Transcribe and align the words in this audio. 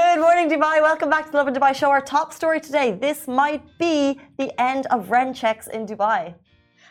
Good 0.00 0.20
morning, 0.20 0.48
Dubai. 0.48 0.80
Welcome 0.80 1.10
back 1.10 1.26
to 1.26 1.32
the 1.32 1.36
Lovin 1.36 1.52
Dubai 1.52 1.74
show. 1.74 1.90
Our 1.90 2.00
top 2.00 2.32
story 2.32 2.60
today. 2.60 2.92
This 2.92 3.28
might 3.28 3.62
be 3.76 4.18
the 4.38 4.48
end 4.58 4.86
of 4.86 5.10
rent 5.10 5.36
checks 5.36 5.66
in 5.66 5.84
Dubai. 5.84 6.34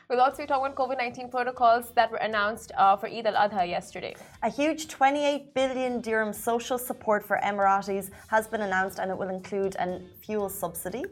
We'll 0.08 0.22
also 0.22 0.44
be 0.44 0.46
talking 0.46 0.68
about 0.68 0.78
COVID 0.82 0.98
19 1.00 1.32
protocols 1.32 1.86
that 1.96 2.12
were 2.12 2.24
announced 2.30 2.72
uh, 2.78 2.96
for 2.96 3.08
Eid 3.08 3.26
al 3.26 3.38
Adha 3.44 3.68
yesterday. 3.68 4.14
A 4.44 4.52
huge 4.52 4.88
28 4.88 5.56
billion 5.56 6.00
dirham 6.02 6.32
social 6.32 6.78
support 6.78 7.26
for 7.26 7.40
Emiratis 7.44 8.12
has 8.28 8.46
been 8.48 8.62
announced 8.62 9.00
and 9.00 9.10
it 9.10 9.18
will 9.18 9.30
include 9.30 9.74
a 9.78 10.00
fuel 10.24 10.48
subsidy. 10.48 11.04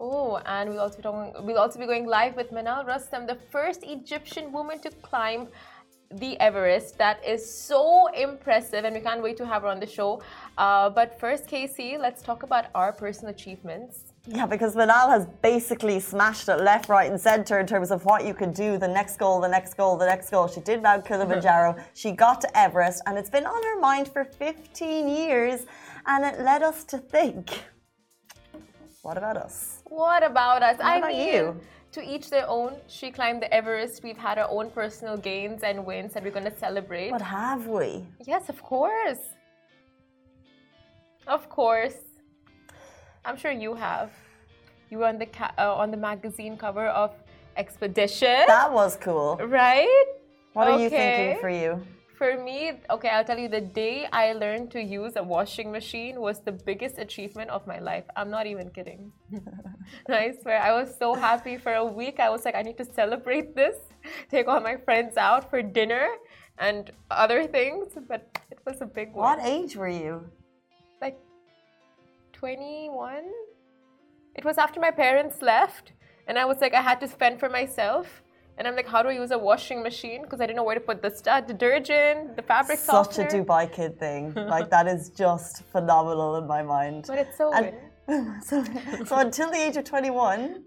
Oh, 0.00 0.36
and 0.44 0.68
we'll 0.68 0.80
also 0.80 0.98
be 0.98 1.02
talking, 1.02 1.32
we'll 1.46 1.62
also 1.64 1.78
be 1.78 1.86
going 1.86 2.06
live 2.06 2.36
with 2.36 2.50
Manal 2.52 2.86
Rostom, 2.86 3.26
the 3.26 3.38
first 3.50 3.84
Egyptian 3.84 4.52
woman 4.52 4.80
to 4.80 4.90
climb 5.00 5.48
the 6.10 6.38
Everest. 6.40 6.98
That 6.98 7.24
is 7.24 7.42
so 7.48 8.06
impressive, 8.08 8.84
and 8.84 8.94
we 8.94 9.00
can't 9.00 9.22
wait 9.22 9.36
to 9.38 9.46
have 9.46 9.62
her 9.62 9.68
on 9.68 9.80
the 9.80 9.86
show. 9.86 10.22
Uh, 10.56 10.90
but 10.90 11.18
first, 11.20 11.46
Casey, 11.46 11.96
let's 11.98 12.22
talk 12.22 12.42
about 12.42 12.66
our 12.74 12.92
personal 12.92 13.30
achievements. 13.34 14.04
Yeah, 14.26 14.46
because 14.46 14.74
Manal 14.74 15.08
has 15.08 15.26
basically 15.42 16.00
smashed 16.00 16.48
it 16.48 16.60
left, 16.60 16.88
right, 16.88 17.10
and 17.10 17.20
centre 17.20 17.58
in 17.58 17.66
terms 17.66 17.90
of 17.90 18.04
what 18.04 18.26
you 18.26 18.34
could 18.34 18.54
do. 18.54 18.76
The 18.78 18.88
next 18.88 19.18
goal, 19.18 19.40
the 19.40 19.48
next 19.48 19.74
goal, 19.74 19.96
the 19.96 20.06
next 20.06 20.30
goal. 20.30 20.48
She 20.48 20.60
did 20.60 20.82
Mount 20.82 21.06
Kilimanjaro. 21.06 21.76
she 21.94 22.12
got 22.12 22.40
to 22.42 22.58
Everest, 22.58 23.02
and 23.06 23.16
it's 23.16 23.30
been 23.30 23.46
on 23.46 23.62
her 23.62 23.80
mind 23.80 24.08
for 24.08 24.24
15 24.24 25.08
years. 25.08 25.66
And 26.06 26.24
it 26.24 26.40
led 26.40 26.62
us 26.62 26.84
to 26.84 26.98
think 26.98 27.62
what 29.02 29.16
about 29.16 29.36
us? 29.38 29.82
What 29.84 30.22
about 30.22 30.62
us? 30.62 30.76
What 30.76 30.86
I 30.86 30.96
about 30.98 31.12
mean, 31.12 31.28
you? 31.28 31.60
To 31.92 32.02
each 32.02 32.30
their 32.30 32.48
own. 32.48 32.76
She 32.86 33.10
climbed 33.10 33.42
the 33.42 33.52
Everest. 33.52 34.02
We've 34.02 34.16
had 34.16 34.38
our 34.38 34.48
own 34.50 34.70
personal 34.70 35.16
gains 35.16 35.62
and 35.62 35.84
wins 35.86 36.12
that 36.14 36.22
we're 36.22 36.30
going 36.38 36.44
to 36.52 36.56
celebrate. 36.58 37.10
But 37.10 37.22
have 37.22 37.66
we? 37.66 38.04
Yes, 38.26 38.48
of 38.48 38.62
course. 38.62 39.18
Of 41.26 41.48
course. 41.48 41.96
I'm 43.24 43.36
sure 43.36 43.50
you 43.50 43.74
have. 43.74 44.10
You 44.90 44.98
were 44.98 45.06
on 45.06 45.18
the 45.18 45.26
ca- 45.26 45.52
uh, 45.58 45.74
on 45.74 45.90
the 45.90 45.96
magazine 45.96 46.56
cover 46.56 46.86
of 46.88 47.12
Expedition, 47.56 48.44
That 48.46 48.72
was 48.72 48.96
cool. 48.96 49.36
right? 49.42 50.04
What 50.52 50.68
are 50.68 50.78
you 50.78 50.88
thinking 50.88 51.40
for 51.40 51.50
you? 51.50 51.82
For 52.18 52.36
me, 52.36 52.72
okay, 52.90 53.10
I'll 53.10 53.22
tell 53.22 53.38
you 53.38 53.48
the 53.48 53.60
day 53.60 54.08
I 54.12 54.32
learned 54.32 54.72
to 54.72 54.82
use 54.82 55.12
a 55.14 55.22
washing 55.22 55.70
machine 55.70 56.20
was 56.20 56.40
the 56.40 56.50
biggest 56.50 56.98
achievement 56.98 57.48
of 57.48 57.64
my 57.64 57.78
life. 57.78 58.02
I'm 58.16 58.28
not 58.28 58.44
even 58.48 58.70
kidding. 58.70 59.12
I 60.08 60.32
swear, 60.42 60.60
I 60.60 60.72
was 60.72 60.96
so 60.98 61.14
happy 61.14 61.56
for 61.56 61.74
a 61.74 61.84
week. 61.84 62.18
I 62.18 62.28
was 62.28 62.44
like, 62.44 62.56
I 62.56 62.62
need 62.62 62.76
to 62.78 62.84
celebrate 62.84 63.54
this, 63.54 63.76
take 64.32 64.48
all 64.48 64.58
my 64.58 64.76
friends 64.78 65.16
out 65.16 65.48
for 65.48 65.62
dinner 65.62 66.08
and 66.58 66.90
other 67.08 67.46
things, 67.46 67.92
but 68.08 68.26
it 68.50 68.58
was 68.66 68.80
a 68.80 68.86
big 68.86 69.12
one. 69.12 69.38
What 69.38 69.46
age 69.46 69.76
were 69.76 69.88
you? 69.88 70.28
Like 71.00 71.20
21? 72.32 73.30
It 74.34 74.44
was 74.44 74.58
after 74.58 74.80
my 74.80 74.90
parents 74.90 75.40
left, 75.40 75.92
and 76.26 76.36
I 76.36 76.46
was 76.46 76.58
like, 76.60 76.74
I 76.74 76.82
had 76.82 76.98
to 76.98 77.06
spend 77.06 77.38
for 77.38 77.48
myself. 77.48 78.24
And 78.58 78.66
I'm 78.66 78.74
like, 78.74 78.88
how 78.88 79.02
do 79.04 79.08
I 79.08 79.12
use 79.12 79.30
a 79.30 79.38
washing 79.38 79.82
machine? 79.84 80.22
Because 80.22 80.40
I 80.40 80.46
didn't 80.46 80.56
know 80.56 80.64
where 80.64 80.74
to 80.74 80.80
put 80.90 81.00
the 81.00 81.10
st- 81.10 81.46
detergent, 81.46 82.34
the 82.36 82.42
fabric 82.42 82.78
Such 82.80 82.94
softener. 83.14 83.28
a 83.28 83.30
Dubai 83.44 83.72
kid 83.72 83.98
thing. 84.00 84.34
like 84.54 84.68
that 84.70 84.86
is 84.88 85.10
just 85.10 85.62
phenomenal 85.72 86.36
in 86.40 86.46
my 86.48 86.62
mind. 86.62 87.04
But 87.06 87.18
it's 87.18 87.36
so 87.38 87.52
And- 87.52 87.72
so, 88.44 88.64
so 89.04 89.16
until 89.18 89.50
the 89.50 89.58
age 89.66 89.76
of 89.76 89.84
21, 89.84 90.64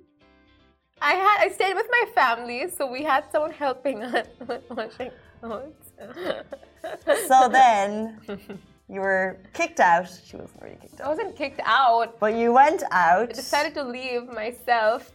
I 1.02 1.14
had 1.24 1.38
I 1.46 1.50
stayed 1.50 1.74
with 1.74 1.88
my 1.98 2.06
family, 2.14 2.70
so 2.70 2.82
we 2.90 3.02
had 3.04 3.24
someone 3.32 3.52
helping 3.52 4.04
us 4.18 4.28
with 4.48 4.62
washing 4.70 5.12
clothes. 5.42 5.74
so 7.28 7.50
then 7.50 8.20
you 8.88 9.02
were 9.02 9.40
kicked 9.54 9.80
out. 9.80 10.08
She 10.28 10.38
wasn't 10.38 10.62
really 10.62 10.78
kicked 10.84 11.02
out. 11.02 11.08
I 11.08 11.10
wasn't 11.10 11.36
kicked 11.36 11.62
out. 11.66 12.20
But 12.20 12.36
you 12.36 12.54
went 12.54 12.84
out. 12.92 13.30
I 13.30 13.34
decided 13.34 13.74
to 13.80 13.84
leave 13.84 14.28
myself, 14.28 15.12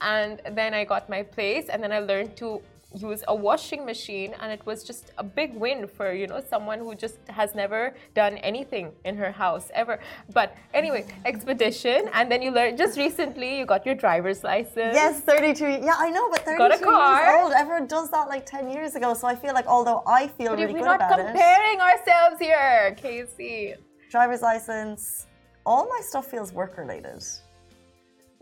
and 0.00 0.40
then 0.52 0.74
I 0.74 0.84
got 0.84 1.08
my 1.08 1.22
place, 1.22 1.66
and 1.68 1.82
then 1.82 1.92
I 1.92 1.98
learned 2.00 2.36
to 2.38 2.60
use 2.92 3.22
a 3.28 3.34
washing 3.34 3.86
machine, 3.86 4.34
and 4.40 4.50
it 4.50 4.66
was 4.66 4.82
just 4.82 5.12
a 5.16 5.22
big 5.22 5.54
win 5.54 5.86
for 5.86 6.12
you 6.12 6.26
know 6.26 6.42
someone 6.48 6.80
who 6.80 6.92
just 6.96 7.18
has 7.28 7.54
never 7.54 7.94
done 8.16 8.36
anything 8.38 8.90
in 9.04 9.16
her 9.16 9.30
house 9.30 9.70
ever. 9.74 10.00
But 10.34 10.56
anyway, 10.74 11.06
expedition, 11.24 12.10
and 12.12 12.30
then 12.32 12.42
you 12.42 12.50
learned 12.50 12.78
just 12.78 12.98
recently 12.98 13.58
you 13.58 13.64
got 13.64 13.86
your 13.86 13.94
driver's 13.94 14.42
license. 14.42 14.94
Yes, 14.94 15.20
32. 15.20 15.64
Yeah, 15.88 15.94
I 15.98 16.10
know, 16.10 16.28
but 16.30 16.40
32 16.44 16.58
Got 16.58 16.72
a 16.80 16.84
car. 16.84 17.22
years 17.22 17.44
old. 17.44 17.52
Everyone 17.52 17.86
does 17.86 18.10
that 18.10 18.26
like 18.28 18.44
10 18.44 18.70
years 18.70 18.96
ago. 18.96 19.14
So 19.14 19.28
I 19.28 19.36
feel 19.36 19.54
like, 19.54 19.66
although 19.66 20.02
I 20.06 20.26
feel 20.26 20.48
But 20.50 20.58
really 20.58 20.72
we're 20.72 20.80
good 20.80 20.86
not 20.86 20.96
about 20.96 21.20
it, 21.20 21.26
comparing 21.26 21.80
ourselves 21.80 22.40
here, 22.40 22.96
Casey. 22.96 23.74
driver's 24.10 24.42
license, 24.42 25.26
all 25.64 25.86
my 25.88 26.00
stuff 26.02 26.26
feels 26.26 26.52
work 26.52 26.76
related. 26.76 27.22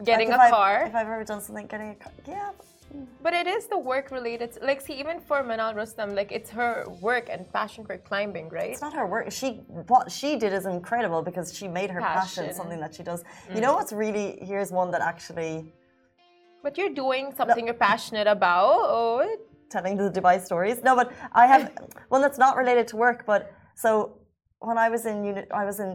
Getting 0.04 0.28
Like, 0.30 0.38
a 0.38 0.42
I've- 0.42 0.50
car. 0.52 0.84
If 0.86 0.94
I've 0.94 1.06
ever 1.08 1.24
done 1.24 1.40
something, 1.40 1.66
getting 1.66 1.90
a 1.90 1.94
car. 1.96 2.12
Yeah. 2.26 2.50
But 3.22 3.34
it 3.34 3.46
is 3.46 3.66
the 3.66 3.76
work 3.76 4.10
related. 4.10 4.56
Like, 4.62 4.80
see, 4.80 4.94
even 4.94 5.20
for 5.20 5.42
Manal 5.42 5.74
Rostom, 5.74 6.14
like 6.14 6.30
it's 6.32 6.50
her 6.50 6.86
work 7.02 7.28
and 7.28 7.52
passion 7.52 7.84
for 7.84 7.98
climbing, 7.98 8.48
right? 8.48 8.70
It's 8.70 8.80
not 8.80 8.94
her 8.94 9.06
work. 9.06 9.30
She 9.30 9.48
what 9.92 10.10
she 10.10 10.36
did 10.36 10.52
is 10.54 10.64
incredible 10.66 11.20
because 11.22 11.54
she 11.54 11.66
made 11.68 11.90
her 11.90 12.00
passion, 12.00 12.44
Passion. 12.44 12.56
something 12.56 12.80
that 12.80 12.94
she 12.94 13.02
does. 13.02 13.24
Mm. 13.24 13.56
You 13.56 13.60
know 13.60 13.74
what's 13.74 13.92
really 13.92 14.38
here's 14.40 14.70
one 14.72 14.90
that 14.92 15.02
actually 15.02 15.54
But 16.62 16.78
you're 16.78 16.94
doing 17.04 17.24
something 17.36 17.64
you're 17.66 17.82
passionate 17.90 18.26
about. 18.38 18.74
Oh, 18.96 19.36
telling 19.74 19.96
the 19.98 20.10
Dubai 20.10 20.36
stories. 20.48 20.78
No, 20.88 20.92
but 21.00 21.12
I 21.42 21.44
have 21.52 21.62
one 22.14 22.20
that's 22.24 22.38
not 22.38 22.56
related 22.56 22.86
to 22.92 22.96
work. 22.96 23.18
But 23.26 23.52
so 23.74 23.92
when 24.60 24.78
I 24.78 24.88
was 24.94 25.02
in 25.10 25.16
uni, 25.24 25.42
I 25.62 25.64
was 25.70 25.78
in 25.84 25.90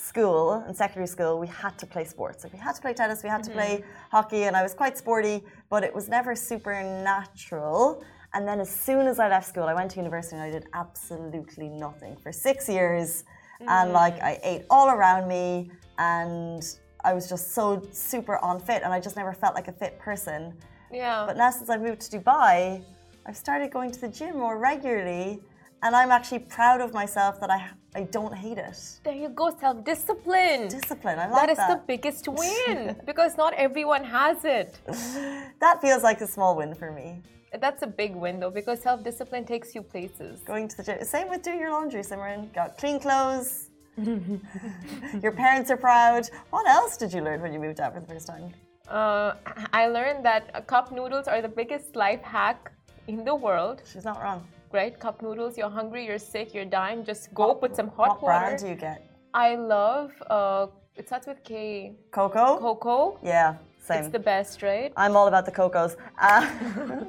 school 0.00 0.64
and 0.66 0.74
secondary 0.76 1.06
school, 1.06 1.38
we 1.38 1.46
had 1.46 1.78
to 1.78 1.86
play 1.86 2.04
sports. 2.04 2.42
Like 2.42 2.52
we 2.52 2.58
had 2.58 2.74
to 2.74 2.80
play 2.80 2.94
tennis, 2.94 3.22
we 3.22 3.28
had 3.28 3.42
to 3.44 3.50
play 3.50 3.76
mm-hmm. 3.76 4.10
hockey, 4.10 4.44
and 4.44 4.56
I 4.56 4.62
was 4.62 4.74
quite 4.74 4.96
sporty, 4.96 5.42
but 5.68 5.84
it 5.84 5.94
was 5.94 6.08
never 6.08 6.34
supernatural. 6.34 8.02
And 8.32 8.46
then 8.48 8.60
as 8.60 8.70
soon 8.70 9.06
as 9.06 9.18
I 9.18 9.28
left 9.28 9.46
school, 9.48 9.64
I 9.64 9.74
went 9.74 9.90
to 9.92 9.96
university 9.98 10.36
and 10.36 10.44
I 10.44 10.50
did 10.50 10.66
absolutely 10.72 11.68
nothing 11.68 12.16
for 12.16 12.32
six 12.32 12.68
years. 12.68 13.24
And 13.60 13.68
mm-hmm. 13.68 13.92
like 13.92 14.14
I 14.22 14.40
ate 14.42 14.62
all 14.70 14.88
around 14.88 15.28
me, 15.28 15.70
and 15.98 16.62
I 17.04 17.12
was 17.12 17.28
just 17.28 17.52
so 17.52 17.82
super 17.92 18.38
unfit, 18.42 18.82
and 18.84 18.92
I 18.92 19.00
just 19.00 19.16
never 19.16 19.32
felt 19.32 19.54
like 19.54 19.68
a 19.68 19.72
fit 19.72 19.98
person. 19.98 20.54
yeah. 20.90 21.24
But 21.26 21.36
now 21.36 21.50
since 21.50 21.68
I 21.68 21.76
moved 21.76 22.00
to 22.02 22.18
Dubai, 22.18 22.82
I've 23.26 23.36
started 23.36 23.70
going 23.70 23.90
to 23.90 24.00
the 24.00 24.08
gym 24.08 24.38
more 24.38 24.58
regularly, 24.58 25.40
and 25.82 25.94
I'm 25.94 26.10
actually 26.10 26.40
proud 26.40 26.80
of 26.80 26.94
myself 26.94 27.38
that 27.40 27.50
I 27.50 27.70
I 27.94 28.02
don't 28.04 28.32
hate 28.34 28.58
it. 28.58 28.78
there 29.04 29.14
you 29.14 29.28
go, 29.30 29.50
self 29.58 29.84
discipline. 29.84 30.68
Discipline, 30.68 31.18
I 31.18 31.26
like 31.28 31.46
That 31.46 31.56
that. 31.56 31.70
is 31.70 31.74
the 31.76 31.82
biggest 31.86 32.28
win 32.42 32.96
because 33.04 33.36
not 33.36 33.52
everyone 33.54 34.04
has 34.04 34.44
it. 34.44 34.78
That 35.60 35.80
feels 35.82 36.02
like 36.02 36.20
a 36.20 36.26
small 36.26 36.56
win 36.56 36.74
for 36.74 36.90
me. 36.92 37.22
That's 37.60 37.82
a 37.82 37.86
big 37.88 38.14
win 38.14 38.38
though 38.40 38.50
because 38.60 38.80
self 38.80 39.02
discipline 39.02 39.44
takes 39.44 39.74
you 39.74 39.82
places. 39.82 40.40
Going 40.52 40.68
to 40.68 40.76
the 40.76 40.84
gym. 40.84 41.04
Same 41.04 41.28
with 41.28 41.42
doing 41.42 41.58
your 41.58 41.72
laundry, 41.72 42.02
Simran. 42.02 42.52
Got 42.54 42.78
clean 42.78 43.00
clothes. 43.00 43.70
your 45.22 45.32
parents 45.32 45.68
are 45.70 45.76
proud. 45.76 46.28
What 46.50 46.66
else 46.68 46.96
did 46.96 47.12
you 47.12 47.22
learn 47.22 47.40
when 47.42 47.52
you 47.52 47.58
moved 47.58 47.80
out 47.80 47.92
for 47.94 48.00
the 48.00 48.06
first 48.06 48.26
time? 48.28 48.52
Uh, 48.88 49.34
I 49.72 49.88
learned 49.88 50.24
that 50.24 50.66
cup 50.66 50.90
noodles 50.92 51.26
are 51.28 51.42
the 51.42 51.48
biggest 51.48 51.96
life 51.96 52.22
hack 52.22 52.72
in 53.08 53.24
the 53.24 53.34
world. 53.34 53.82
She's 53.92 54.04
not 54.04 54.22
wrong. 54.22 54.46
Right? 54.72 54.98
Cup 54.98 55.20
noodles, 55.20 55.58
you're 55.58 55.68
hungry, 55.68 56.06
you're 56.06 56.18
sick, 56.18 56.54
you're 56.54 56.64
dying, 56.64 57.04
just 57.04 57.34
go 57.34 57.54
put 57.54 57.74
some 57.74 57.88
hot 57.88 58.08
what 58.08 58.22
water. 58.22 58.46
brand 58.46 58.60
do 58.60 58.68
you 58.68 58.74
get? 58.76 59.04
I 59.34 59.56
love, 59.56 60.12
uh, 60.28 60.66
it 60.96 61.06
starts 61.08 61.26
with 61.26 61.42
K. 61.42 61.94
Koka? 62.12 62.60
Koka. 62.60 63.18
Yeah, 63.22 63.56
same. 63.80 64.04
It's 64.04 64.12
the 64.12 64.18
best, 64.20 64.62
right? 64.62 64.92
I'm 64.96 65.16
all 65.16 65.26
about 65.26 65.44
the 65.44 65.52
Kokas. 65.52 65.96
Uh, 66.20 66.48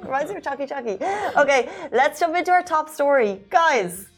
reminds 0.02 0.30
me 0.30 0.38
of 0.38 0.42
Chucky 0.42 0.66
Chucky. 0.66 0.98
Okay, 1.36 1.68
let's 1.92 2.18
jump 2.18 2.36
into 2.36 2.50
our 2.50 2.62
top 2.62 2.88
story. 2.88 3.40
Guys, 3.50 4.08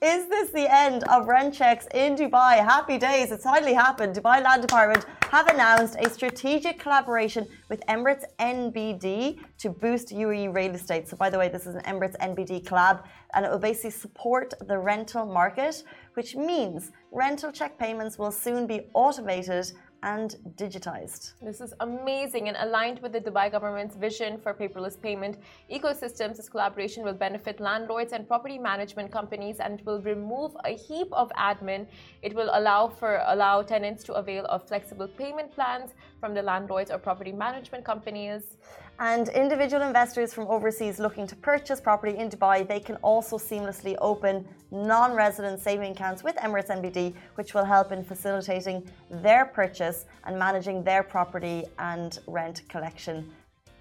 is 0.00 0.28
this 0.28 0.50
the 0.50 0.72
end 0.72 1.02
of 1.04 1.26
rent 1.26 1.52
checks 1.52 1.88
in 1.92 2.14
Dubai? 2.14 2.58
Happy 2.58 2.98
days. 2.98 3.32
It's 3.32 3.42
finally 3.42 3.74
happened. 3.74 4.14
Dubai 4.14 4.42
Land 4.44 4.62
Department 4.62 5.04
have 5.30 5.48
announced 5.48 5.96
a 5.98 6.08
strategic 6.08 6.78
collaboration 6.78 7.48
with 7.68 7.84
Emirates 7.86 8.24
NBD 8.38 9.40
to 9.58 9.70
boost 9.70 10.10
UAE 10.10 10.54
real 10.54 10.74
estate. 10.76 11.08
So, 11.08 11.16
by 11.16 11.30
the 11.30 11.38
way, 11.38 11.48
this 11.48 11.66
is 11.66 11.74
an 11.74 11.82
Emirates 11.82 12.16
NBD 12.18 12.64
collab, 12.64 13.02
and 13.34 13.44
it 13.44 13.50
will 13.50 13.58
basically 13.58 13.90
support 13.90 14.54
the 14.68 14.78
rental 14.78 15.26
market, 15.26 15.82
which 16.14 16.36
means 16.36 16.92
rental 17.10 17.50
check 17.50 17.76
payments 17.76 18.18
will 18.18 18.30
soon 18.30 18.68
be 18.68 18.86
automated 18.94 19.72
and 20.02 20.36
digitized. 20.56 21.32
This 21.42 21.60
is 21.60 21.74
amazing 21.80 22.48
and 22.48 22.56
aligned 22.60 23.00
with 23.00 23.12
the 23.12 23.20
Dubai 23.20 23.50
government's 23.50 23.96
vision 23.96 24.38
for 24.38 24.54
paperless 24.54 25.00
payment 25.00 25.38
ecosystems. 25.72 26.36
This 26.36 26.48
collaboration 26.48 27.02
will 27.04 27.14
benefit 27.14 27.58
landlords 27.58 28.12
and 28.12 28.26
property 28.28 28.58
management 28.58 29.10
companies 29.10 29.58
and 29.58 29.80
it 29.80 29.86
will 29.86 30.00
remove 30.02 30.56
a 30.64 30.76
heap 30.76 31.08
of 31.12 31.30
admin. 31.36 31.86
It 32.22 32.34
will 32.34 32.50
allow 32.52 32.88
for 32.88 33.22
allow 33.26 33.62
tenants 33.62 34.04
to 34.04 34.14
avail 34.14 34.44
of 34.46 34.66
flexible 34.68 35.08
payment 35.08 35.52
plans 35.52 35.90
from 36.20 36.34
the 36.34 36.42
landlords 36.42 36.90
or 36.90 36.98
property 36.98 37.32
management 37.32 37.84
companies. 37.84 38.56
And 39.00 39.28
individual 39.28 39.82
investors 39.82 40.34
from 40.34 40.48
overseas 40.48 40.98
looking 40.98 41.24
to 41.28 41.36
purchase 41.36 41.80
property 41.80 42.16
in 42.18 42.28
Dubai, 42.28 42.66
they 42.66 42.80
can 42.80 42.96
also 42.96 43.38
seamlessly 43.38 43.96
open 44.00 44.44
non 44.72 45.12
resident 45.12 45.60
saving 45.60 45.92
accounts 45.92 46.24
with 46.24 46.34
Emirates 46.36 46.66
NBD, 46.66 47.14
which 47.36 47.54
will 47.54 47.64
help 47.64 47.92
in 47.92 48.02
facilitating 48.02 48.90
their 49.08 49.44
purchase 49.44 50.06
and 50.24 50.36
managing 50.36 50.82
their 50.82 51.04
property 51.04 51.64
and 51.78 52.18
rent 52.26 52.62
collection 52.68 53.30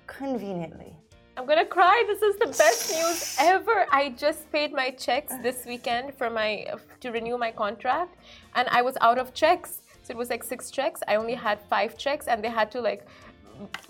conveniently. 0.06 0.96
I'm 1.36 1.48
gonna 1.48 1.66
cry. 1.66 2.04
This 2.06 2.22
is 2.22 2.36
the 2.38 2.48
best 2.48 2.92
news 2.92 3.38
ever. 3.40 3.88
I 3.92 4.10
just 4.10 4.52
paid 4.52 4.72
my 4.72 4.92
checks 4.92 5.34
this 5.42 5.66
weekend 5.66 6.14
for 6.14 6.30
my 6.30 6.66
to 7.02 7.12
renew 7.12 7.40
my 7.40 7.52
contract, 7.52 8.18
and 8.54 8.68
I 8.70 8.84
was 8.84 8.96
out 9.02 9.18
of 9.18 9.34
checks. 9.34 9.82
So 10.04 10.12
it 10.12 10.18
was 10.18 10.30
like 10.30 10.44
six 10.44 10.72
checks. 10.72 11.02
I 11.08 11.16
only 11.16 11.36
had 11.36 11.60
five 11.70 11.98
checks, 11.98 12.28
and 12.28 12.44
they 12.44 12.50
had 12.50 12.72
to 12.72 12.82
like 12.82 13.06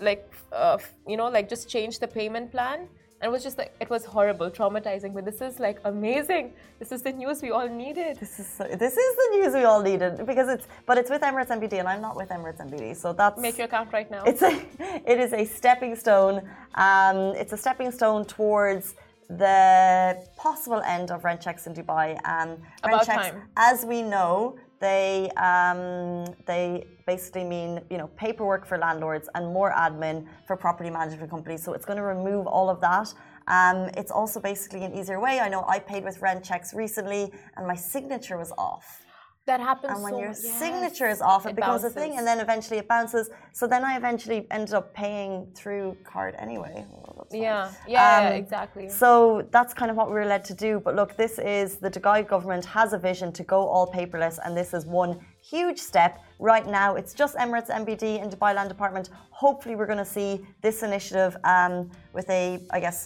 like 0.00 0.32
uh, 0.52 0.78
you 1.06 1.16
know 1.16 1.28
like 1.28 1.48
just 1.48 1.68
change 1.68 1.98
the 1.98 2.08
payment 2.08 2.50
plan. 2.52 2.88
And 3.20 3.30
it 3.30 3.32
was 3.32 3.42
just 3.42 3.58
like 3.58 3.74
it 3.80 3.90
was 3.90 4.04
horrible 4.04 4.48
traumatizing. 4.48 5.12
But 5.12 5.24
this 5.24 5.40
is 5.40 5.58
like 5.58 5.80
amazing. 5.84 6.52
This 6.78 6.92
is 6.92 7.02
the 7.02 7.10
news 7.12 7.42
we 7.42 7.50
all 7.50 7.68
needed. 7.68 8.16
This 8.20 8.38
is 8.38 8.46
so, 8.46 8.62
this 8.64 8.96
is 8.96 9.16
the 9.16 9.28
news 9.36 9.54
we 9.54 9.64
all 9.64 9.82
needed. 9.82 10.24
Because 10.24 10.48
it's 10.48 10.66
but 10.86 10.98
it's 10.98 11.10
with 11.10 11.22
Emirates 11.22 11.48
NBD 11.48 11.80
and 11.80 11.88
I'm 11.88 12.00
not 12.00 12.14
with 12.14 12.28
Emirates 12.28 12.60
NBD 12.64 12.96
so 12.96 13.12
that's 13.12 13.40
make 13.40 13.58
your 13.58 13.66
account 13.66 13.92
right 13.92 14.08
now. 14.08 14.22
It's 14.24 14.42
a 14.42 14.52
it 15.12 15.18
is 15.18 15.32
a 15.32 15.44
stepping 15.44 15.96
stone 15.96 16.48
um, 16.76 17.18
it's 17.34 17.52
a 17.52 17.56
stepping 17.56 17.90
stone 17.90 18.24
towards 18.24 18.94
the 19.28 20.24
possible 20.36 20.80
end 20.82 21.10
of 21.10 21.24
rent 21.24 21.40
checks 21.40 21.66
in 21.66 21.74
Dubai. 21.74 22.18
Um, 22.24 22.56
rent 22.86 23.02
checks 23.04 23.30
time. 23.30 23.42
as 23.56 23.84
we 23.84 24.00
know 24.02 24.56
they 24.80 25.30
um, 25.36 26.26
they 26.46 26.86
basically 27.06 27.44
mean 27.44 27.80
you 27.90 27.98
know 27.98 28.08
paperwork 28.16 28.66
for 28.66 28.78
landlords 28.78 29.28
and 29.34 29.52
more 29.52 29.72
admin 29.72 30.26
for 30.46 30.56
property 30.56 30.90
management 30.90 31.30
companies. 31.30 31.62
So 31.64 31.72
it's 31.72 31.84
going 31.84 31.96
to 31.96 32.04
remove 32.04 32.46
all 32.46 32.70
of 32.70 32.80
that. 32.80 33.12
Um, 33.48 33.90
it's 33.96 34.10
also 34.10 34.40
basically 34.40 34.84
an 34.84 34.94
easier 34.94 35.20
way. 35.20 35.40
I 35.40 35.48
know 35.48 35.64
I 35.66 35.78
paid 35.78 36.04
with 36.04 36.20
rent 36.20 36.44
checks 36.44 36.74
recently, 36.74 37.32
and 37.56 37.66
my 37.66 37.74
signature 37.74 38.36
was 38.36 38.52
off. 38.58 39.04
That 39.48 39.60
happens. 39.60 39.94
And 39.94 40.02
when 40.06 40.12
so, 40.12 40.20
your 40.24 40.34
yes, 40.36 40.58
signature 40.62 41.08
is 41.08 41.20
off, 41.22 41.46
it, 41.46 41.50
it 41.50 41.56
becomes 41.56 41.82
bounces. 41.82 41.96
a 41.96 42.00
thing, 42.00 42.18
and 42.18 42.24
then 42.26 42.38
eventually 42.46 42.78
it 42.82 42.86
bounces. 42.86 43.30
So 43.58 43.66
then 43.66 43.82
I 43.90 43.96
eventually 43.96 44.40
ended 44.50 44.74
up 44.74 44.86
paying 45.02 45.32
through 45.58 45.96
card 46.04 46.34
anyway. 46.46 46.76
Well, 46.90 47.26
yeah, 47.32 47.72
yeah, 47.86 47.94
yeah, 47.94 48.28
Um, 48.28 48.34
exactly. 48.44 48.86
So 49.02 49.10
that's 49.54 49.72
kind 49.80 49.90
of 49.90 49.96
what 49.96 50.08
we 50.10 50.14
were 50.20 50.30
led 50.34 50.44
to 50.50 50.54
do. 50.66 50.70
But 50.84 50.92
look, 51.00 51.16
this 51.16 51.34
is 51.38 51.68
the 51.76 51.90
Dubai 51.96 52.18
government 52.34 52.64
has 52.78 52.92
a 52.92 53.00
vision 53.10 53.28
to 53.38 53.42
go 53.54 53.60
all 53.72 53.86
paperless, 53.98 54.36
and 54.44 54.50
this 54.54 54.70
is 54.78 54.82
one 55.02 55.12
huge 55.52 55.80
step. 55.90 56.12
Right 56.38 56.66
now, 56.80 56.88
it's 57.00 57.14
just 57.14 57.32
Emirates 57.44 57.70
NBD 57.82 58.04
and 58.22 58.28
Dubai 58.30 58.54
Land 58.54 58.68
Department. 58.68 59.06
Hopefully, 59.30 59.74
we're 59.76 59.92
going 59.94 60.04
to 60.08 60.12
see 60.18 60.30
this 60.66 60.82
initiative 60.82 61.32
um, 61.44 61.90
with 62.12 62.28
a, 62.28 62.42
I 62.76 62.80
guess, 62.80 62.98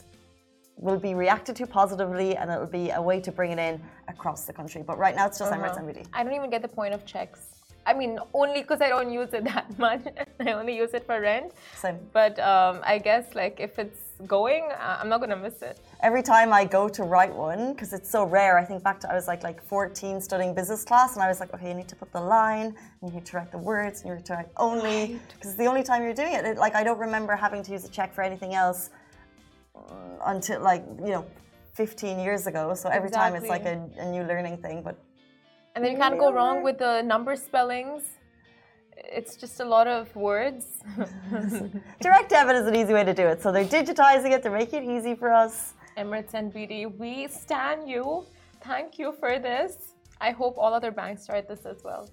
will 0.83 0.99
be 0.99 1.15
reacted 1.15 1.55
to 1.57 1.67
positively, 1.67 2.37
and 2.37 2.51
it'll 2.51 2.67
be 2.67 2.91
a 2.91 3.01
way 3.01 3.21
to 3.21 3.31
bring 3.31 3.53
it 3.53 3.59
in 3.59 3.81
across 4.09 4.45
the 4.45 4.53
country. 4.53 4.83
But 4.83 4.99
right 4.99 5.15
now, 5.15 5.27
it's 5.27 5.39
just 5.39 5.53
Emirates 5.53 5.79
NBD. 5.79 6.07
I 6.13 6.25
don't 6.25 6.35
even 6.35 6.51
get 6.51 6.61
the 6.61 6.69
point 6.69 6.93
of 6.93 7.07
checks. 7.07 7.41
I 7.85 7.95
mean, 7.95 8.19
only 8.33 8.63
because 8.63 8.81
I 8.81 8.89
don't 8.89 9.11
use 9.11 9.33
it 9.33 9.45
that 9.53 9.79
much. 9.79 10.03
I 10.41 10.53
only 10.53 10.77
use 10.77 10.93
it 10.95 11.07
for 11.07 11.21
rent. 11.21 11.53
Same. 11.77 11.99
But 12.13 12.39
um, 12.39 12.81
I 12.85 12.99
guess 12.99 13.35
like 13.35 13.59
if 13.61 13.79
it's 13.79 14.01
going, 14.27 14.69
I'm 14.79 15.09
not 15.09 15.21
gonna 15.21 15.37
miss 15.37 15.63
it. 15.63 15.79
Every 16.01 16.23
time 16.23 16.53
I 16.53 16.65
go 16.65 16.89
to 16.89 17.03
write 17.03 17.35
one, 17.35 17.73
because 17.73 17.93
it's 17.93 18.11
so 18.11 18.25
rare, 18.25 18.59
I 18.59 18.65
think 18.65 18.83
back 18.83 19.01
to 19.01 19.11
I 19.11 19.15
was 19.15 19.27
like 19.27 19.43
like 19.43 19.63
14 19.63 20.21
studying 20.21 20.55
business 20.55 20.85
class, 20.85 21.15
and 21.15 21.23
I 21.23 21.29
was 21.29 21.41
like, 21.41 21.53
okay, 21.55 21.69
you 21.69 21.75
need 21.75 21.89
to 21.89 21.97
put 21.97 22.13
the 22.13 22.21
line, 22.21 22.75
and 23.01 23.11
you 23.11 23.15
need 23.15 23.27
to 23.27 23.37
write 23.37 23.51
the 23.51 23.59
words, 23.59 24.01
and 24.01 24.11
you 24.11 24.17
need 24.17 24.27
to 24.27 24.35
write 24.35 24.49
only, 24.57 25.21
because 25.35 25.51
it's 25.51 25.59
the 25.59 25.67
only 25.67 25.83
time 25.83 26.03
you're 26.03 26.15
doing 26.15 26.35
it. 26.35 26.45
it. 26.45 26.59
Like 26.59 26.75
I 26.75 26.85
don't 26.85 26.99
remember 26.99 27.35
having 27.35 27.63
to 27.65 27.73
use 27.73 27.85
a 27.85 27.89
check 27.89 28.15
for 28.15 28.23
anything 28.23 28.55
else 28.55 28.91
until 30.25 30.61
like 30.61 30.85
you 30.99 31.11
know 31.11 31.27
15 31.75 32.19
years 32.19 32.47
ago. 32.47 32.75
So 32.75 32.89
every 32.89 33.11
time 33.11 33.35
it's 33.35 33.49
like 33.49 33.65
a, 33.65 33.89
a 33.99 34.11
new 34.11 34.23
learning 34.25 34.59
thing. 34.59 34.83
But 34.83 34.97
And 35.75 35.85
then 35.85 35.93
you 35.93 35.99
can't 35.99 36.19
go 36.19 36.33
wrong 36.33 36.63
with 36.63 36.79
the 36.79 37.03
number 37.03 37.35
spellings. 37.37 38.03
It's 38.97 39.37
just 39.37 39.61
a 39.61 39.65
lot 39.65 39.87
of 39.87 40.15
words. 40.15 40.67
direct 42.01 42.29
debit 42.29 42.57
is 42.57 42.67
an 42.67 42.77
easy 42.77 42.93
way 42.93 43.05
to 43.05 43.15
do 43.15 43.27
it. 43.27 43.43
So 43.43 43.51
they're 43.51 43.65
digitizing 43.65 44.33
it. 44.33 44.43
They're 44.43 44.53
making 44.53 44.85
it 44.85 44.97
easy 44.97 45.15
for 45.15 45.33
us. 45.33 45.73
Emirates 45.97 46.33
NBD, 46.33 46.99
we 46.99 47.27
stand 47.29 47.89
you. 47.89 48.25
Thank 48.63 48.99
you 48.99 49.13
for 49.13 49.39
this. 49.39 49.95
I 50.21 50.31
hope 50.31 50.57
all 50.57 50.73
other 50.73 50.91
banks 50.91 51.27
try 51.27 51.41
this 51.41 51.67
as 51.67 51.83
well. 51.83 52.09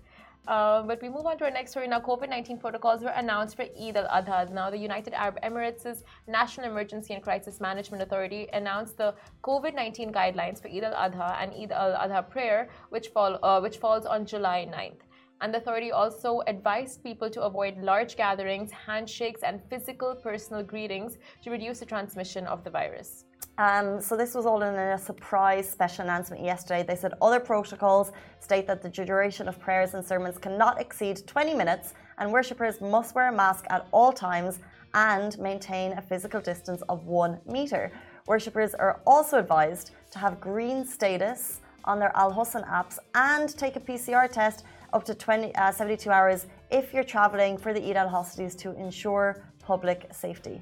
Uh, 0.47 0.81
but 0.81 1.01
we 1.01 1.09
move 1.09 1.25
on 1.25 1.38
to 1.38 1.44
our 1.44 1.51
next 1.51 1.71
story 1.71 1.88
now. 1.88 2.00
COVID 2.00 2.30
19 2.30 2.57
protocols 2.57 3.03
were 3.03 3.09
announced 3.09 3.56
for 3.56 3.63
Eid 3.63 3.97
al 3.97 4.07
Adha. 4.07 4.51
Now, 4.51 4.69
the 4.69 4.77
United 4.77 5.13
Arab 5.13 5.38
Emirates' 5.44 6.03
National 6.27 6.71
Emergency 6.71 7.13
and 7.13 7.21
Crisis 7.21 7.59
Management 7.59 8.01
Authority 8.01 8.47
announced 8.53 8.97
the 8.97 9.13
COVID 9.44 9.75
19 9.75 10.12
guidelines 10.12 10.62
for 10.62 10.69
Eid 10.69 10.83
al 10.83 10.94
Adha 10.94 11.36
and 11.41 11.53
Eid 11.53 11.71
al 11.71 11.94
Adha 11.94 12.27
prayer, 12.30 12.69
which, 12.89 13.09
fall, 13.09 13.38
uh, 13.44 13.59
which 13.59 13.77
falls 13.77 14.06
on 14.06 14.25
July 14.25 14.68
9th. 14.71 15.01
And 15.41 15.53
the 15.53 15.59
authority 15.59 15.91
also 15.91 16.42
advised 16.47 17.03
people 17.03 17.30
to 17.30 17.44
avoid 17.44 17.77
large 17.77 18.18
gatherings, 18.18 18.71
handshakes, 18.71 19.44
and 19.44 19.62
physical 19.69 20.15
personal 20.15 20.63
greetings 20.63 21.18
to 21.44 21.51
reduce 21.51 21.80
the 21.80 21.85
transmission 21.85 22.45
of 22.47 22.63
the 22.63 22.69
virus. 22.69 23.25
Um, 23.59 24.00
so 24.00 24.15
this 24.15 24.35
was 24.35 24.45
all 24.45 24.61
in 24.63 24.73
a 24.73 24.97
surprise 24.97 25.69
special 25.69 26.06
announcement 26.06 26.41
yesterday. 26.41 26.81
They 26.81 26.95
said 26.95 27.13
other 27.21 27.41
protocols 27.41 28.13
state 28.39 28.65
that 28.67 28.81
the 28.81 28.88
duration 28.88 29.50
of 29.50 29.59
prayers 29.59 29.95
and 29.95 30.06
sermons 30.06 30.38
cannot 30.38 30.79
exceed 30.79 31.27
20 31.27 31.53
minutes, 31.56 31.94
and 32.19 32.31
worshippers 32.31 32.79
must 32.79 33.15
wear 33.15 33.27
a 33.27 33.33
mask 33.33 33.65
at 33.69 33.85
all 33.91 34.13
times 34.13 34.59
and 34.94 35.38
maintain 35.39 35.91
a 35.91 36.01
physical 36.01 36.39
distance 36.39 36.81
of 36.83 37.06
one 37.06 37.38
meter. 37.45 37.91
Worshippers 38.27 38.75
are 38.75 39.01
also 39.06 39.38
advised 39.38 39.91
to 40.11 40.19
have 40.19 40.39
green 40.39 40.85
status 40.85 41.59
on 41.83 42.00
their 42.00 42.15
Al 42.15 42.31
Hosn 42.31 42.63
apps 42.63 42.97
and 43.13 43.50
take 43.57 43.75
a 43.75 43.81
PCR 43.81 44.31
test 44.31 44.63
up 44.94 45.03
to 45.03 45.13
20, 45.13 45.53
uh, 45.56 45.73
72 45.73 46.09
hours 46.09 46.47
if 46.71 46.94
you're 46.94 47.03
traveling 47.03 47.57
for 47.57 47.73
the 47.73 47.89
Eid 47.89 47.97
al 47.97 48.07
hostilities 48.07 48.56
to 48.56 48.71
ensure 48.79 49.44
public 49.59 50.07
safety. 50.13 50.61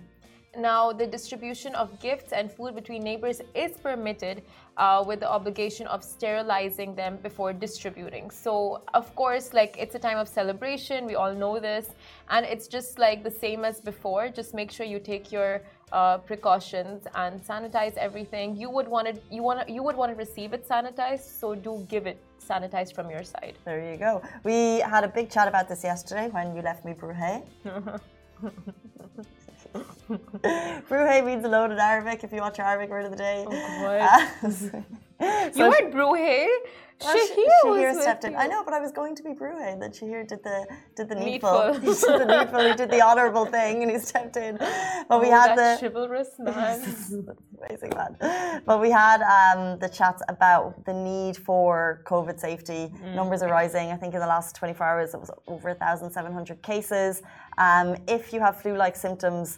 Now, 0.57 0.91
the 0.91 1.05
distribution 1.05 1.75
of 1.75 1.99
gifts 1.99 2.33
and 2.33 2.51
food 2.51 2.73
between 2.73 3.03
neighbors 3.03 3.41
is 3.53 3.77
permitted 3.77 4.41
uh, 4.75 5.03
with 5.05 5.19
the 5.19 5.29
obligation 5.29 5.85
of 5.85 6.03
sterilizing 6.03 6.95
them 6.95 7.17
before 7.21 7.53
distributing. 7.53 8.31
So, 8.31 8.81
of 8.95 9.15
course, 9.15 9.53
like 9.53 9.75
it's 9.77 9.93
a 9.93 9.99
time 9.99 10.17
of 10.17 10.27
celebration, 10.27 11.05
we 11.05 11.13
all 11.13 11.33
know 11.33 11.59
this, 11.59 11.89
and 12.29 12.43
it's 12.43 12.67
just 12.67 12.97
like 12.97 13.23
the 13.23 13.29
same 13.29 13.65
as 13.65 13.79
before. 13.79 14.29
Just 14.29 14.55
make 14.55 14.71
sure 14.71 14.85
you 14.87 14.99
take 14.99 15.31
your 15.31 15.61
uh, 15.91 16.17
precautions 16.17 17.05
and 17.13 17.39
sanitize 17.39 17.95
everything. 17.97 18.55
You 18.57 18.71
would 18.71 18.87
want 18.87 19.07
it, 19.07 19.23
you 19.29 19.43
want 19.43 19.69
you 19.69 19.83
would 19.83 19.95
want 19.95 20.11
to 20.11 20.17
receive 20.17 20.53
it 20.53 20.67
sanitized, 20.67 21.39
so 21.39 21.53
do 21.53 21.85
give 21.87 22.07
it 22.07 22.19
sanitized 22.43 22.95
from 22.95 23.11
your 23.11 23.23
side. 23.23 23.53
There 23.63 23.91
you 23.91 23.97
go. 23.97 24.23
We 24.43 24.79
had 24.79 25.03
a 25.03 25.07
big 25.07 25.29
chat 25.29 25.47
about 25.47 25.69
this 25.69 25.83
yesterday 25.83 26.29
when 26.29 26.55
you 26.55 26.63
left 26.63 26.83
me 26.83 26.93
Bruhe. 30.09 30.83
Bruhe 30.89 31.25
means 31.25 31.45
alone 31.45 31.71
in 31.71 31.79
Arabic 31.79 32.23
if 32.23 32.31
you 32.31 32.41
want 32.41 32.57
your 32.57 32.67
Arabic 32.67 32.89
word 32.89 33.05
of 33.05 33.11
the 33.11 33.17
day. 33.17 33.45
Oh, 33.47 33.51
Uh, 35.19 35.21
you 35.55 35.63
heard 35.71 35.91
Bruhe? 35.91 36.47
well, 37.01 37.15
Shahir 37.15 37.35
was 37.35 37.63
Shahir 37.65 37.93
with 37.93 38.01
stepped 38.01 38.23
in. 38.23 38.31
you. 38.31 38.37
I 38.37 38.47
know, 38.47 38.63
but 38.63 38.73
I 38.73 38.79
was 38.79 38.91
going 38.91 39.15
to 39.15 39.23
be 39.23 39.29
Bruhe, 39.31 39.71
and 39.73 39.81
then 39.81 39.91
Shahir 39.91 40.27
did 40.27 40.43
the 40.43 40.65
did 40.95 41.09
the 41.09 41.15
Needful. 41.15 41.73
needful. 41.73 41.73
he 41.81 41.87
did 41.87 42.21
the 42.21 42.25
needful. 42.37 42.59
He 42.69 42.73
did 42.75 42.89
the 42.91 43.01
honourable 43.01 43.45
thing, 43.45 43.81
and 43.83 43.91
he 43.91 43.99
stepped 43.99 44.37
in. 44.37 44.57
But 45.09 45.21
we 45.21 45.27
Oh, 45.27 45.31
had 45.39 45.55
the 45.57 45.77
chivalrous 45.79 46.29
man. 46.39 46.79
Amazing, 47.67 47.93
man. 47.95 48.61
But 48.65 48.79
we 48.81 48.89
had 48.91 49.19
um, 49.37 49.79
the 49.79 49.89
chats 49.89 50.21
about 50.27 50.85
the 50.85 50.93
need 50.93 51.35
for 51.37 52.01
COVID 52.05 52.39
safety. 52.39 52.91
Mm. 53.03 53.15
Numbers 53.15 53.41
are 53.43 53.49
rising. 53.49 53.91
I 53.91 53.95
think 53.95 54.13
in 54.15 54.19
the 54.19 54.27
last 54.27 54.55
24 54.55 54.85
hours, 54.85 55.13
it 55.15 55.19
was 55.19 55.31
over 55.47 55.69
1,700 55.69 56.61
cases. 56.61 57.21
Um, 57.57 57.95
if 58.07 58.33
you 58.33 58.39
have 58.39 58.61
flu 58.61 58.75
like 58.75 58.95
symptoms, 58.95 59.57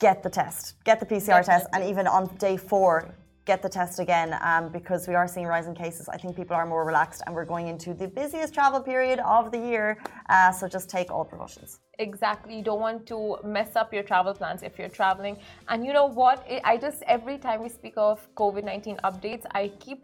get 0.00 0.22
the 0.22 0.30
test, 0.30 0.74
get 0.84 0.98
the 0.98 1.06
PCR 1.06 1.44
test, 1.44 1.66
and 1.72 1.84
even 1.84 2.06
on 2.06 2.22
day 2.36 2.56
four, 2.56 3.14
get 3.44 3.62
the 3.62 3.68
test 3.68 3.98
again 3.98 4.30
um, 4.50 4.64
because 4.70 5.06
we 5.10 5.14
are 5.14 5.28
seeing 5.28 5.46
rising 5.46 5.74
cases. 5.74 6.08
I 6.08 6.16
think 6.16 6.36
people 6.36 6.56
are 6.56 6.66
more 6.66 6.84
relaxed, 6.84 7.22
and 7.24 7.34
we're 7.34 7.44
going 7.54 7.68
into 7.68 7.94
the 7.94 8.08
busiest 8.08 8.54
travel 8.54 8.80
period 8.80 9.18
of 9.20 9.50
the 9.54 9.58
year. 9.58 9.86
Uh, 10.28 10.50
so 10.52 10.62
just 10.68 10.88
take 10.96 11.10
all 11.10 11.24
precautions. 11.24 11.80
Exactly. 11.98 12.56
You 12.56 12.64
don't 12.70 12.80
want 12.80 13.06
to 13.12 13.38
mess 13.44 13.76
up 13.76 13.92
your 13.92 14.02
travel 14.02 14.32
plans 14.34 14.62
if 14.62 14.78
you're 14.78 14.88
traveling. 15.02 15.36
And 15.68 15.84
you 15.86 15.92
know 15.92 16.06
what? 16.06 16.38
I- 16.54 16.62
I 16.72 16.76
just, 16.86 17.02
every 17.16 17.38
time 17.46 17.62
we 17.62 17.68
speak 17.68 17.94
of 17.96 18.16
COVID 18.34 18.64
19 18.64 18.96
updates, 19.08 19.44
I 19.60 19.68
keep, 19.84 20.00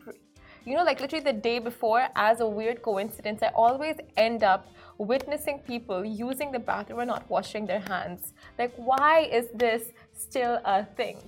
you 0.66 0.74
know, 0.76 0.84
like 0.84 1.00
literally 1.00 1.24
the 1.24 1.38
day 1.50 1.58
before, 1.58 2.02
as 2.16 2.40
a 2.40 2.48
weird 2.58 2.82
coincidence, 2.82 3.42
I 3.42 3.50
always 3.54 3.96
end 4.16 4.42
up 4.42 4.66
witnessing 4.98 5.58
people 5.60 6.04
using 6.04 6.52
the 6.52 6.58
bathroom 6.58 7.00
and 7.00 7.08
not 7.08 7.28
washing 7.28 7.66
their 7.66 7.80
hands. 7.80 8.34
Like, 8.58 8.72
why 8.76 9.28
is 9.32 9.46
this 9.54 9.92
still 10.16 10.60
a 10.64 10.84
thing? 10.84 11.18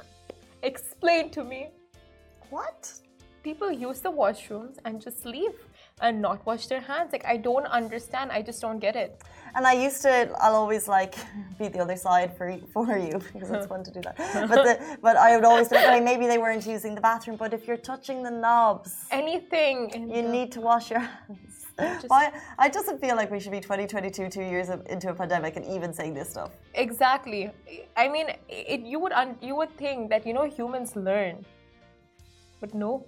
Explain 0.63 1.31
to 1.31 1.45
me. 1.45 1.69
What? 2.51 3.01
people 3.49 3.71
use 3.71 4.01
the 4.01 4.11
washrooms 4.11 4.77
and 4.85 5.01
just 5.01 5.25
leave 5.25 5.57
and 6.01 6.21
not 6.21 6.45
wash 6.47 6.67
their 6.67 6.81
hands. 6.81 7.13
Like 7.13 7.25
I 7.25 7.37
don't 7.37 7.67
understand. 7.67 8.31
I 8.31 8.43
just 8.43 8.61
don't 8.61 8.79
get 8.79 8.95
it. 8.95 9.11
And 9.57 9.67
I 9.67 9.73
used 9.73 10.03
to, 10.03 10.13
I'll 10.43 10.55
always 10.55 10.87
like 10.89 11.15
be 11.59 11.69
the 11.69 11.81
other 11.81 11.97
side 11.97 12.37
for 12.37 12.47
for 12.75 12.99
you 12.99 13.17
because 13.33 13.51
it's 13.51 13.67
fun 13.67 13.83
to 13.89 13.93
do 13.97 14.01
that. 14.07 14.17
But 14.53 14.61
the, 14.67 14.75
but 15.07 15.17
I 15.17 15.29
would 15.35 15.49
always 15.51 15.69
be 15.69 15.77
like, 15.77 16.05
maybe 16.13 16.27
they 16.33 16.41
weren't 16.45 16.67
using 16.77 16.95
the 16.99 17.05
bathroom. 17.11 17.37
But 17.45 17.51
if 17.59 17.63
you're 17.67 17.85
touching 17.93 18.19
the 18.29 18.35
knobs, 18.45 18.91
anything, 19.11 19.79
you 20.15 20.23
the... 20.23 20.35
need 20.37 20.49
to 20.57 20.61
wash 20.61 20.91
your 20.91 21.01
hands. 21.11 21.58
Just, 21.79 22.09
Why? 22.09 22.33
I 22.59 22.69
doesn't 22.69 23.01
feel 23.01 23.15
like 23.15 23.31
we 23.31 23.39
should 23.39 23.53
be 23.53 23.61
2022, 23.61 24.29
two 24.29 24.43
years 24.43 24.69
into 24.69 25.11
a 25.11 25.15
pandemic, 25.15 25.57
and 25.57 25.65
even 25.67 25.93
saying 25.93 26.15
this 26.15 26.31
stuff. 26.31 26.51
Exactly. 26.75 27.51
I 27.97 28.09
mean, 28.09 28.27
it, 28.49 28.81
you 28.81 28.99
would 28.99 29.13
un, 29.13 29.37
you 29.41 29.55
would 29.55 29.77
think 29.77 30.11
that 30.11 30.27
you 30.27 30.33
know 30.33 30.45
humans 30.45 30.97
learn, 30.97 31.45
but 32.61 32.75
no, 32.75 33.07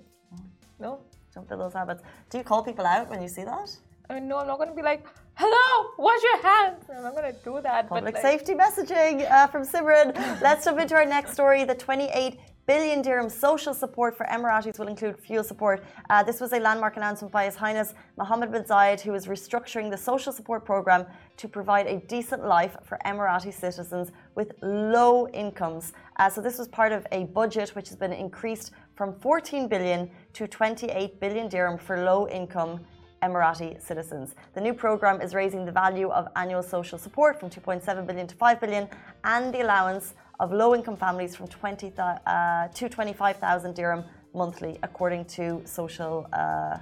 no. 0.79 1.01
Jump 1.33 1.51
in 1.53 1.59
those 1.59 1.75
habits. 1.75 2.03
Do 2.29 2.39
you 2.39 2.45
call 2.45 2.63
people 2.63 2.85
out 2.85 3.09
when 3.09 3.23
you 3.23 3.29
see 3.29 3.45
that? 3.45 3.71
Uh, 4.09 4.19
no, 4.19 4.39
I'm 4.39 4.49
not 4.49 4.57
going 4.57 4.69
to 4.69 4.75
be 4.75 4.83
like, 4.83 5.07
hello, 5.35 5.91
wash 5.97 6.21
your 6.23 6.43
hands. 6.43 6.85
I'm 6.93 7.05
not 7.05 7.15
going 7.15 7.33
to 7.33 7.39
do 7.45 7.61
that. 7.63 7.89
Public 7.89 8.15
like... 8.15 8.23
safety 8.23 8.55
messaging 8.55 9.31
uh, 9.31 9.47
from 9.47 9.65
Simran. 9.65 10.09
Let's 10.41 10.65
jump 10.65 10.81
into 10.81 10.97
our 10.97 11.07
next 11.07 11.33
story. 11.33 11.65
The 11.65 11.77
28 11.77 12.41
billion 12.67 13.03
dirham 13.03 13.29
social 13.29 13.75
support 13.75 14.17
for 14.17 14.27
Emiratis 14.27 14.79
will 14.79 14.89
include 14.89 15.19
fuel 15.19 15.43
support. 15.43 15.83
Uh, 16.09 16.23
this 16.23 16.41
was 16.41 16.53
a 16.53 16.59
landmark 16.59 16.97
announcement 16.97 17.33
by 17.33 17.45
His 17.45 17.57
Highness 17.57 17.95
Mohammed 18.17 18.53
bin 18.53 18.65
Zayed, 18.65 19.01
who 19.01 19.15
is 19.15 19.27
restructuring 19.27 19.91
the 19.91 19.97
social 19.97 20.33
support 20.33 20.65
program 20.65 21.07
to 21.37 21.49
provide 21.49 21.87
a 21.87 21.99
decent 22.07 22.45
life 22.45 22.77
for 22.85 22.99
Emirati 23.05 23.53
citizens 23.53 24.13
with 24.35 24.53
low 24.63 25.29
incomes. 25.29 25.93
Uh, 26.17 26.29
so 26.29 26.41
this 26.41 26.59
was 26.59 26.69
part 26.69 26.93
of 26.93 27.07
a 27.13 27.25
budget 27.25 27.71
which 27.71 27.89
has 27.89 27.97
been 27.97 28.13
increased 28.13 28.73
from 28.95 29.15
14 29.21 29.69
billion 29.69 30.11
to 30.35 30.47
28 30.47 31.21
billion 31.21 31.49
dirham 31.49 31.79
for 31.79 32.05
low 32.05 32.29
income 32.29 32.81
Emirati 33.23 33.81
citizens. 33.81 34.35
The 34.55 34.61
new 34.61 34.75
program 34.75 35.21
is 35.21 35.35
raising 35.35 35.65
the 35.65 35.73
value 35.73 36.09
of 36.09 36.29
annual 36.37 36.63
social 36.63 36.99
support 36.99 37.39
from 37.39 37.51
2.7 37.51 38.07
billion 38.07 38.27
to 38.27 38.35
5 38.35 38.61
billion 38.61 38.89
and 39.25 39.53
the 39.53 39.63
allowance 39.63 40.15
of 40.39 40.53
low 40.53 40.75
income 40.75 40.97
families 40.97 41.37
from 41.37 41.49
20 41.49 41.93
uh, 41.99 42.69
to 42.69 42.89
25,000 42.89 43.75
dirham 43.75 44.05
monthly, 44.35 44.79
according 44.83 45.25
to 45.27 45.61
social 45.65 46.27
uh, 46.33 46.79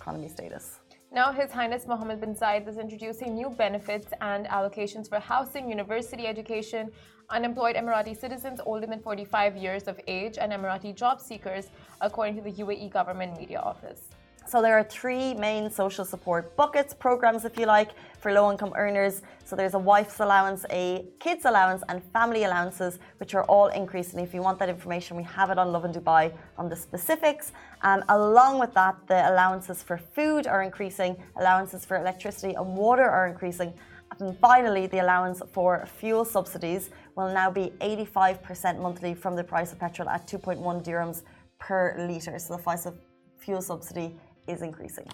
economy 0.00 0.28
status. 0.28 0.80
Now, 1.10 1.32
His 1.32 1.50
Highness 1.50 1.86
Mohammed 1.86 2.20
bin 2.20 2.34
Zayed 2.34 2.68
is 2.68 2.76
introducing 2.76 3.34
new 3.34 3.48
benefits 3.48 4.12
and 4.20 4.46
allocations 4.46 5.08
for 5.08 5.18
housing, 5.18 5.68
university 5.68 6.26
education, 6.26 6.90
unemployed 7.30 7.76
Emirati 7.76 8.18
citizens 8.18 8.60
older 8.64 8.86
than 8.86 9.00
45 9.00 9.56
years 9.56 9.84
of 9.84 9.98
age, 10.06 10.36
and 10.38 10.52
Emirati 10.52 10.94
job 10.94 11.20
seekers, 11.20 11.68
according 12.02 12.36
to 12.36 12.42
the 12.42 12.52
UAE 12.62 12.92
government 12.92 13.38
media 13.38 13.58
office. 13.58 14.02
So 14.48 14.62
there 14.62 14.78
are 14.78 14.82
three 14.82 15.34
main 15.34 15.70
social 15.70 16.06
support 16.06 16.56
buckets, 16.56 16.94
programs, 16.94 17.44
if 17.44 17.58
you 17.58 17.66
like, 17.66 17.90
for 18.18 18.32
low 18.32 18.50
income 18.50 18.72
earners. 18.76 19.20
So 19.44 19.54
there's 19.54 19.74
a 19.74 19.78
wife's 19.78 20.20
allowance, 20.20 20.64
a 20.70 21.04
kids 21.20 21.44
allowance, 21.44 21.82
and 21.90 22.02
family 22.14 22.44
allowances, 22.44 22.98
which 23.18 23.34
are 23.34 23.44
all 23.44 23.66
increasing. 23.66 24.20
If 24.20 24.32
you 24.32 24.40
want 24.40 24.58
that 24.60 24.70
information, 24.70 25.18
we 25.18 25.22
have 25.24 25.50
it 25.50 25.58
on 25.58 25.70
Lovin 25.70 25.92
Dubai 25.92 26.32
on 26.56 26.70
the 26.70 26.76
specifics. 26.76 27.52
Um, 27.82 28.02
along 28.08 28.58
with 28.58 28.72
that, 28.72 28.96
the 29.06 29.30
allowances 29.30 29.82
for 29.82 29.98
food 29.98 30.46
are 30.46 30.62
increasing, 30.62 31.22
allowances 31.36 31.84
for 31.84 31.98
electricity 31.98 32.54
and 32.54 32.74
water 32.74 33.06
are 33.06 33.26
increasing. 33.26 33.74
And 34.18 34.34
finally, 34.38 34.86
the 34.86 35.00
allowance 35.00 35.42
for 35.52 35.86
fuel 35.98 36.24
subsidies 36.24 36.88
will 37.16 37.30
now 37.34 37.50
be 37.50 37.70
85% 37.82 38.80
monthly 38.80 39.12
from 39.12 39.36
the 39.36 39.44
price 39.44 39.72
of 39.72 39.78
petrol 39.78 40.08
at 40.08 40.26
2.1 40.26 40.82
dirhams 40.82 41.22
per 41.58 41.94
litre. 41.98 42.38
So 42.38 42.56
the 42.56 42.62
price 42.62 42.86
of 42.86 42.96
fuel 43.36 43.62
subsidy 43.62 44.14
is 44.48 44.62
increasing. 44.62 45.06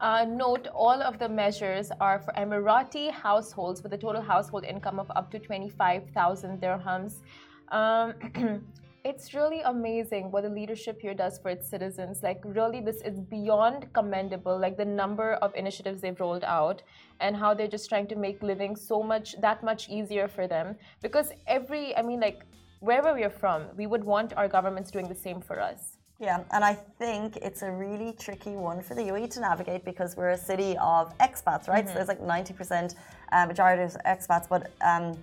Uh, 0.00 0.26
note 0.28 0.68
all 0.74 1.02
of 1.02 1.18
the 1.18 1.28
measures 1.28 1.90
are 2.00 2.18
for 2.18 2.32
Emirati 2.34 3.10
households 3.10 3.82
with 3.82 3.92
a 3.94 3.98
total 3.98 4.20
household 4.20 4.64
income 4.64 4.98
of 4.98 5.10
up 5.16 5.30
to 5.30 5.38
25,000 5.38 6.60
dirhams. 6.60 7.22
Um, 7.72 8.12
it's 9.04 9.32
really 9.32 9.62
amazing 9.62 10.30
what 10.30 10.42
the 10.42 10.50
leadership 10.50 11.00
here 11.00 11.14
does 11.14 11.38
for 11.38 11.48
its 11.48 11.66
citizens. 11.66 12.22
Like, 12.22 12.42
really, 12.44 12.80
this 12.80 13.00
is 13.02 13.20
beyond 13.20 13.90
commendable. 13.94 14.58
Like, 14.58 14.76
the 14.76 14.84
number 14.84 15.34
of 15.34 15.54
initiatives 15.54 16.02
they've 16.02 16.20
rolled 16.20 16.44
out 16.44 16.82
and 17.20 17.34
how 17.34 17.54
they're 17.54 17.74
just 17.76 17.88
trying 17.88 18.08
to 18.08 18.16
make 18.16 18.42
living 18.42 18.76
so 18.76 19.02
much, 19.02 19.40
that 19.40 19.64
much 19.64 19.88
easier 19.88 20.28
for 20.28 20.46
them. 20.46 20.76
Because 21.00 21.32
every, 21.46 21.96
I 21.96 22.02
mean, 22.02 22.20
like, 22.20 22.42
wherever 22.80 23.14
we 23.14 23.24
are 23.24 23.30
from, 23.30 23.64
we 23.76 23.86
would 23.86 24.04
want 24.04 24.34
our 24.36 24.48
governments 24.48 24.90
doing 24.90 25.08
the 25.08 25.14
same 25.14 25.40
for 25.40 25.58
us. 25.58 25.95
Yeah, 26.18 26.44
and 26.50 26.64
I 26.64 26.72
think 26.72 27.36
it's 27.36 27.60
a 27.60 27.70
really 27.70 28.14
tricky 28.18 28.52
one 28.52 28.82
for 28.82 28.94
the 28.94 29.02
UAE 29.02 29.30
to 29.34 29.40
navigate 29.40 29.84
because 29.84 30.16
we're 30.16 30.30
a 30.30 30.38
city 30.38 30.76
of 30.78 31.16
expats, 31.18 31.68
right? 31.68 31.84
Mm-hmm. 31.84 31.88
So 31.88 31.94
there's 31.94 32.08
like 32.08 32.20
90% 32.20 32.94
uh, 33.32 33.46
majority 33.46 33.82
of 33.82 33.96
expats, 34.06 34.48
but 34.48 34.72
um, 34.80 35.18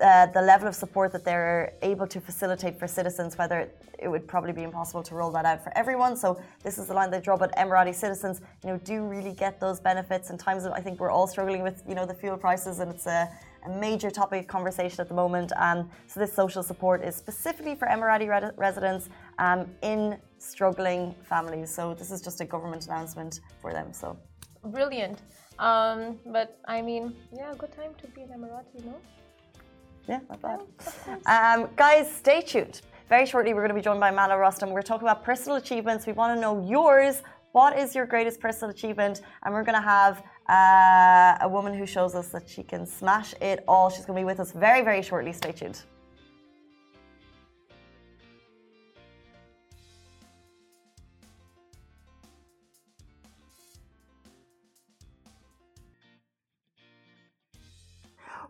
uh, 0.00 0.26
the 0.26 0.40
level 0.40 0.66
of 0.66 0.74
support 0.74 1.12
that 1.12 1.24
they're 1.24 1.74
able 1.82 2.06
to 2.06 2.18
facilitate 2.18 2.78
for 2.78 2.88
citizens, 2.88 3.36
whether 3.36 3.60
it, 3.60 3.76
it, 3.98 4.08
would 4.08 4.26
probably 4.26 4.52
be 4.52 4.62
impossible 4.62 5.02
to 5.02 5.14
roll 5.14 5.30
that 5.30 5.44
out 5.44 5.62
for 5.62 5.70
everyone. 5.76 6.16
So 6.16 6.40
this 6.62 6.78
is 6.78 6.86
the 6.86 6.94
line 6.94 7.10
they 7.10 7.20
draw. 7.20 7.36
But 7.36 7.54
Emirati 7.56 7.94
citizens, 7.94 8.40
you 8.64 8.70
know, 8.70 8.78
do 8.78 9.04
really 9.04 9.32
get 9.32 9.60
those 9.60 9.80
benefits 9.80 10.30
in 10.30 10.38
times 10.38 10.64
of 10.64 10.72
I 10.72 10.80
think 10.80 10.98
we're 10.98 11.10
all 11.10 11.26
struggling 11.26 11.62
with 11.62 11.82
you 11.86 11.94
know 11.94 12.06
the 12.06 12.14
fuel 12.14 12.38
prices, 12.38 12.80
and 12.80 12.90
it's 12.90 13.06
a 13.06 13.28
a 13.66 13.70
major 13.70 14.10
topic 14.10 14.40
of 14.42 14.46
conversation 14.46 15.00
at 15.00 15.08
the 15.08 15.14
moment. 15.14 15.52
Um, 15.56 15.90
so 16.06 16.20
this 16.20 16.32
social 16.32 16.62
support 16.62 17.02
is 17.02 17.14
specifically 17.14 17.74
for 17.74 17.88
Emirati 17.88 18.28
re 18.28 18.50
residents 18.56 19.08
um, 19.38 19.66
in 19.82 20.18
struggling 20.38 21.14
families. 21.22 21.70
So 21.70 21.94
this 21.94 22.10
is 22.10 22.20
just 22.20 22.40
a 22.40 22.44
government 22.44 22.86
announcement 22.86 23.40
for 23.60 23.72
them. 23.72 23.92
So 23.92 24.18
brilliant. 24.64 25.22
Um, 25.58 26.18
but 26.26 26.58
I 26.66 26.82
mean, 26.82 27.14
yeah, 27.32 27.52
good 27.56 27.72
time 27.72 27.94
to 28.00 28.06
be 28.08 28.22
an 28.22 28.30
Emirati, 28.30 28.84
no? 28.84 28.96
Yeah, 30.08 30.20
not 30.28 30.42
bad. 30.42 30.60
Yeah, 31.06 31.54
um, 31.54 31.68
guys, 31.76 32.12
stay 32.12 32.40
tuned. 32.40 32.80
Very 33.08 33.26
shortly, 33.26 33.52
we're 33.52 33.60
going 33.60 33.68
to 33.68 33.74
be 33.74 33.82
joined 33.82 34.00
by 34.00 34.10
Manal 34.10 34.40
Rostom. 34.40 34.70
We're 34.70 34.82
talking 34.82 35.06
about 35.06 35.22
personal 35.22 35.58
achievements. 35.58 36.06
We 36.06 36.12
want 36.12 36.36
to 36.36 36.40
know 36.40 36.66
yours. 36.66 37.22
What 37.52 37.78
is 37.78 37.94
your 37.94 38.06
greatest 38.06 38.40
personal 38.40 38.70
achievement? 38.70 39.20
And 39.44 39.52
we're 39.54 39.64
going 39.64 39.76
to 39.76 39.82
have 39.82 40.22
uh, 40.48 41.38
a 41.40 41.48
woman 41.48 41.74
who 41.74 41.86
shows 41.86 42.14
us 42.14 42.28
that 42.28 42.48
she 42.48 42.62
can 42.62 42.86
smash 42.86 43.34
it 43.40 43.64
all. 43.68 43.90
She's 43.90 44.04
going 44.04 44.16
to 44.16 44.20
be 44.20 44.24
with 44.24 44.40
us 44.40 44.52
very, 44.52 44.82
very 44.82 45.02
shortly. 45.02 45.32
Stay 45.32 45.52
tuned. 45.52 45.82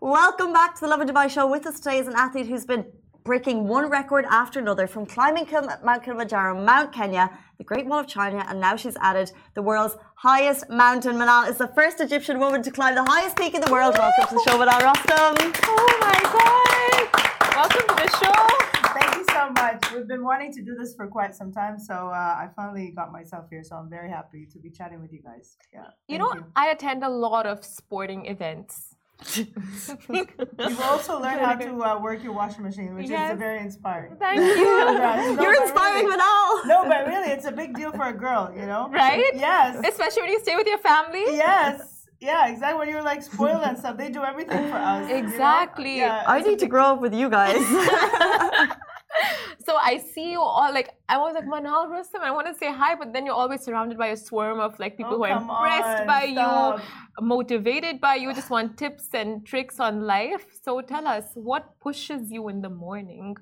Welcome 0.01 0.53
back 0.53 0.75
to 0.75 0.81
the 0.81 0.89
Lovin 0.89 1.07
Dubai 1.07 1.31
show. 1.31 1.47
With 1.47 1.65
us 1.65 1.79
today 1.79 1.99
is 1.99 2.09
an 2.09 2.15
athlete 2.17 2.49
who's 2.49 2.67
been 2.67 2.85
breaking 3.25 3.69
one 3.69 3.89
record 3.89 4.25
after 4.29 4.59
another 4.59 4.87
from 4.87 5.07
climbing 5.07 5.47
Mount 5.85 6.03
Kilimanjaro, 6.03 6.61
Mount 6.61 6.93
Kenya, 6.93 7.31
the 7.59 7.65
Great 7.65 7.87
Wall 7.87 8.01
of 8.01 8.09
China, 8.09 8.45
and 8.49 8.61
now 8.61 8.75
she's 8.75 8.97
added 8.97 9.31
the 9.55 9.63
world's 9.63 9.97
highest 10.17 10.69
mountain. 10.69 11.17
Manal 11.17 11.49
is 11.49 11.59
the 11.59 11.69
first 11.69 12.01
Egyptian 12.01 12.39
woman 12.39 12.63
to 12.63 12.71
climb 12.71 12.95
the 12.95 13.05
highest 13.05 13.37
peak 13.37 13.55
in 13.55 13.61
the 13.61 13.71
world. 13.71 13.95
Welcome 13.97 14.29
to 14.29 14.35
the 14.35 14.51
show, 14.51 14.59
Manal 14.59 14.83
Rostom. 14.83 15.53
Oh 15.65 15.99
my 16.01 16.19
God! 16.33 17.23
Welcome 17.55 17.87
to 17.89 18.03
the 18.03 18.11
show. 18.19 18.73
Thank 18.99 19.15
you 19.17 19.25
so 19.33 19.51
much. 19.51 19.93
We've 19.95 20.09
been 20.09 20.25
wanting 20.25 20.53
to 20.55 20.63
do 20.63 20.75
this 20.75 20.95
for 20.95 21.07
quite 21.07 21.35
some 21.35 21.53
time, 21.53 21.79
so 21.79 21.95
uh, 21.95 22.11
I 22.11 22.49
finally 22.57 22.91
got 22.91 23.13
myself 23.13 23.47
here. 23.51 23.63
So 23.63 23.77
I'm 23.77 23.89
very 23.89 24.11
happy 24.11 24.47
to 24.53 24.59
be 24.59 24.71
chatting 24.71 25.01
with 25.01 25.13
you 25.13 25.23
guys. 25.23 25.57
Yeah. 25.73 25.87
You 26.09 26.19
know, 26.19 26.35
you. 26.35 26.45
I 26.57 26.71
attend 26.71 27.05
a 27.05 27.09
lot 27.09 27.47
of 27.47 27.65
sporting 27.65 28.27
events 28.27 28.92
You've 29.37 30.81
also 30.81 31.21
learned 31.21 31.41
how 31.41 31.55
to 31.55 31.85
uh, 31.85 32.01
work 32.01 32.23
your 32.23 32.33
washing 32.33 32.65
machine, 32.65 32.95
which 32.95 33.09
yes. 33.09 33.33
is 33.33 33.39
very 33.39 33.61
inspiring. 33.61 34.17
Thank 34.19 34.41
you. 34.41 34.65
no, 34.65 35.39
You're 35.41 35.63
inspiring 35.63 36.07
really, 36.07 36.19
Manal. 36.19 36.67
No, 36.67 36.85
but 36.89 37.07
really, 37.07 37.31
it's 37.31 37.47
a 37.47 37.53
big 37.53 37.75
deal 37.75 37.93
for 37.93 38.09
a 38.09 38.13
girl, 38.13 38.53
you 38.55 38.67
know? 38.67 38.89
Right? 38.91 39.33
Yes. 39.35 39.81
Especially 39.87 40.23
when 40.23 40.33
you 40.33 40.41
stay 40.41 40.57
with 40.57 40.67
your 40.67 40.79
family. 40.79 41.25
Yes. 41.29 42.07
Yeah, 42.21 42.49
exactly. 42.49 42.79
When 42.79 42.89
you're 42.89 43.03
like 43.03 43.23
spoiled 43.23 43.63
and 43.63 43.77
stuff, 43.77 43.97
they 43.97 44.09
do 44.09 44.23
everything 44.23 44.69
for 44.71 44.77
us. 44.77 45.11
Exactly. 45.11 45.97
You 45.97 46.03
know? 46.03 46.07
yeah, 46.07 46.25
I 46.27 46.41
need 46.41 46.61
to 46.61 46.69
grow 46.69 46.85
up 46.85 47.01
with 47.01 47.13
you 47.13 47.29
guys. 47.29 47.57
so 49.67 49.77
I 49.77 49.99
see 49.99 50.33
you 50.33 50.41
all 50.41 50.73
like 50.73 50.91
I 51.09 51.19
was 51.19 51.35
like 51.35 51.45
Manal 51.45 51.89
Rostom, 51.89 52.23
I 52.23 52.31
want 52.31 52.47
to 52.47 52.55
say 52.55 52.73
hi, 52.73 52.95
but 52.95 53.13
then 53.13 53.27
you're 53.27 53.35
always 53.35 53.63
surrounded 53.63 53.99
by 53.99 54.09
a 54.09 54.17
swarm 54.17 54.61
of 54.61 54.79
like 54.79 54.97
people 54.97 55.15
oh, 55.15 55.17
who 55.19 55.25
are 55.25 55.39
impressed 55.41 56.01
on, 56.01 56.07
by 56.07 56.33
stop. 56.33 56.81
you, 56.81 57.27
motivated 57.27 58.01
by 58.01 58.15
you, 58.17 58.33
just 58.35 58.51
want 58.57 58.77
tips 58.77 59.09
and 59.15 59.47
tricks 59.47 59.81
on 59.81 60.03
life. 60.03 60.45
So 60.63 60.81
tell 60.81 61.07
us, 61.07 61.25
what 61.35 61.79
pushes 61.81 62.31
you 62.31 62.49
in 62.49 62.63
the 62.63 62.71
morning? 62.71 63.37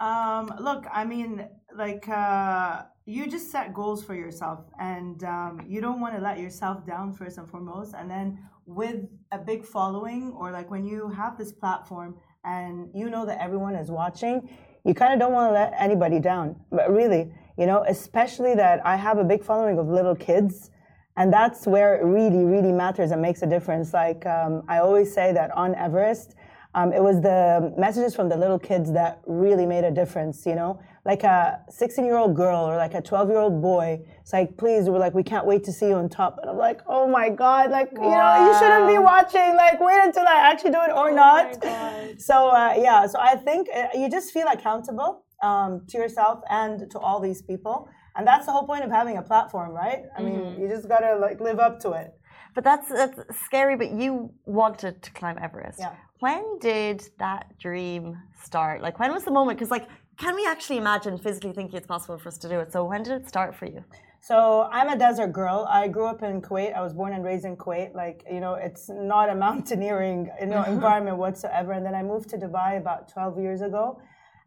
Um, 0.00 0.52
look, 0.60 0.84
I 0.92 1.04
mean, 1.04 1.48
like 1.76 2.08
uh, 2.08 2.82
you 3.06 3.26
just 3.26 3.50
set 3.50 3.74
goals 3.74 4.04
for 4.04 4.14
yourself, 4.14 4.60
and 4.80 5.22
um, 5.24 5.60
you 5.66 5.80
don't 5.80 6.00
want 6.00 6.14
to 6.16 6.20
let 6.20 6.38
yourself 6.38 6.86
down 6.86 7.12
first 7.12 7.38
and 7.38 7.48
foremost. 7.48 7.94
And 7.96 8.10
then 8.10 8.38
with 8.66 9.04
a 9.32 9.38
big 9.38 9.64
following, 9.64 10.32
or 10.38 10.50
like 10.50 10.70
when 10.70 10.84
you 10.84 11.08
have 11.10 11.38
this 11.38 11.52
platform 11.52 12.16
and 12.44 12.88
you 12.94 13.08
know 13.08 13.24
that 13.24 13.40
everyone 13.40 13.74
is 13.74 13.90
watching, 13.90 14.48
you 14.84 14.94
kind 14.94 15.12
of 15.14 15.18
don't 15.18 15.32
want 15.32 15.50
to 15.50 15.54
let 15.54 15.72
anybody 15.78 16.20
down. 16.20 16.56
But 16.70 16.90
really, 16.90 17.32
you 17.58 17.66
know, 17.66 17.84
especially 17.88 18.54
that 18.54 18.84
I 18.84 18.96
have 18.96 19.18
a 19.18 19.24
big 19.24 19.42
following 19.42 19.78
of 19.78 19.88
little 19.88 20.14
kids. 20.14 20.70
And 21.16 21.32
that's 21.32 21.66
where 21.66 21.96
it 21.96 22.04
really, 22.04 22.44
really 22.44 22.72
matters 22.72 23.10
and 23.12 23.22
makes 23.22 23.42
a 23.42 23.46
difference. 23.46 23.92
Like 23.92 24.26
um, 24.26 24.62
I 24.68 24.78
always 24.78 25.12
say 25.12 25.32
that 25.32 25.50
on 25.52 25.74
Everest, 25.76 26.34
um, 26.74 26.92
it 26.92 27.00
was 27.00 27.20
the 27.20 27.72
messages 27.78 28.14
from 28.16 28.28
the 28.28 28.36
little 28.36 28.58
kids 28.58 28.92
that 28.92 29.20
really 29.26 29.64
made 29.64 29.84
a 29.84 29.92
difference, 29.92 30.44
you 30.44 30.56
know? 30.56 30.80
Like 31.04 31.22
a 31.22 31.60
16 31.68 32.04
year 32.04 32.16
old 32.16 32.34
girl 32.34 32.60
or 32.60 32.76
like 32.76 32.94
a 32.94 33.02
12 33.02 33.28
year 33.28 33.38
old 33.38 33.60
boy. 33.60 34.00
It's 34.20 34.32
like, 34.32 34.56
please, 34.56 34.88
we're 34.88 34.98
like, 34.98 35.14
we 35.14 35.22
can't 35.22 35.46
wait 35.46 35.64
to 35.64 35.72
see 35.72 35.88
you 35.88 35.94
on 35.94 36.08
top. 36.08 36.38
And 36.40 36.50
I'm 36.50 36.56
like, 36.56 36.80
oh 36.86 37.06
my 37.06 37.28
God, 37.28 37.70
like, 37.70 37.92
wow. 37.92 38.04
you 38.04 38.16
know, 38.16 38.46
you 38.46 38.58
shouldn't 38.58 38.88
be 38.88 38.98
watching. 38.98 39.54
Like, 39.54 39.80
wait 39.80 40.00
until 40.02 40.26
I 40.26 40.50
actually 40.50 40.70
do 40.70 40.80
it 40.82 40.90
or 40.90 41.10
oh 41.10 41.14
not. 41.14 41.64
So, 42.18 42.48
uh, 42.48 42.74
yeah, 42.78 43.06
so 43.06 43.18
I 43.20 43.36
think 43.36 43.68
uh, 43.74 43.88
you 43.94 44.08
just 44.08 44.32
feel 44.32 44.46
accountable 44.46 45.24
um, 45.42 45.82
to 45.88 45.98
yourself 45.98 46.40
and 46.48 46.90
to 46.90 46.98
all 46.98 47.20
these 47.20 47.42
people. 47.42 47.88
And 48.16 48.26
that's 48.26 48.46
the 48.46 48.52
whole 48.52 48.66
point 48.66 48.84
of 48.84 48.90
having 48.90 49.16
a 49.16 49.22
platform, 49.22 49.70
right? 49.72 50.04
I 50.16 50.22
mean, 50.22 50.38
mm-hmm. 50.38 50.62
you 50.62 50.68
just 50.68 50.88
gotta 50.88 51.16
like 51.16 51.40
live 51.40 51.58
up 51.58 51.80
to 51.80 51.92
it. 51.92 52.14
But 52.54 52.62
that's, 52.62 52.88
that's 52.88 53.18
scary. 53.44 53.76
But 53.76 53.90
you 53.90 54.32
wanted 54.46 55.02
to 55.02 55.10
climb 55.12 55.38
Everest. 55.42 55.80
Yeah. 55.80 55.94
When 56.20 56.58
did 56.60 57.02
that 57.18 57.58
dream 57.58 58.16
start? 58.42 58.80
Like, 58.80 58.98
when 59.00 59.12
was 59.12 59.24
the 59.24 59.32
moment? 59.32 59.58
Because, 59.58 59.70
like, 59.70 59.88
can 60.16 60.34
we 60.34 60.46
actually 60.46 60.78
imagine 60.78 61.18
physically 61.18 61.52
thinking 61.52 61.76
it's 61.76 61.86
possible 61.86 62.18
for 62.18 62.28
us 62.28 62.38
to 62.38 62.48
do 62.48 62.60
it? 62.60 62.72
So, 62.72 62.84
when 62.84 63.02
did 63.02 63.14
it 63.20 63.28
start 63.28 63.54
for 63.54 63.66
you? 63.66 63.84
So 64.30 64.70
I'm 64.72 64.88
a 64.88 64.96
desert 64.96 65.34
girl. 65.34 65.66
I 65.68 65.86
grew 65.86 66.06
up 66.06 66.22
in 66.22 66.40
Kuwait. 66.40 66.74
I 66.74 66.80
was 66.80 66.94
born 66.94 67.12
and 67.12 67.22
raised 67.22 67.44
in 67.44 67.58
Kuwait. 67.58 67.94
Like 67.94 68.24
you 68.30 68.40
know, 68.40 68.54
it's 68.54 68.88
not 68.88 69.28
a 69.28 69.34
mountaineering 69.46 70.30
you 70.40 70.46
know 70.46 70.62
environment 70.62 71.18
whatsoever. 71.18 71.72
And 71.72 71.84
then 71.84 71.94
I 71.94 72.02
moved 72.02 72.30
to 72.30 72.38
Dubai 72.38 72.78
about 72.78 73.12
12 73.12 73.38
years 73.38 73.60
ago. 73.60 74.00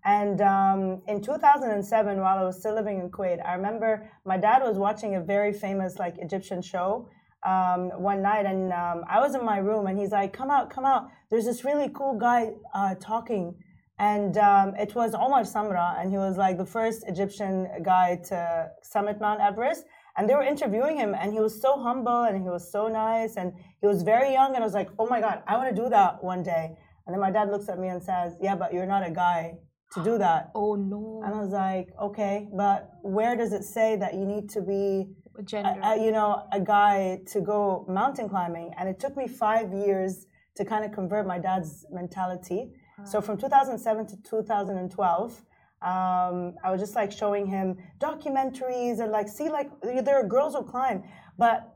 And 0.03 0.41
um, 0.41 1.03
in 1.07 1.21
2007, 1.21 2.17
while 2.19 2.39
I 2.39 2.43
was 2.43 2.57
still 2.57 2.73
living 2.73 2.99
in 2.99 3.11
Kuwait, 3.11 3.39
I 3.45 3.53
remember 3.53 4.09
my 4.25 4.37
dad 4.37 4.63
was 4.63 4.77
watching 4.77 5.13
a 5.13 5.21
very 5.21 5.53
famous 5.53 5.99
like 5.99 6.15
Egyptian 6.17 6.63
show 6.63 7.07
um, 7.45 7.91
one 8.01 8.23
night, 8.23 8.47
and 8.47 8.73
um, 8.73 9.03
I 9.07 9.19
was 9.19 9.35
in 9.35 9.45
my 9.45 9.59
room, 9.59 9.85
and 9.85 9.99
he's 9.99 10.11
like, 10.11 10.33
"Come 10.33 10.49
out, 10.49 10.71
come 10.71 10.85
out! 10.85 11.11
There's 11.29 11.45
this 11.45 11.63
really 11.63 11.89
cool 11.93 12.17
guy 12.17 12.53
uh, 12.73 12.95
talking." 12.95 13.53
And 13.99 14.37
um, 14.37 14.75
it 14.75 14.93
was 14.93 15.15
Omar 15.15 15.41
Samra, 15.41 15.99
and 15.99 16.11
he 16.11 16.17
was 16.17 16.37
like 16.37 16.57
the 16.57 16.65
first 16.65 17.03
Egyptian 17.07 17.67
guy 17.81 18.19
to 18.29 18.69
summit 18.83 19.19
Mount 19.19 19.41
Everest. 19.41 19.85
And 20.15 20.29
they 20.29 20.35
were 20.35 20.43
interviewing 20.43 20.97
him, 20.97 21.15
and 21.19 21.33
he 21.33 21.39
was 21.39 21.59
so 21.61 21.79
humble, 21.79 22.23
and 22.23 22.41
he 22.41 22.49
was 22.49 22.71
so 22.71 22.87
nice, 22.87 23.37
and 23.37 23.53
he 23.81 23.87
was 23.87 24.03
very 24.03 24.33
young. 24.33 24.53
And 24.55 24.63
I 24.63 24.65
was 24.65 24.73
like, 24.73 24.89
"Oh 24.99 25.07
my 25.07 25.19
God, 25.19 25.43
I 25.47 25.57
want 25.57 25.75
to 25.75 25.81
do 25.83 25.89
that 25.89 26.23
one 26.23 26.43
day." 26.43 26.75
And 27.05 27.13
then 27.13 27.21
my 27.21 27.31
dad 27.31 27.49
looks 27.49 27.69
at 27.69 27.79
me 27.79 27.87
and 27.87 28.01
says, 28.01 28.33
"Yeah, 28.41 28.55
but 28.55 28.73
you're 28.73 28.87
not 28.87 29.05
a 29.05 29.11
guy 29.11 29.57
to 29.93 30.03
do 30.03 30.17
that." 30.17 30.51
Oh 30.55 30.75
no! 30.75 31.21
And 31.23 31.33
I 31.33 31.39
was 31.39 31.51
like, 31.51 31.89
"Okay, 32.01 32.47
but 32.53 32.89
where 33.03 33.35
does 33.35 33.51
it 33.53 33.63
say 33.63 33.95
that 33.95 34.13
you 34.13 34.25
need 34.25 34.49
to 34.51 34.61
be?" 34.61 35.07
Gender. 35.43 35.79
A, 35.83 35.89
a, 35.89 36.03
you 36.03 36.11
know, 36.11 36.47
a 36.51 36.59
guy 36.59 37.21
to 37.27 37.41
go 37.41 37.85
mountain 37.87 38.27
climbing, 38.27 38.73
and 38.77 38.89
it 38.89 38.99
took 38.99 39.15
me 39.15 39.27
five 39.27 39.71
years 39.71 40.25
to 40.55 40.65
kind 40.65 40.83
of 40.83 40.91
convert 40.91 41.27
my 41.27 41.37
dad's 41.37 41.85
mentality. 41.91 42.73
So 43.05 43.21
from 43.21 43.37
2007 43.37 44.07
to 44.07 44.17
2012, 44.23 45.45
um, 45.81 46.55
I 46.63 46.71
was 46.71 46.81
just 46.81 46.95
like 46.95 47.11
showing 47.11 47.45
him 47.45 47.77
documentaries 47.99 48.99
and 48.99 49.11
like 49.11 49.27
see 49.27 49.49
like 49.49 49.69
there 49.81 50.15
are 50.15 50.27
girls 50.27 50.55
who 50.55 50.63
climb, 50.63 51.03
but 51.37 51.75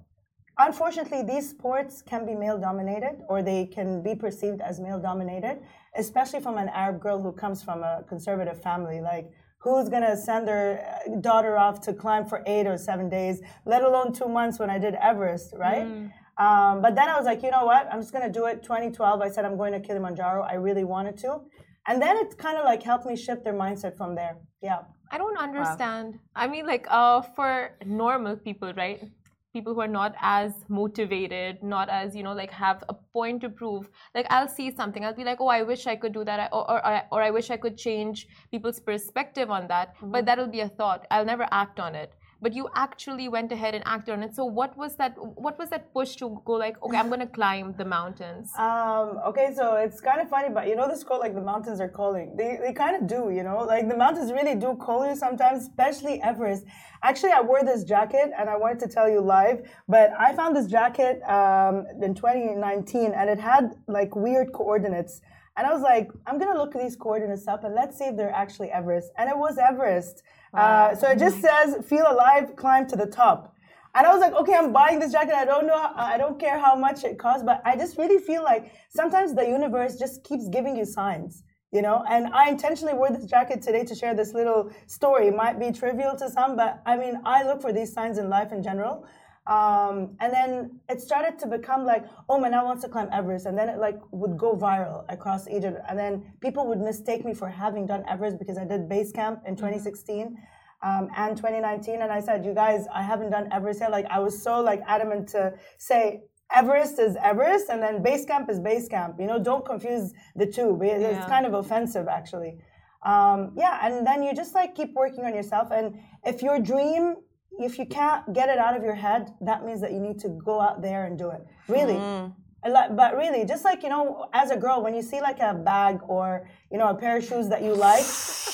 unfortunately 0.57 1.21
these 1.21 1.49
sports 1.49 2.01
can 2.01 2.25
be 2.25 2.33
male 2.33 2.57
dominated 2.57 3.21
or 3.29 3.43
they 3.43 3.65
can 3.65 4.01
be 4.01 4.15
perceived 4.15 4.61
as 4.61 4.79
male 4.79 4.99
dominated, 4.99 5.61
especially 5.95 6.39
from 6.39 6.57
an 6.57 6.69
Arab 6.69 6.99
girl 6.99 7.21
who 7.21 7.31
comes 7.31 7.61
from 7.61 7.83
a 7.83 8.03
conservative 8.09 8.61
family. 8.61 9.01
Like 9.01 9.31
who's 9.59 9.87
gonna 9.89 10.17
send 10.17 10.47
their 10.47 11.01
uh, 11.07 11.15
daughter 11.21 11.57
off 11.57 11.79
to 11.81 11.93
climb 11.93 12.25
for 12.25 12.43
eight 12.47 12.65
or 12.65 12.77
seven 12.77 13.07
days, 13.09 13.41
let 13.65 13.83
alone 13.83 14.11
two 14.11 14.27
months 14.27 14.57
when 14.57 14.71
I 14.71 14.79
did 14.79 14.95
Everest, 14.95 15.53
right? 15.55 15.85
Mm. 15.85 16.11
Um, 16.37 16.81
but 16.81 16.95
then 16.95 17.09
I 17.09 17.17
was 17.17 17.25
like, 17.25 17.43
you 17.43 17.51
know 17.51 17.65
what? 17.65 17.87
I'm 17.91 17.99
just 17.99 18.13
gonna 18.13 18.31
do 18.31 18.45
it. 18.45 18.63
2012, 18.63 19.21
I 19.21 19.29
said 19.29 19.45
I'm 19.45 19.57
going 19.57 19.73
to 19.73 19.79
Kilimanjaro. 19.79 20.43
I 20.43 20.55
really 20.55 20.83
wanted 20.83 21.17
to, 21.19 21.41
and 21.87 22.01
then 22.01 22.17
it 22.17 22.37
kind 22.37 22.57
of 22.57 22.65
like 22.65 22.83
helped 22.83 23.05
me 23.05 23.15
shift 23.15 23.43
their 23.43 23.53
mindset 23.53 23.97
from 23.97 24.15
there. 24.15 24.37
Yeah. 24.61 24.81
I 25.11 25.17
don't 25.17 25.37
understand. 25.37 26.13
Wow. 26.13 26.19
I 26.35 26.47
mean, 26.47 26.65
like, 26.65 26.87
uh, 26.89 27.21
for 27.21 27.71
normal 27.85 28.37
people, 28.37 28.73
right? 28.73 29.03
People 29.51 29.73
who 29.73 29.81
are 29.81 29.87
not 29.87 30.15
as 30.21 30.53
motivated, 30.69 31.61
not 31.61 31.89
as 31.89 32.15
you 32.15 32.23
know, 32.23 32.31
like 32.31 32.51
have 32.51 32.81
a 32.87 32.93
point 32.93 33.41
to 33.41 33.49
prove. 33.49 33.89
Like, 34.15 34.25
I'll 34.29 34.47
see 34.47 34.73
something, 34.73 35.03
I'll 35.03 35.13
be 35.13 35.25
like, 35.25 35.41
oh, 35.41 35.47
I 35.47 35.63
wish 35.63 35.85
I 35.85 35.97
could 35.97 36.13
do 36.13 36.23
that, 36.23 36.49
or 36.53 36.71
or, 36.71 36.87
or, 36.87 37.01
or 37.11 37.21
I 37.21 37.31
wish 37.31 37.49
I 37.49 37.57
could 37.57 37.77
change 37.77 38.27
people's 38.49 38.79
perspective 38.79 39.51
on 39.51 39.67
that. 39.67 39.95
Mm-hmm. 39.95 40.11
But 40.11 40.25
that'll 40.25 40.47
be 40.47 40.61
a 40.61 40.69
thought. 40.69 41.05
I'll 41.11 41.25
never 41.25 41.45
act 41.51 41.81
on 41.81 41.95
it 41.95 42.13
but 42.41 42.53
you 42.53 42.67
actually 42.75 43.27
went 43.27 43.51
ahead 43.51 43.75
and 43.75 43.83
acted 43.85 44.13
on 44.13 44.23
it. 44.23 44.35
So 44.35 44.45
what 44.45 44.75
was 44.77 44.95
that 44.95 45.13
what 45.17 45.57
was 45.59 45.69
that 45.69 45.93
push 45.93 46.15
to 46.15 46.41
go 46.45 46.53
like 46.53 46.81
okay 46.83 46.97
i'm 46.97 47.11
to 47.11 47.27
climb 47.27 47.73
the 47.77 47.85
mountains? 47.85 48.51
Um, 48.71 49.19
okay 49.29 49.53
so 49.55 49.75
it's 49.75 49.99
kind 50.01 50.21
of 50.21 50.29
funny 50.29 50.49
but 50.53 50.67
you 50.67 50.75
know 50.75 50.87
this 50.87 51.03
quote 51.03 51.21
like 51.21 51.35
the 51.35 51.41
mountains 51.41 51.79
are 51.79 51.89
calling. 51.89 52.35
They, 52.35 52.57
they 52.63 52.73
kind 52.73 52.95
of 52.95 53.07
do 53.07 53.31
you 53.35 53.43
know? 53.43 53.59
Like 53.59 53.87
the 53.87 53.97
mountains 53.97 54.31
really 54.31 54.55
do 54.55 54.75
call 54.75 55.07
you 55.07 55.15
sometimes 55.15 55.63
especially 55.63 56.21
everest. 56.21 56.63
Actually 57.03 57.31
i 57.31 57.41
wore 57.41 57.63
this 57.63 57.83
jacket 57.83 58.31
and 58.37 58.49
i 58.49 58.55
wanted 58.55 58.79
to 58.79 58.87
tell 58.87 59.09
you 59.09 59.21
live 59.21 59.57
but 59.87 60.11
i 60.19 60.33
found 60.33 60.55
this 60.55 60.67
jacket 60.67 61.21
um, 61.23 61.85
in 62.01 62.13
2019 62.13 63.11
and 63.11 63.29
it 63.29 63.39
had 63.39 63.75
like 63.87 64.15
weird 64.15 64.51
coordinates. 64.53 65.21
And 65.57 65.67
I 65.67 65.73
was 65.73 65.81
like, 65.81 66.09
I'm 66.27 66.39
gonna 66.39 66.57
look 66.57 66.73
these 66.73 66.95
coordinates 66.95 67.47
up 67.47 67.63
and 67.63 67.75
let's 67.75 67.97
see 67.97 68.05
if 68.05 68.15
they're 68.15 68.33
actually 68.33 68.71
Everest. 68.71 69.11
And 69.17 69.29
it 69.29 69.37
was 69.37 69.57
Everest. 69.57 70.23
Uh, 70.53 70.95
so 70.95 71.07
it 71.09 71.19
just 71.19 71.41
says, 71.41 71.77
feel 71.85 72.05
alive, 72.09 72.55
climb 72.55 72.87
to 72.87 72.95
the 72.95 73.05
top. 73.05 73.55
And 73.93 74.07
I 74.07 74.11
was 74.13 74.21
like, 74.21 74.33
okay, 74.33 74.53
I'm 74.53 74.71
buying 74.71 74.99
this 74.99 75.11
jacket. 75.11 75.33
I 75.33 75.45
don't 75.45 75.67
know, 75.67 75.91
I 75.95 76.17
don't 76.17 76.39
care 76.39 76.57
how 76.57 76.75
much 76.75 77.03
it 77.03 77.17
costs, 77.17 77.43
but 77.43 77.61
I 77.65 77.75
just 77.75 77.97
really 77.97 78.19
feel 78.19 78.43
like 78.43 78.71
sometimes 78.89 79.33
the 79.33 79.45
universe 79.45 79.97
just 79.97 80.23
keeps 80.23 80.47
giving 80.47 80.77
you 80.77 80.85
signs, 80.85 81.43
you 81.71 81.81
know? 81.81 82.03
And 82.09 82.27
I 82.33 82.49
intentionally 82.49 82.93
wore 82.93 83.09
this 83.09 83.25
jacket 83.25 83.61
today 83.61 83.83
to 83.83 83.95
share 83.95 84.13
this 84.15 84.33
little 84.33 84.71
story. 84.87 85.27
It 85.27 85.35
might 85.35 85.59
be 85.59 85.71
trivial 85.71 86.15
to 86.17 86.29
some, 86.29 86.55
but 86.55 86.81
I 86.85 86.95
mean, 86.95 87.19
I 87.25 87.43
look 87.43 87.61
for 87.61 87.73
these 87.73 87.91
signs 87.91 88.17
in 88.17 88.29
life 88.29 88.53
in 88.53 88.63
general. 88.63 89.05
Um, 89.47 90.15
and 90.19 90.31
then 90.31 90.79
it 90.87 91.01
started 91.01 91.39
to 91.39 91.47
become 91.47 91.83
like, 91.83 92.05
oh, 92.29 92.39
Manal 92.39 92.65
wants 92.65 92.83
to 92.83 92.89
climb 92.89 93.09
Everest. 93.11 93.47
And 93.47 93.57
then 93.57 93.69
it 93.69 93.79
like 93.79 93.99
would 94.11 94.37
go 94.37 94.55
viral 94.55 95.03
across 95.09 95.47
Egypt. 95.47 95.79
And 95.89 95.97
then 95.97 96.33
people 96.41 96.67
would 96.67 96.79
mistake 96.79 97.25
me 97.25 97.33
for 97.33 97.49
having 97.49 97.87
done 97.87 98.03
Everest 98.07 98.37
because 98.37 98.57
I 98.57 98.65
did 98.65 98.87
base 98.87 99.11
camp 99.11 99.41
in 99.47 99.55
2016 99.55 100.25
mm-hmm. 100.25 100.87
um, 100.87 101.09
and 101.15 101.35
2019. 101.35 102.01
And 102.01 102.11
I 102.11 102.21
said, 102.21 102.45
you 102.45 102.53
guys, 102.53 102.85
I 102.93 103.01
haven't 103.01 103.31
done 103.31 103.49
Everest 103.51 103.79
yet. 103.81 103.91
Like 103.91 104.05
I 104.11 104.19
was 104.19 104.41
so 104.41 104.61
like 104.61 104.81
adamant 104.85 105.29
to 105.29 105.53
say 105.79 106.21
Everest 106.53 106.99
is 106.99 107.15
Everest 107.21 107.69
and 107.69 107.81
then 107.81 108.03
base 108.03 108.25
camp 108.25 108.47
is 108.49 108.59
base 108.59 108.87
camp. 108.87 109.15
You 109.19 109.25
know, 109.25 109.41
don't 109.41 109.65
confuse 109.65 110.13
the 110.35 110.45
two. 110.45 110.79
It's 110.83 111.01
yeah. 111.01 111.27
kind 111.27 111.47
of 111.47 111.55
offensive 111.55 112.07
actually. 112.07 112.59
Um, 113.03 113.53
yeah. 113.55 113.79
And 113.81 114.05
then 114.05 114.21
you 114.21 114.35
just 114.35 114.53
like 114.53 114.75
keep 114.75 114.93
working 114.93 115.25
on 115.25 115.33
yourself. 115.33 115.69
And 115.71 115.97
if 116.23 116.43
your 116.43 116.59
dream 116.59 117.15
if 117.59 117.77
you 117.77 117.85
can't 117.85 118.33
get 118.33 118.49
it 118.49 118.57
out 118.57 118.75
of 118.75 118.83
your 118.83 118.95
head, 118.95 119.33
that 119.41 119.65
means 119.65 119.81
that 119.81 119.91
you 119.91 119.99
need 119.99 120.19
to 120.19 120.29
go 120.29 120.59
out 120.59 120.81
there 120.81 121.05
and 121.05 121.17
do 121.17 121.29
it. 121.29 121.45
Really. 121.67 121.93
Mm. 121.93 122.33
But 122.63 123.17
really, 123.17 123.43
just 123.43 123.65
like, 123.65 123.81
you 123.81 123.89
know, 123.89 124.29
as 124.33 124.51
a 124.51 124.55
girl, 124.55 124.83
when 124.83 124.93
you 124.93 125.01
see 125.01 125.19
like 125.19 125.39
a 125.39 125.53
bag 125.53 125.99
or, 126.07 126.47
you 126.71 126.77
know, 126.77 126.89
a 126.89 126.95
pair 126.95 127.17
of 127.17 127.25
shoes 127.25 127.49
that 127.49 127.63
you 127.63 127.73
like, 127.73 128.05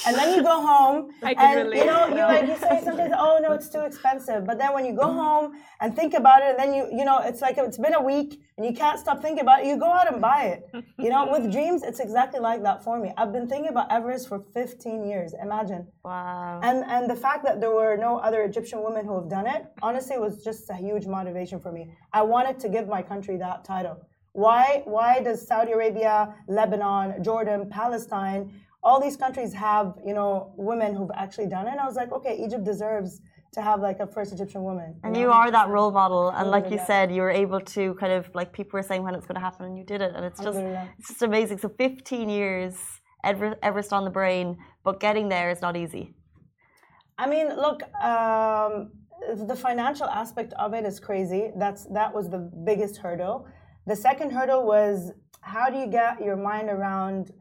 and 0.06 0.16
then 0.16 0.34
you 0.34 0.44
go 0.44 0.62
home 0.66 1.12
and, 1.22 1.74
you 1.74 1.86
know, 1.86 2.08
you 2.08 2.16
like, 2.16 2.48
you 2.48 2.56
say 2.70 2.82
sometimes, 2.86 3.14
oh, 3.18 3.40
no, 3.42 3.52
it's 3.52 3.70
too 3.70 3.82
expensive. 3.82 4.46
But 4.46 4.60
then 4.60 4.74
when 4.74 4.86
you 4.86 4.94
go 4.94 5.12
home 5.12 5.58
and 5.80 5.96
think 5.96 6.14
about 6.14 6.42
it, 6.42 6.50
and 6.52 6.60
then 6.60 6.74
you, 6.74 6.88
you 6.92 7.06
know, 7.06 7.20
it's 7.20 7.42
like 7.42 7.58
it's 7.58 7.78
been 7.78 7.94
a 7.94 8.02
week 8.02 8.42
and 8.58 8.66
you 8.66 8.74
can't 8.74 9.00
stop 9.00 9.22
thinking 9.22 9.42
about 9.42 9.62
it, 9.62 9.68
you 9.68 9.78
go 9.78 9.92
out 9.92 10.12
and 10.12 10.22
buy 10.22 10.44
it. 10.46 10.70
You 11.00 11.10
know, 11.10 11.28
with 11.32 11.52
dreams, 11.52 11.84
it's 11.84 12.00
exactly 12.00 12.40
like 12.40 12.64
that 12.64 12.84
for 12.84 13.00
me. 13.00 13.14
I've 13.18 13.32
been 13.32 13.48
thinking 13.48 13.70
about 13.70 13.92
Everest 13.92 14.28
for 14.28 14.40
15 14.40 15.08
years. 15.08 15.36
Imagine. 15.40 15.88
Wow. 16.04 16.60
And, 16.64 16.84
and 16.86 17.08
the 17.08 17.16
fact 17.16 17.44
that 17.44 17.62
there 17.62 17.70
were 17.70 17.96
no 17.98 18.18
other 18.18 18.42
Egyptian 18.42 18.84
women 18.84 19.06
who 19.06 19.14
have 19.14 19.30
done 19.30 19.46
it, 19.46 19.68
honestly, 19.84 20.18
was 20.18 20.44
just 20.44 20.70
a 20.72 20.76
huge 20.76 21.06
motivation 21.06 21.60
for 21.60 21.72
me. 21.72 21.92
I 22.14 22.24
wanted 22.24 22.60
to 22.62 22.70
give 22.70 22.88
my 22.88 23.04
country 23.04 23.38
that 23.38 23.64
title. 23.64 24.02
Why, 24.34 24.82
why 24.86 25.22
does 25.22 25.48
Saudi 25.48 25.74
Arabia, 25.74 26.34
Lebanon, 26.48 27.24
Jordan, 27.24 27.70
Palestine, 27.70 28.60
all 28.84 29.00
these 29.00 29.18
countries 29.18 29.54
have, 29.54 29.96
you 30.06 30.14
know, 30.14 30.54
women 30.58 30.96
who've 30.96 31.12
actually 31.16 31.48
done 31.48 31.68
it? 31.68 31.72
And 31.72 31.80
I 31.80 31.86
was 31.86 31.96
like, 31.96 32.12
okay, 32.12 32.38
Egypt 32.44 32.64
deserves 32.64 33.22
to 33.54 33.62
have 33.62 33.82
like 33.82 34.00
a 34.00 34.08
first 34.08 34.34
Egyptian 34.34 34.64
woman. 34.64 35.00
And 35.04 35.16
you, 35.16 35.24
know? 35.24 35.28
you 35.28 35.34
are 35.34 35.52
that 35.52 35.70
role 35.70 35.92
model. 35.92 36.30
And 36.30 36.50
like 36.52 36.70
you 36.70 36.80
said, 36.86 37.12
you 37.12 37.22
were 37.22 37.32
able 37.32 37.62
to 37.62 37.94
kind 37.96 38.14
of 38.14 38.30
like 38.34 38.54
people 38.54 38.78
were 38.78 38.84
saying 38.84 39.04
when 39.04 39.16
it's 39.16 39.26
going 39.26 39.36
to 39.36 39.42
happen 39.42 39.66
and 39.66 39.78
you 39.78 39.84
did 39.84 40.02
it. 40.02 40.12
And 40.16 40.26
it's 40.26 40.42
just, 40.42 40.60
it's 41.00 41.08
just 41.10 41.22
amazing. 41.22 41.58
So 41.58 41.70
15 41.70 42.30
years, 42.30 42.76
Everest 43.24 43.94
on 43.94 44.04
the 44.06 44.12
brain, 44.12 44.58
but 44.84 45.00
getting 45.00 45.30
there 45.30 45.50
is 45.50 45.62
not 45.62 45.76
easy. 45.76 46.14
I 47.18 47.28
mean, 47.28 47.48
look, 47.56 47.82
um, 48.04 48.92
the 49.48 49.56
financial 49.56 50.08
aspect 50.08 50.54
of 50.54 50.74
it 50.74 50.86
is 50.86 51.00
crazy. 51.00 51.52
That's 51.58 51.86
that 51.94 52.14
was 52.14 52.30
the 52.30 52.40
biggest 52.64 52.98
hurdle. 52.98 53.48
The 53.88 53.96
second 53.96 54.32
hurdle 54.32 54.66
was 54.66 55.12
how 55.42 55.70
do 55.70 55.78
you 55.78 55.88
get 55.88 56.22
your 56.22 56.36
mind 56.36 56.70
around, 56.70 57.32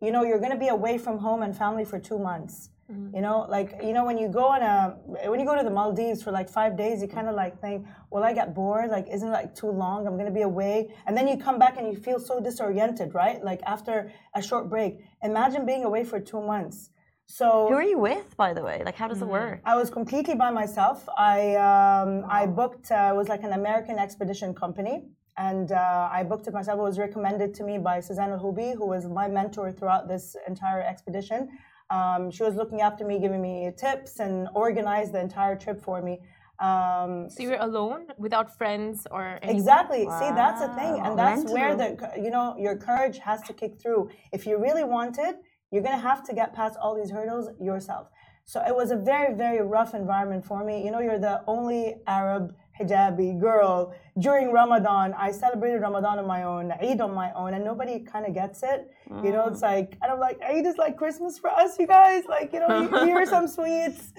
you 0.00 0.12
know, 0.12 0.22
you're 0.22 0.38
going 0.38 0.52
to 0.52 0.58
be 0.58 0.68
away 0.68 0.98
from 0.98 1.18
home 1.18 1.42
and 1.42 1.56
family 1.56 1.84
for 1.84 1.98
two 1.98 2.18
months. 2.18 2.70
You 2.88 3.22
know, 3.22 3.46
like 3.48 3.80
you 3.82 3.94
know 3.94 4.04
when 4.04 4.18
you 4.18 4.28
go 4.28 4.44
on 4.44 4.60
a 4.60 4.96
when 5.30 5.40
you 5.40 5.46
go 5.46 5.56
to 5.56 5.64
the 5.64 5.70
Maldives 5.70 6.22
for 6.22 6.30
like 6.30 6.50
five 6.50 6.76
days, 6.76 7.00
you 7.00 7.08
kind 7.08 7.28
of 7.28 7.34
like 7.34 7.58
think, 7.58 7.86
"Well, 8.10 8.22
I 8.22 8.34
got 8.34 8.52
bored? 8.52 8.90
Like, 8.90 9.06
isn't 9.10 9.26
it 9.26 9.32
like 9.32 9.54
too 9.54 9.70
long? 9.70 10.06
I'm 10.06 10.18
gonna 10.18 10.30
be 10.30 10.42
away." 10.42 10.94
And 11.06 11.16
then 11.16 11.26
you 11.26 11.38
come 11.38 11.58
back 11.58 11.78
and 11.78 11.88
you 11.90 11.96
feel 11.96 12.20
so 12.20 12.40
disoriented, 12.40 13.14
right? 13.14 13.42
Like 13.42 13.62
after 13.64 14.12
a 14.34 14.42
short 14.42 14.68
break. 14.68 15.00
Imagine 15.22 15.64
being 15.64 15.84
away 15.84 16.04
for 16.04 16.20
two 16.20 16.42
months. 16.42 16.90
So 17.26 17.68
Who 17.68 17.74
are 17.74 17.82
you 17.82 17.98
with, 17.98 18.36
by 18.36 18.52
the 18.52 18.62
way? 18.62 18.82
Like, 18.84 18.96
how 18.96 19.08
does 19.08 19.22
it 19.22 19.28
work? 19.28 19.60
I 19.64 19.76
was 19.76 19.88
completely 19.88 20.34
by 20.34 20.50
myself. 20.50 21.08
I 21.16 21.54
um, 21.56 22.26
I 22.28 22.44
booked 22.44 22.90
uh, 22.90 23.12
it 23.12 23.16
was 23.16 23.28
like 23.28 23.44
an 23.44 23.54
American 23.54 23.98
expedition 23.98 24.54
company, 24.54 25.04
and 25.38 25.72
uh, 25.72 26.10
I 26.12 26.22
booked 26.22 26.46
it 26.48 26.52
myself. 26.52 26.78
It 26.78 26.82
was 26.82 26.98
recommended 26.98 27.54
to 27.54 27.64
me 27.64 27.78
by 27.78 28.00
Suzanne 28.00 28.30
Al-Houby, 28.30 28.76
who 28.76 28.86
was 28.86 29.06
my 29.06 29.26
mentor 29.26 29.72
throughout 29.72 30.06
this 30.06 30.36
entire 30.46 30.82
expedition. 30.82 31.48
Um, 31.90 32.30
she 32.30 32.42
was 32.42 32.54
looking 32.54 32.80
after 32.80 33.04
me, 33.04 33.18
giving 33.18 33.42
me 33.42 33.70
tips, 33.76 34.20
and 34.20 34.48
organized 34.54 35.12
the 35.12 35.20
entire 35.20 35.56
trip 35.56 35.80
for 35.82 36.00
me. 36.02 36.20
Um, 36.60 37.28
So 37.28 37.42
you're 37.42 37.60
alone 37.60 38.06
without 38.16 38.56
friends 38.56 39.06
or 39.10 39.38
any 39.42 39.52
Exactly. 39.52 40.02
See, 40.20 40.30
that's 40.42 40.60
the 40.60 40.68
thing, 40.68 41.00
and 41.04 41.18
that's 41.18 41.44
Mental. 41.44 41.54
where 41.54 41.74
the 41.76 41.88
you 42.24 42.30
know 42.30 42.56
your 42.56 42.76
courage 42.76 43.18
has 43.18 43.42
to 43.42 43.52
kick 43.52 43.80
through. 43.80 44.10
If 44.32 44.46
you 44.46 44.58
really 44.58 44.84
want 44.84 45.18
it, 45.18 45.36
you're 45.70 45.82
gonna 45.82 46.06
have 46.12 46.22
to 46.28 46.32
get 46.34 46.54
past 46.54 46.78
all 46.80 46.94
these 46.94 47.10
hurdles 47.10 47.48
yourself. 47.60 48.08
So 48.44 48.62
it 48.66 48.74
was 48.74 48.90
a 48.90 48.96
very, 48.96 49.34
very 49.34 49.62
rough 49.62 49.94
environment 49.94 50.44
for 50.44 50.64
me. 50.64 50.84
You 50.84 50.90
know, 50.90 51.00
you're 51.00 51.18
the 51.18 51.42
only 51.46 51.96
Arab 52.06 52.54
hijabi 52.78 53.38
girl 53.40 53.94
during 54.18 54.52
Ramadan. 54.52 55.14
I 55.14 55.30
celebrated 55.30 55.80
Ramadan 55.80 56.18
on 56.18 56.26
my 56.26 56.42
own, 56.42 56.72
Eid 56.72 57.00
on 57.00 57.14
my 57.14 57.32
own, 57.32 57.54
and 57.54 57.64
nobody 57.64 58.00
kind 58.00 58.26
of 58.26 58.34
gets 58.34 58.62
it. 58.62 58.90
You 59.22 59.32
know, 59.32 59.46
it's 59.46 59.62
like, 59.62 59.96
and 60.02 60.10
I'm 60.12 60.18
like, 60.18 60.40
Eid 60.42 60.66
is 60.66 60.76
like 60.76 60.96
Christmas 60.96 61.38
for 61.38 61.50
us, 61.50 61.78
you 61.78 61.86
guys. 61.86 62.24
Like, 62.28 62.52
you 62.52 62.60
know, 62.60 62.82
you 62.82 63.04
hear 63.04 63.26
some 63.26 63.46
sweets. 63.56 64.12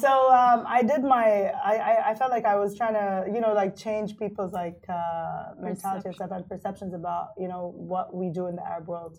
So 0.00 0.32
um, 0.32 0.64
I 0.66 0.82
did 0.82 1.02
my, 1.02 1.52
I, 1.64 1.74
I, 1.90 2.10
I 2.10 2.14
felt 2.14 2.30
like 2.30 2.44
I 2.44 2.56
was 2.56 2.76
trying 2.76 2.94
to, 2.94 3.30
you 3.32 3.40
know, 3.40 3.52
like 3.52 3.76
change 3.76 4.16
people's 4.16 4.52
like 4.52 4.82
uh, 4.88 5.54
mentality 5.60 6.06
and 6.06 6.14
stuff 6.14 6.30
and 6.32 6.48
perceptions 6.48 6.94
about, 6.94 7.28
you 7.38 7.48
know, 7.48 7.72
what 7.76 8.14
we 8.14 8.28
do 8.28 8.46
in 8.46 8.56
the 8.56 8.66
Arab 8.66 8.88
world. 8.88 9.18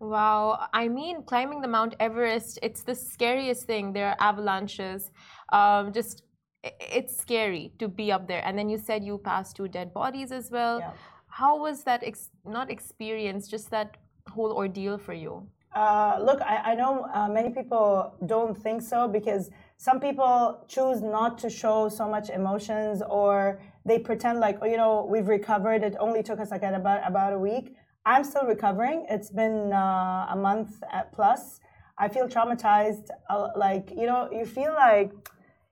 Wow, 0.00 0.68
I 0.72 0.88
mean, 0.88 1.22
climbing 1.24 1.60
the 1.60 1.68
Mount 1.68 1.94
Everest, 2.00 2.58
it's 2.62 2.82
the 2.82 2.94
scariest 2.94 3.64
thing. 3.66 3.92
There 3.92 4.08
are 4.08 4.16
avalanches. 4.18 5.10
Um, 5.50 5.92
just, 5.92 6.22
it's 6.62 7.16
scary 7.16 7.72
to 7.78 7.88
be 7.88 8.12
up 8.12 8.26
there. 8.28 8.42
And 8.44 8.58
then 8.58 8.68
you 8.68 8.78
said 8.78 9.04
you 9.04 9.18
passed 9.18 9.56
two 9.56 9.68
dead 9.68 9.92
bodies 9.94 10.32
as 10.32 10.50
well. 10.50 10.80
Yeah. 10.80 10.92
How 11.28 11.58
was 11.58 11.84
that, 11.84 12.02
ex- 12.02 12.30
not 12.44 12.70
experience, 12.70 13.48
just 13.48 13.70
that 13.70 13.96
whole 14.28 14.52
ordeal 14.52 14.98
for 14.98 15.14
you? 15.14 15.46
Uh, 15.74 16.18
look, 16.20 16.40
I, 16.42 16.72
I 16.72 16.74
know 16.74 17.06
uh, 17.14 17.28
many 17.28 17.50
people 17.50 18.14
don't 18.26 18.56
think 18.56 18.82
so 18.82 19.06
because 19.06 19.50
some 19.76 20.00
people 20.00 20.64
choose 20.66 21.00
not 21.00 21.38
to 21.38 21.48
show 21.48 21.88
so 21.88 22.08
much 22.08 22.28
emotions 22.28 23.02
or 23.08 23.60
they 23.86 23.98
pretend 23.98 24.40
like, 24.40 24.58
oh, 24.60 24.66
you 24.66 24.76
know, 24.76 25.06
we've 25.08 25.28
recovered. 25.28 25.82
It 25.84 25.94
only 26.00 26.22
took 26.22 26.40
us 26.40 26.50
like 26.50 26.62
about, 26.62 27.06
about 27.06 27.32
a 27.32 27.38
week. 27.38 27.76
I'm 28.04 28.24
still 28.24 28.44
recovering. 28.44 29.06
It's 29.08 29.30
been 29.30 29.72
uh, 29.72 30.26
a 30.30 30.36
month 30.36 30.82
at 30.92 31.12
plus. 31.12 31.60
I 31.96 32.08
feel 32.08 32.26
traumatized. 32.26 33.08
Uh, 33.28 33.48
like, 33.56 33.90
you 33.90 34.06
know, 34.06 34.28
you 34.32 34.44
feel 34.44 34.72
like 34.72 35.12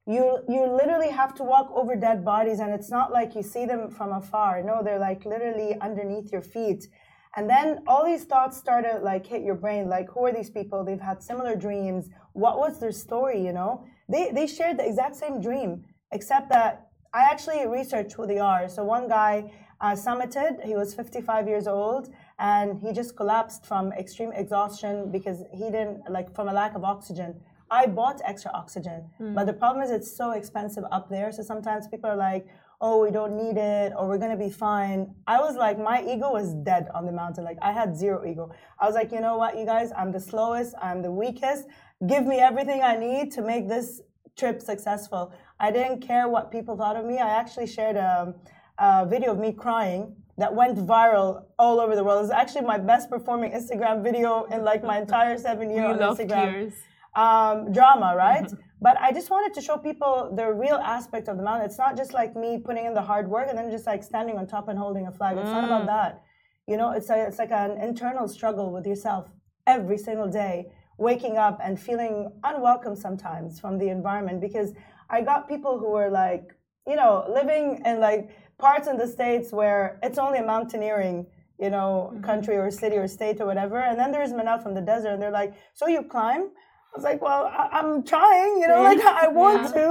you 0.09 0.43
you 0.49 0.65
literally 0.65 1.11
have 1.11 1.35
to 1.35 1.45
walk 1.45 1.71
over 1.75 1.95
dead 1.95 2.25
bodies 2.25 2.61
and 2.61 2.73
it's 2.73 2.91
not 2.91 3.13
like 3.13 3.35
you 3.35 3.43
see 3.43 3.67
them 3.67 3.91
from 3.91 4.11
afar. 4.13 4.63
No 4.63 4.83
they're 4.83 4.99
like 4.99 5.27
literally 5.27 5.79
underneath 5.81 6.33
your 6.33 6.41
feet. 6.41 6.89
And 7.37 7.49
then 7.49 7.83
all 7.87 8.07
these 8.07 8.25
thoughts 8.25 8.57
start 8.57 8.85
to 8.91 8.99
like 9.01 9.27
hit 9.27 9.43
your 9.43 9.55
brain 9.55 9.89
like 9.91 10.09
who 10.09 10.25
are 10.25 10.33
these 10.33 10.49
people? 10.49 10.83
They've 10.83 11.07
had 11.11 11.23
similar 11.23 11.55
dreams. 11.55 12.09
What 12.33 12.59
was 12.59 12.81
their 12.81 12.91
story 12.91 13.45
you 13.45 13.53
know? 13.53 13.85
They 14.09 14.31
they 14.33 14.47
shared 14.47 14.79
the 14.79 14.87
exact 14.87 15.15
same 15.17 15.43
dream 15.43 15.85
except 16.11 16.49
that 16.49 16.71
i 17.13 17.23
actually 17.33 17.67
researched 17.67 18.13
who 18.15 18.27
they 18.27 18.39
are. 18.39 18.67
So 18.71 18.85
one 18.85 19.09
guy 19.09 19.53
uh, 19.83 19.95
summited 20.07 20.65
he 20.65 20.75
was 20.75 20.95
55 20.95 21.47
years 21.47 21.67
old 21.67 22.09
and 22.39 22.81
he 22.81 22.93
just 22.93 23.15
collapsed 23.15 23.67
from 23.67 23.93
extreme 23.93 24.33
exhaustion 24.33 25.13
because 25.13 25.45
he 25.53 25.67
didn't 25.77 26.11
like 26.11 26.35
from 26.35 26.49
a 26.49 26.53
lack 26.53 26.75
of 26.75 26.83
oxygen 26.83 27.35
I 27.71 27.87
bought 27.87 28.21
extra 28.25 28.51
oxygen, 28.53 29.11
hmm. 29.19 29.35
but 29.35 29.47
the 29.47 29.53
problem 29.53 29.85
is 29.85 29.91
it's 29.91 30.15
so 30.17 30.33
expensive 30.33 30.85
up 30.91 31.09
there. 31.11 31.31
So 31.33 31.43
sometimes 31.43 31.89
people 31.89 32.09
are 32.11 32.17
like, 32.17 32.47
"Oh, 32.81 33.03
we 33.05 33.11
don't 33.11 33.37
need 33.37 33.57
it," 33.57 33.93
or 33.97 34.09
"We're 34.09 34.19
gonna 34.19 34.37
be 34.37 34.51
fine." 34.51 35.15
I 35.27 35.41
was 35.41 35.57
like, 35.57 35.79
my 35.79 36.03
ego 36.03 36.33
was 36.33 36.55
dead 36.55 36.89
on 36.95 37.07
the 37.07 37.13
mountain. 37.13 37.45
Like 37.45 37.59
I 37.63 37.73
had 37.73 37.97
zero 37.97 38.25
ego. 38.27 38.51
I 38.79 38.87
was 38.87 38.95
like, 38.95 39.13
you 39.13 39.21
know 39.21 39.37
what, 39.37 39.59
you 39.59 39.67
guys, 39.67 39.93
I'm 39.97 40.13
the 40.13 40.21
slowest, 40.21 40.75
I'm 40.81 41.03
the 41.03 41.13
weakest. 41.13 41.67
Give 42.07 42.25
me 42.25 42.39
everything 42.39 42.83
I 42.83 42.97
need 42.97 43.33
to 43.33 43.43
make 43.43 43.69
this 43.69 44.01
trip 44.37 44.63
successful. 44.63 45.33
I 45.61 45.71
didn't 45.71 46.01
care 46.01 46.29
what 46.29 46.51
people 46.51 46.77
thought 46.77 46.97
of 46.97 47.05
me. 47.05 47.19
I 47.19 47.29
actually 47.29 47.67
shared 47.67 47.97
a, 47.97 48.35
a 48.79 49.07
video 49.07 49.33
of 49.33 49.39
me 49.39 49.53
crying 49.53 50.15
that 50.39 50.55
went 50.55 50.79
viral 50.79 51.45
all 51.59 51.81
over 51.81 51.97
the 51.97 52.05
world. 52.05 52.25
It's 52.25 52.33
actually 52.33 52.63
my 52.63 52.79
best 52.79 53.11
performing 53.11 53.51
Instagram 53.53 54.03
video 54.03 54.45
in 54.45 54.63
like 54.65 54.85
my 54.85 55.01
entire 55.01 55.37
seven 55.37 55.69
year 55.69 55.85
on 55.93 55.99
love 55.99 56.17
Instagram 56.17 56.53
tears. 56.53 56.73
Um, 57.15 57.73
drama, 57.73 58.15
right? 58.17 58.45
Mm-hmm. 58.45 58.61
but 58.81 58.97
I 59.01 59.13
just 59.13 59.31
wanted 59.31 59.55
to 59.55 59.61
show 59.61 59.77
people 59.77 60.33
the 60.35 60.53
real 60.53 60.77
aspect 60.77 61.29
of 61.29 61.37
the 61.37 61.43
mountain. 61.43 61.67
It's 61.67 61.79
not 61.79 61.97
just 61.97 62.13
like 62.13 62.37
me 62.37 62.59
putting 62.59 62.87
in 62.87 62.95
the 62.95 63.03
hard 63.03 63.29
work 63.29 63.47
and 63.49 63.59
then 63.59 63.71
just 63.71 63.87
like 63.87 64.03
standing 64.03 64.37
on 64.39 64.47
top 64.47 64.69
and 64.69 64.79
holding 64.79 65.07
a 65.07 65.13
flag. 65.13 65.37
It's 65.37 65.47
not 65.47 65.65
about 65.65 65.83
mm. 65.83 65.87
that. 65.87 66.23
You 66.67 66.77
know, 66.77 66.93
it's 66.93 67.11
a, 67.11 67.27
it's 67.27 67.39
like 67.39 67.51
an 67.51 67.73
internal 67.79 68.29
struggle 68.29 68.71
with 68.73 68.87
yourself 68.87 69.33
every 69.67 69.99
single 69.99 70.29
day, 70.29 70.71
waking 70.99 71.37
up 71.39 71.59
and 71.63 71.81
feeling 71.81 72.31
unwelcome 72.45 72.95
sometimes 72.95 73.59
from 73.59 73.79
the 73.79 73.89
environment 73.89 74.41
because 74.41 74.75
I 75.11 75.23
got 75.23 75.49
people 75.49 75.79
who 75.79 75.91
were 75.91 76.11
like, 76.11 76.55
you 76.87 76.97
know, 76.97 77.27
living 77.33 77.83
in 77.85 78.01
like 78.01 78.31
parts 78.59 78.87
in 78.87 78.97
the 78.97 79.07
states 79.07 79.53
where 79.53 79.99
it's 80.03 80.19
only 80.19 80.39
a 80.39 80.45
mountaineering 80.45 81.27
you 81.59 81.71
know, 81.71 82.11
mm-hmm. 82.13 82.23
country 82.23 82.57
or 82.57 82.71
city 82.71 82.97
or 82.97 83.09
state 83.09 83.41
or 83.41 83.47
whatever. 83.47 83.79
And 83.79 83.99
then 83.99 84.13
there's 84.13 84.33
Manal 84.33 84.63
from 84.63 84.75
the 84.75 84.81
desert, 84.81 85.11
and 85.11 85.23
they're 85.23 85.31
like, 85.31 85.55
"So 85.75 85.89
you 85.89 86.03
climb?" 86.03 86.51
I 86.93 86.97
was 86.97 87.05
like, 87.05 87.21
"Well, 87.23 87.47
I- 87.47 87.69
I'm 87.73 88.03
trying, 88.03 88.59
you 88.61 88.69
know, 88.69 88.83
like 88.83 89.01
I 89.01 89.29
want 89.29 89.73
to." 89.75 89.87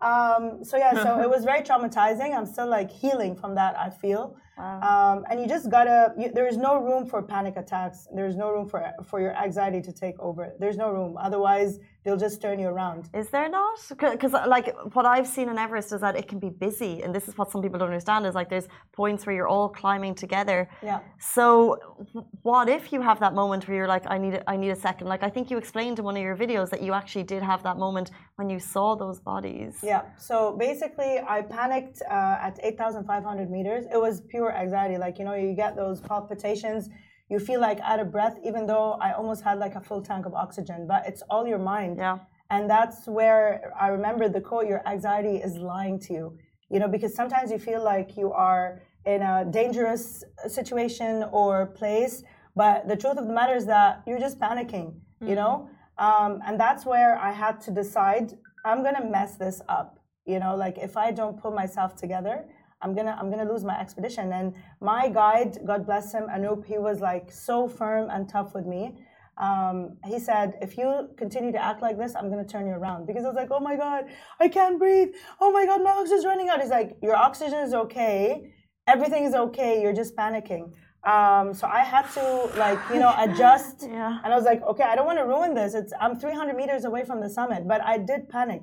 Um, 0.00 0.64
so 0.64 0.76
yeah, 0.76 1.02
so 1.02 1.20
it 1.20 1.28
was 1.28 1.44
very 1.44 1.62
traumatizing. 1.62 2.36
I'm 2.36 2.46
still 2.46 2.68
like 2.68 2.90
healing 2.90 3.34
from 3.34 3.54
that. 3.56 3.76
I 3.78 3.90
feel. 3.90 4.36
Um, 4.58 5.24
and 5.30 5.40
you 5.40 5.46
just 5.46 5.70
gotta. 5.70 6.14
You, 6.18 6.30
there 6.32 6.46
is 6.46 6.56
no 6.56 6.82
room 6.82 7.06
for 7.06 7.22
panic 7.22 7.56
attacks. 7.56 8.08
There's 8.14 8.36
no 8.36 8.50
room 8.50 8.68
for 8.68 8.80
for 9.08 9.20
your 9.20 9.36
anxiety 9.36 9.80
to 9.82 9.92
take 9.92 10.18
over. 10.18 10.52
There's 10.58 10.76
no 10.76 10.90
room. 10.90 11.16
Otherwise, 11.16 11.78
they'll 12.04 12.16
just 12.16 12.40
turn 12.40 12.58
you 12.58 12.68
around. 12.68 13.08
Is 13.14 13.28
there 13.28 13.48
not? 13.48 13.78
Because 13.88 14.32
like 14.32 14.74
what 14.94 15.06
I've 15.06 15.26
seen 15.26 15.48
in 15.48 15.58
Everest 15.58 15.92
is 15.92 16.00
that 16.00 16.16
it 16.16 16.26
can 16.28 16.38
be 16.38 16.50
busy, 16.50 17.02
and 17.02 17.14
this 17.14 17.28
is 17.28 17.36
what 17.38 17.50
some 17.52 17.62
people 17.62 17.78
don't 17.78 17.88
understand. 17.88 18.26
Is 18.26 18.34
like 18.34 18.48
there's 18.48 18.68
points 18.92 19.26
where 19.26 19.34
you're 19.36 19.48
all 19.48 19.68
climbing 19.68 20.14
together. 20.14 20.68
Yeah. 20.82 21.00
So 21.18 21.78
what 22.42 22.68
if 22.68 22.92
you 22.92 23.00
have 23.02 23.20
that 23.20 23.34
moment 23.34 23.68
where 23.68 23.76
you're 23.76 23.92
like, 23.96 24.04
I 24.08 24.18
need, 24.18 24.34
a, 24.34 24.50
I 24.50 24.56
need 24.56 24.70
a 24.70 24.76
second? 24.76 25.06
Like 25.06 25.22
I 25.22 25.30
think 25.30 25.50
you 25.50 25.58
explained 25.58 25.98
in 25.98 26.04
one 26.04 26.16
of 26.16 26.22
your 26.22 26.36
videos 26.36 26.70
that 26.70 26.82
you 26.82 26.92
actually 26.92 27.24
did 27.24 27.42
have 27.42 27.62
that 27.62 27.76
moment 27.78 28.10
when 28.36 28.48
you 28.48 28.58
saw 28.58 28.94
those 28.94 29.20
bodies. 29.20 29.78
Yeah. 29.82 30.02
So 30.16 30.56
basically, 30.58 31.20
I 31.36 31.42
panicked 31.42 32.02
uh, 32.02 32.46
at 32.48 32.58
8,500 32.62 33.50
meters. 33.50 33.84
It 33.92 34.00
was 34.00 34.20
pure 34.20 34.47
anxiety. 34.52 34.96
Like, 34.98 35.18
you 35.18 35.24
know, 35.24 35.34
you 35.34 35.54
get 35.54 35.76
those 35.76 36.00
palpitations. 36.00 36.88
You 37.28 37.38
feel 37.38 37.60
like 37.60 37.78
out 37.80 38.00
of 38.00 38.10
breath, 38.10 38.38
even 38.44 38.66
though 38.66 38.92
I 39.00 39.12
almost 39.12 39.42
had 39.42 39.58
like 39.58 39.74
a 39.74 39.80
full 39.80 40.02
tank 40.02 40.26
of 40.26 40.34
oxygen, 40.34 40.86
but 40.86 41.06
it's 41.06 41.22
all 41.30 41.46
your 41.46 41.58
mind. 41.58 41.98
Yeah. 41.98 42.18
And 42.50 42.68
that's 42.68 43.06
where 43.06 43.72
I 43.78 43.88
remember 43.88 44.28
the 44.28 44.40
quote 44.40 44.66
your 44.66 44.86
anxiety 44.88 45.36
is 45.36 45.56
lying 45.56 45.98
to 46.00 46.12
you. 46.14 46.38
You 46.70 46.80
know, 46.80 46.88
because 46.88 47.14
sometimes 47.14 47.50
you 47.50 47.58
feel 47.58 47.82
like 47.82 48.16
you 48.16 48.32
are 48.32 48.82
in 49.06 49.22
a 49.22 49.44
dangerous 49.50 50.24
situation 50.46 51.24
or 51.32 51.66
place, 51.66 52.22
but 52.56 52.88
the 52.88 52.96
truth 52.96 53.16
of 53.16 53.26
the 53.26 53.32
matter 53.32 53.54
is 53.54 53.66
that 53.66 54.02
you're 54.06 54.18
just 54.18 54.38
panicking, 54.38 54.94
you 55.24 55.34
know? 55.34 55.70
Um, 55.96 56.40
and 56.46 56.60
that's 56.60 56.84
where 56.84 57.18
I 57.18 57.32
had 57.32 57.60
to 57.62 57.70
decide 57.70 58.36
I'm 58.64 58.82
gonna 58.82 59.04
mess 59.04 59.36
this 59.36 59.62
up. 59.68 59.98
You 60.26 60.38
know, 60.38 60.54
like 60.56 60.76
if 60.78 60.96
I 60.96 61.10
don't 61.10 61.40
put 61.40 61.54
myself 61.54 61.96
together, 61.96 62.46
I'm 62.82 62.94
gonna 62.94 63.16
I'm 63.18 63.30
gonna 63.30 63.50
lose 63.50 63.64
my 63.64 63.78
expedition. 63.78 64.32
And 64.32 64.54
my 64.80 65.08
guide, 65.08 65.58
God 65.66 65.86
bless 65.86 66.12
him, 66.12 66.26
Anoop, 66.28 66.64
he 66.66 66.78
was 66.78 67.00
like 67.00 67.30
so 67.32 67.68
firm 67.68 68.10
and 68.10 68.28
tough 68.28 68.54
with 68.54 68.66
me. 68.66 68.94
Um, 69.38 69.98
he 70.04 70.18
said, 70.18 70.54
if 70.60 70.76
you 70.76 71.08
continue 71.16 71.52
to 71.52 71.64
act 71.64 71.80
like 71.80 71.96
this, 71.96 72.14
I'm 72.16 72.28
gonna 72.28 72.46
turn 72.46 72.66
you 72.66 72.72
around. 72.72 73.06
Because 73.06 73.24
I 73.24 73.28
was 73.28 73.36
like, 73.36 73.50
oh 73.50 73.60
my 73.60 73.76
God, 73.76 74.04
I 74.40 74.48
can't 74.48 74.78
breathe. 74.78 75.08
Oh 75.40 75.50
my 75.52 75.64
God, 75.66 75.82
my 75.82 75.90
oxygen's 75.90 76.24
running 76.24 76.48
out. 76.48 76.60
He's 76.60 76.70
like, 76.70 76.96
your 77.02 77.16
oxygen 77.16 77.58
is 77.60 77.74
okay. 77.74 78.52
Everything 78.86 79.24
is 79.24 79.34
okay. 79.34 79.80
You're 79.82 79.92
just 79.92 80.16
panicking. 80.16 80.72
Um, 81.04 81.54
so 81.54 81.66
I 81.66 81.80
had 81.80 82.10
to 82.14 82.50
like, 82.58 82.78
you 82.92 82.98
know, 83.00 83.14
adjust. 83.18 83.86
Yeah. 83.88 84.18
And 84.22 84.32
I 84.32 84.36
was 84.36 84.44
like, 84.44 84.62
okay, 84.62 84.82
I 84.82 84.94
don't 84.96 85.06
want 85.06 85.18
to 85.18 85.24
ruin 85.24 85.54
this. 85.54 85.74
It's 85.74 85.92
I'm 86.00 86.18
300 86.18 86.54
meters 86.54 86.84
away 86.84 87.04
from 87.04 87.20
the 87.20 87.30
summit, 87.30 87.66
but 87.66 87.80
I 87.82 87.98
did 87.98 88.28
panic. 88.28 88.62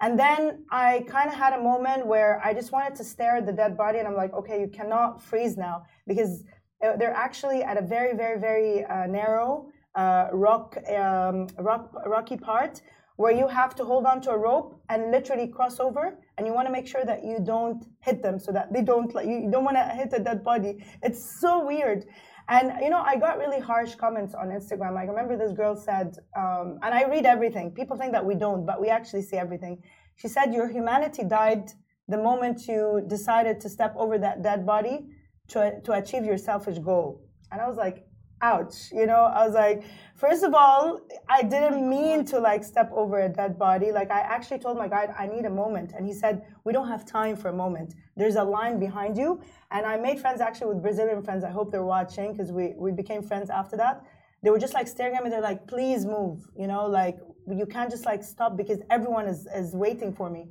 And 0.00 0.18
then 0.18 0.64
I 0.70 1.04
kind 1.08 1.28
of 1.28 1.34
had 1.34 1.54
a 1.54 1.62
moment 1.62 2.06
where 2.06 2.40
I 2.44 2.52
just 2.52 2.70
wanted 2.70 2.94
to 2.96 3.04
stare 3.04 3.36
at 3.36 3.46
the 3.46 3.52
dead 3.52 3.76
body, 3.76 3.98
and 3.98 4.06
I'm 4.06 4.14
like, 4.14 4.34
okay, 4.34 4.60
you 4.60 4.68
cannot 4.68 5.22
freeze 5.22 5.56
now 5.56 5.84
because 6.06 6.44
uh, 6.84 6.96
they're 6.96 7.14
actually 7.14 7.62
at 7.62 7.78
a 7.78 7.82
very, 7.82 8.14
very, 8.14 8.38
very 8.38 8.84
uh, 8.84 9.06
narrow 9.06 9.68
uh, 9.94 10.26
rock, 10.32 10.76
um, 10.94 11.46
rock, 11.58 11.92
rocky 12.06 12.36
part 12.36 12.82
where 13.16 13.32
you 13.32 13.48
have 13.48 13.74
to 13.74 13.84
hold 13.84 14.04
on 14.04 14.20
to 14.20 14.30
a 14.30 14.38
rope 14.38 14.78
and 14.90 15.10
literally 15.10 15.48
cross 15.48 15.80
over 15.80 16.18
and 16.36 16.46
you 16.46 16.52
want 16.52 16.66
to 16.66 16.72
make 16.72 16.86
sure 16.86 17.04
that 17.04 17.24
you 17.24 17.38
don't 17.42 17.86
hit 18.00 18.22
them 18.22 18.38
so 18.38 18.52
that 18.52 18.72
they 18.72 18.82
don't 18.82 19.14
like 19.14 19.26
you 19.26 19.48
don't 19.50 19.64
want 19.64 19.76
to 19.76 19.84
hit 19.94 20.12
a 20.12 20.22
dead 20.22 20.44
body. 20.44 20.84
It's 21.02 21.40
so 21.40 21.64
weird 21.64 22.04
and 22.48 22.72
you 22.82 22.90
know 22.90 23.02
i 23.02 23.16
got 23.16 23.38
really 23.38 23.60
harsh 23.60 23.94
comments 23.94 24.34
on 24.34 24.48
instagram. 24.48 24.96
I 24.96 25.04
remember 25.04 25.36
this 25.36 25.52
girl 25.52 25.76
said 25.76 26.16
um, 26.36 26.78
and 26.82 26.94
i 26.94 27.04
read 27.04 27.26
everything. 27.26 27.70
People 27.70 27.96
think 27.96 28.12
that 28.12 28.24
we 28.24 28.34
don't 28.34 28.64
but 28.64 28.80
we 28.80 28.88
actually 28.88 29.22
see 29.22 29.36
everything. 29.36 29.82
She 30.16 30.28
said 30.28 30.54
your 30.54 30.68
humanity 30.68 31.24
died 31.24 31.72
the 32.08 32.18
moment 32.18 32.66
you 32.68 33.04
decided 33.06 33.60
to 33.60 33.68
step 33.68 33.94
over 33.96 34.16
that 34.18 34.42
dead 34.42 34.64
body 34.64 35.08
to, 35.48 35.80
to 35.82 35.92
achieve 35.92 36.24
your 36.24 36.38
selfish 36.38 36.78
goal. 36.78 37.22
And 37.50 37.60
i 37.60 37.66
was 37.68 37.76
like 37.76 38.05
ouch 38.42 38.92
you 38.92 39.06
know 39.06 39.22
i 39.34 39.44
was 39.46 39.54
like 39.54 39.82
first 40.14 40.42
of 40.42 40.52
all 40.52 41.00
i 41.28 41.42
didn't 41.42 41.88
mean 41.88 42.24
to 42.24 42.38
like 42.38 42.62
step 42.62 42.90
over 42.92 43.20
a 43.20 43.28
dead 43.28 43.58
body. 43.58 43.92
Like 43.92 44.10
i 44.10 44.20
actually 44.20 44.58
told 44.58 44.76
my 44.76 44.88
guide 44.88 45.14
i 45.18 45.26
need 45.26 45.46
a 45.46 45.50
moment 45.50 45.92
and 45.96 46.06
he 46.06 46.12
said 46.12 46.42
we 46.64 46.72
don't 46.72 46.88
have 46.88 47.06
time 47.06 47.36
for 47.36 47.48
a 47.48 47.52
moment. 47.52 47.94
There's 48.16 48.36
a 48.36 48.44
line 48.44 48.78
behind 48.78 49.16
you 49.16 49.40
and 49.70 49.86
i 49.86 49.96
made 49.96 50.20
friends 50.20 50.40
actually 50.40 50.74
with 50.74 50.82
brazilian 50.82 51.22
friends. 51.22 51.44
I 51.44 51.50
hope 51.50 51.70
they're 51.70 51.90
watching 51.98 52.32
because 52.32 52.52
we, 52.52 52.74
we 52.76 52.92
became 52.92 53.22
friends 53.22 53.48
after 53.48 53.76
that. 53.78 54.04
They 54.42 54.50
were 54.50 54.58
just 54.58 54.74
like 54.74 54.86
staring 54.86 55.16
at 55.16 55.24
me. 55.24 55.30
They're 55.30 55.40
like 55.40 55.66
please 55.66 56.04
move 56.04 56.46
you 56.58 56.66
know 56.66 56.86
like 56.86 57.18
you 57.48 57.64
can't 57.64 57.90
just 57.90 58.04
like 58.04 58.22
stop 58.22 58.56
because 58.56 58.80
everyone 58.90 59.26
is, 59.26 59.46
is 59.54 59.72
waiting 59.74 60.12
for 60.12 60.28
me. 60.28 60.48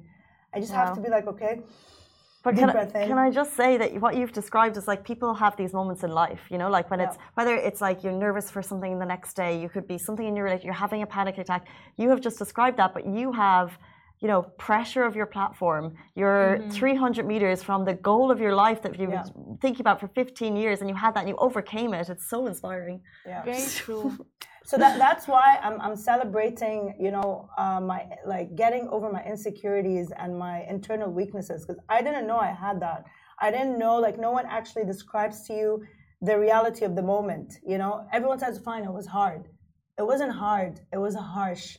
I 0.53 0.59
just 0.59 0.73
wow. 0.73 0.85
have 0.85 0.95
to 0.95 1.01
be 1.01 1.09
like 1.09 1.27
okay 1.27 1.61
but 2.45 2.55
can 2.55 2.69
I, 2.69 2.85
can 2.85 3.17
I, 3.17 3.31
just 3.31 3.55
say 3.55 3.75
that 3.75 3.99
what 3.99 4.15
you've 4.15 4.31
described 4.31 4.77
is 4.77 4.87
like 4.87 5.03
people 5.03 5.33
have 5.33 5.57
these 5.57 5.73
moments 5.73 6.03
in 6.03 6.11
life, 6.11 6.41
you 6.51 6.59
know, 6.59 6.69
like 6.69 6.91
when 6.91 6.99
yeah. 6.99 7.07
it's 7.07 7.17
whether 7.33 7.55
it's 7.55 7.81
like 7.81 8.03
you're 8.03 8.13
nervous 8.13 8.51
for 8.51 8.61
something 8.61 8.99
the 8.99 9.05
next 9.05 9.33
day, 9.33 9.59
you 9.59 9.67
could 9.67 9.87
be 9.87 9.97
something 9.97 10.27
in 10.27 10.35
your 10.35 10.47
life, 10.47 10.63
you're 10.63 10.81
having 10.85 11.01
a 11.01 11.07
panic 11.07 11.39
attack. 11.39 11.65
You 11.97 12.07
have 12.11 12.21
just 12.21 12.37
described 12.37 12.77
that, 12.77 12.93
but 12.93 13.07
you 13.07 13.31
have, 13.31 13.79
you 14.25 14.31
know, 14.31 14.41
pressure 14.57 15.03
of 15.03 15.15
your 15.15 15.27
platform. 15.27 15.93
You're 16.15 16.57
mm-hmm. 16.57 16.71
300 16.71 17.27
meters 17.27 17.61
from 17.61 17.85
the 17.85 17.93
goal 17.93 18.31
of 18.31 18.39
your 18.39 18.55
life 18.55 18.81
that 18.81 18.99
you've 18.99 19.11
yeah. 19.11 19.21
been 19.21 19.59
thinking 19.61 19.81
about 19.81 19.99
for 19.99 20.07
15 20.07 20.55
years, 20.55 20.81
and 20.81 20.89
you 20.89 20.95
had 20.95 21.13
that 21.13 21.19
and 21.19 21.29
you 21.29 21.35
overcame 21.37 21.93
it. 21.93 22.09
It's 22.09 22.27
so 22.27 22.47
inspiring. 22.47 23.01
Yeah, 23.23 23.43
very 23.43 23.63
true. 23.83 24.17
so 24.65 24.77
that 24.77 24.97
that's 24.97 25.27
why 25.27 25.59
I'm 25.61 25.79
I'm 25.79 25.95
celebrating, 25.95 26.95
you 26.99 27.11
know, 27.11 27.47
uh, 27.55 27.79
my 27.79 28.01
like 28.25 28.55
getting 28.55 28.87
over 28.95 29.11
my 29.11 29.23
insecurities 29.23 30.07
and 30.17 30.35
my 30.47 30.55
internal 30.75 31.11
weaknesses 31.11 31.63
because 31.63 31.79
I 31.87 32.01
didn't 32.01 32.25
know 32.25 32.39
I 32.39 32.53
had 32.65 32.79
that. 32.79 33.03
I 33.45 33.51
didn't 33.51 33.77
know 33.77 33.95
like 33.97 34.17
no 34.27 34.31
one 34.31 34.47
actually 34.47 34.85
describes 34.85 35.45
to 35.47 35.53
you 35.53 35.83
the 36.29 36.35
reality 36.47 36.83
of 36.83 36.95
the 36.95 37.03
moment. 37.03 37.59
You 37.71 37.77
know, 37.77 38.07
everyone 38.11 38.39
says 38.39 38.57
fine, 38.57 38.85
it 38.85 38.95
was 39.01 39.05
hard. 39.05 39.43
It 39.99 40.05
wasn't 40.11 40.33
hard. 40.45 40.73
It 40.91 40.97
was 40.97 41.13
harsh. 41.13 41.77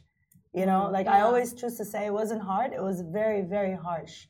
You 0.56 0.66
know, 0.70 0.82
mm, 0.88 0.92
like 0.96 1.06
yeah. 1.06 1.18
I 1.18 1.20
always 1.20 1.52
choose 1.52 1.76
to 1.76 1.84
say 1.84 2.06
it 2.06 2.12
wasn't 2.22 2.42
hard. 2.42 2.72
It 2.72 2.82
was 2.82 3.02
very 3.02 3.42
very 3.42 3.76
harsh. 3.86 4.26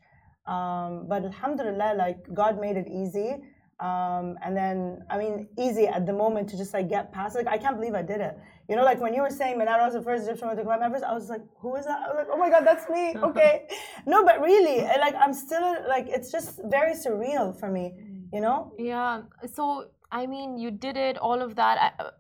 Um, 0.55 1.07
but 1.09 1.25
alhamdulillah, 1.25 1.95
like 2.05 2.19
God 2.35 2.61
made 2.61 2.77
it 2.77 2.89
easy. 3.03 3.31
Um, 3.79 4.39
and 4.43 4.57
then, 4.57 5.05
I 5.11 5.19
mean, 5.19 5.49
easy 5.59 5.87
at 5.87 6.07
the 6.07 6.13
moment 6.13 6.49
to 6.51 6.57
just 6.57 6.73
like 6.73 6.89
get 6.89 7.13
past. 7.13 7.37
Like, 7.37 7.47
I 7.47 7.59
can't 7.59 7.77
believe 7.77 7.95
I 7.95 8.03
did 8.03 8.21
it. 8.21 8.39
You 8.69 8.77
know, 8.77 8.85
like 8.85 9.01
when 9.01 9.13
you 9.13 9.21
were 9.21 9.31
saying 9.31 9.59
Manara 9.59 9.85
was 9.85 9.93
the 9.95 10.03
first 10.03 10.25
Egyptian 10.25 10.49
woman 10.49 10.57
to 10.57 10.65
climb 10.65 10.83
Everest, 10.83 11.05
I 11.05 11.13
was 11.13 11.29
like, 11.29 11.43
who 11.61 11.77
is 11.77 11.85
that? 11.85 12.01
I 12.01 12.09
was 12.09 12.17
like, 12.17 12.29
oh 12.33 12.39
my 12.39 12.49
God, 12.49 12.65
that's 12.67 12.89
me. 12.89 13.15
Okay. 13.29 13.69
no, 14.07 14.25
but 14.25 14.41
really, 14.41 14.79
like, 15.05 15.15
I'm 15.15 15.35
still 15.35 15.77
like, 15.89 16.07
it's 16.09 16.33
just 16.33 16.61
very 16.65 16.95
surreal 16.95 17.59
for 17.61 17.71
me, 17.71 17.93
you 18.33 18.41
know? 18.41 18.73
Yeah. 18.79 19.23
So, 19.55 19.91
I 20.11 20.27
mean, 20.27 20.57
you 20.57 20.71
did 20.71 20.97
it, 20.97 21.19
all 21.19 21.43
of 21.43 21.55
that. 21.57 21.95
I, 21.99 22.03
uh, 22.03 22.11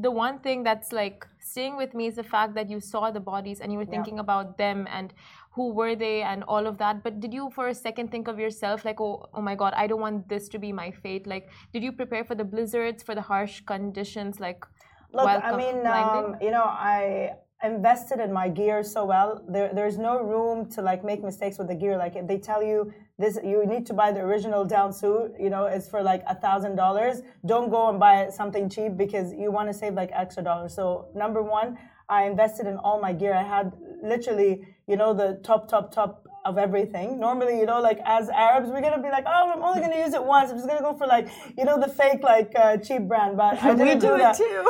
the 0.00 0.10
one 0.10 0.38
thing 0.38 0.62
that's 0.62 0.92
like 0.92 1.26
staying 1.44 1.76
with 1.76 1.94
me 1.94 2.06
is 2.06 2.16
the 2.16 2.22
fact 2.22 2.54
that 2.54 2.70
you 2.70 2.80
saw 2.80 3.10
the 3.10 3.20
bodies 3.20 3.60
and 3.60 3.72
you 3.72 3.78
were 3.78 3.84
thinking 3.84 4.16
yeah. 4.16 4.20
about 4.20 4.58
them 4.58 4.86
and 4.90 5.12
who 5.50 5.72
were 5.72 5.94
they 5.94 6.22
and 6.22 6.42
all 6.44 6.66
of 6.66 6.78
that. 6.78 7.02
But 7.02 7.20
did 7.20 7.32
you 7.34 7.50
for 7.54 7.68
a 7.68 7.74
second 7.74 8.10
think 8.10 8.28
of 8.28 8.38
yourself 8.38 8.84
like 8.84 9.00
oh, 9.00 9.26
oh 9.34 9.42
my 9.42 9.54
god 9.54 9.74
i 9.76 9.86
don't 9.86 10.00
want 10.00 10.28
this 10.28 10.48
to 10.48 10.58
be 10.58 10.72
my 10.72 10.90
fate. 10.90 11.26
Like 11.26 11.50
did 11.72 11.82
you 11.82 11.92
prepare 11.92 12.24
for 12.24 12.34
the 12.34 12.44
blizzards 12.44 13.02
for 13.02 13.14
the 13.14 13.22
harsh 13.22 13.60
conditions 13.60 14.40
like 14.40 14.64
look 15.12 15.26
i 15.26 15.56
mean 15.56 15.86
um, 15.86 16.36
you 16.40 16.50
know 16.50 16.64
i 16.64 17.32
invested 17.62 18.18
in 18.20 18.32
my 18.32 18.48
gear 18.48 18.82
so 18.82 19.04
well 19.04 19.42
there, 19.48 19.70
there's 19.72 19.98
no 19.98 20.20
room 20.20 20.68
to 20.70 20.82
like 20.82 21.04
make 21.04 21.22
mistakes 21.22 21.58
with 21.58 21.68
the 21.68 21.74
gear. 21.74 21.96
Like 21.96 22.16
if 22.16 22.26
they 22.26 22.38
tell 22.38 22.62
you 22.62 22.92
this 23.18 23.38
you 23.44 23.64
need 23.66 23.86
to 23.86 23.94
buy 23.94 24.10
the 24.12 24.20
original 24.20 24.64
down 24.64 24.92
suit 24.92 25.32
you 25.38 25.50
know 25.50 25.66
it's 25.66 25.88
for 25.88 26.02
like 26.02 26.22
a 26.26 26.34
thousand 26.34 26.76
dollars 26.76 27.22
don't 27.46 27.70
go 27.70 27.88
and 27.88 28.00
buy 28.00 28.28
something 28.30 28.68
cheap 28.68 28.96
because 28.96 29.32
you 29.32 29.50
want 29.52 29.68
to 29.68 29.74
save 29.74 29.94
like 29.94 30.10
extra 30.12 30.42
dollars. 30.42 30.74
So 30.74 31.08
number 31.14 31.42
one 31.42 31.78
i 32.08 32.24
invested 32.24 32.66
in 32.66 32.76
all 32.78 33.00
my 33.00 33.12
gear. 33.12 33.32
I 33.32 33.42
had 33.42 33.72
literally 34.02 34.66
you 34.86 34.96
know, 34.96 35.14
the 35.14 35.40
top, 35.42 35.68
top, 35.68 35.92
top 35.92 36.26
of 36.44 36.58
everything. 36.58 37.18
Normally, 37.18 37.58
you 37.58 37.66
know, 37.66 37.80
like 37.80 38.00
as 38.04 38.28
Arabs, 38.28 38.68
we're 38.70 38.80
gonna 38.80 39.02
be 39.02 39.08
like, 39.10 39.24
oh, 39.26 39.52
I'm 39.54 39.62
only 39.62 39.80
gonna 39.80 39.98
use 39.98 40.14
it 40.14 40.24
once. 40.24 40.50
I'm 40.50 40.56
just 40.56 40.68
gonna 40.68 40.80
go 40.80 40.94
for 40.94 41.06
like, 41.06 41.28
you 41.56 41.64
know, 41.64 41.78
the 41.78 41.88
fake 41.88 42.22
like 42.22 42.52
uh, 42.56 42.76
cheap 42.78 43.02
brand. 43.02 43.36
But 43.36 43.62
I 43.62 43.74
didn't 43.76 43.86
we 43.86 43.94
do, 43.94 44.00
do 44.00 44.18
that. 44.18 44.38
it 44.38 44.42
too. 44.42 44.62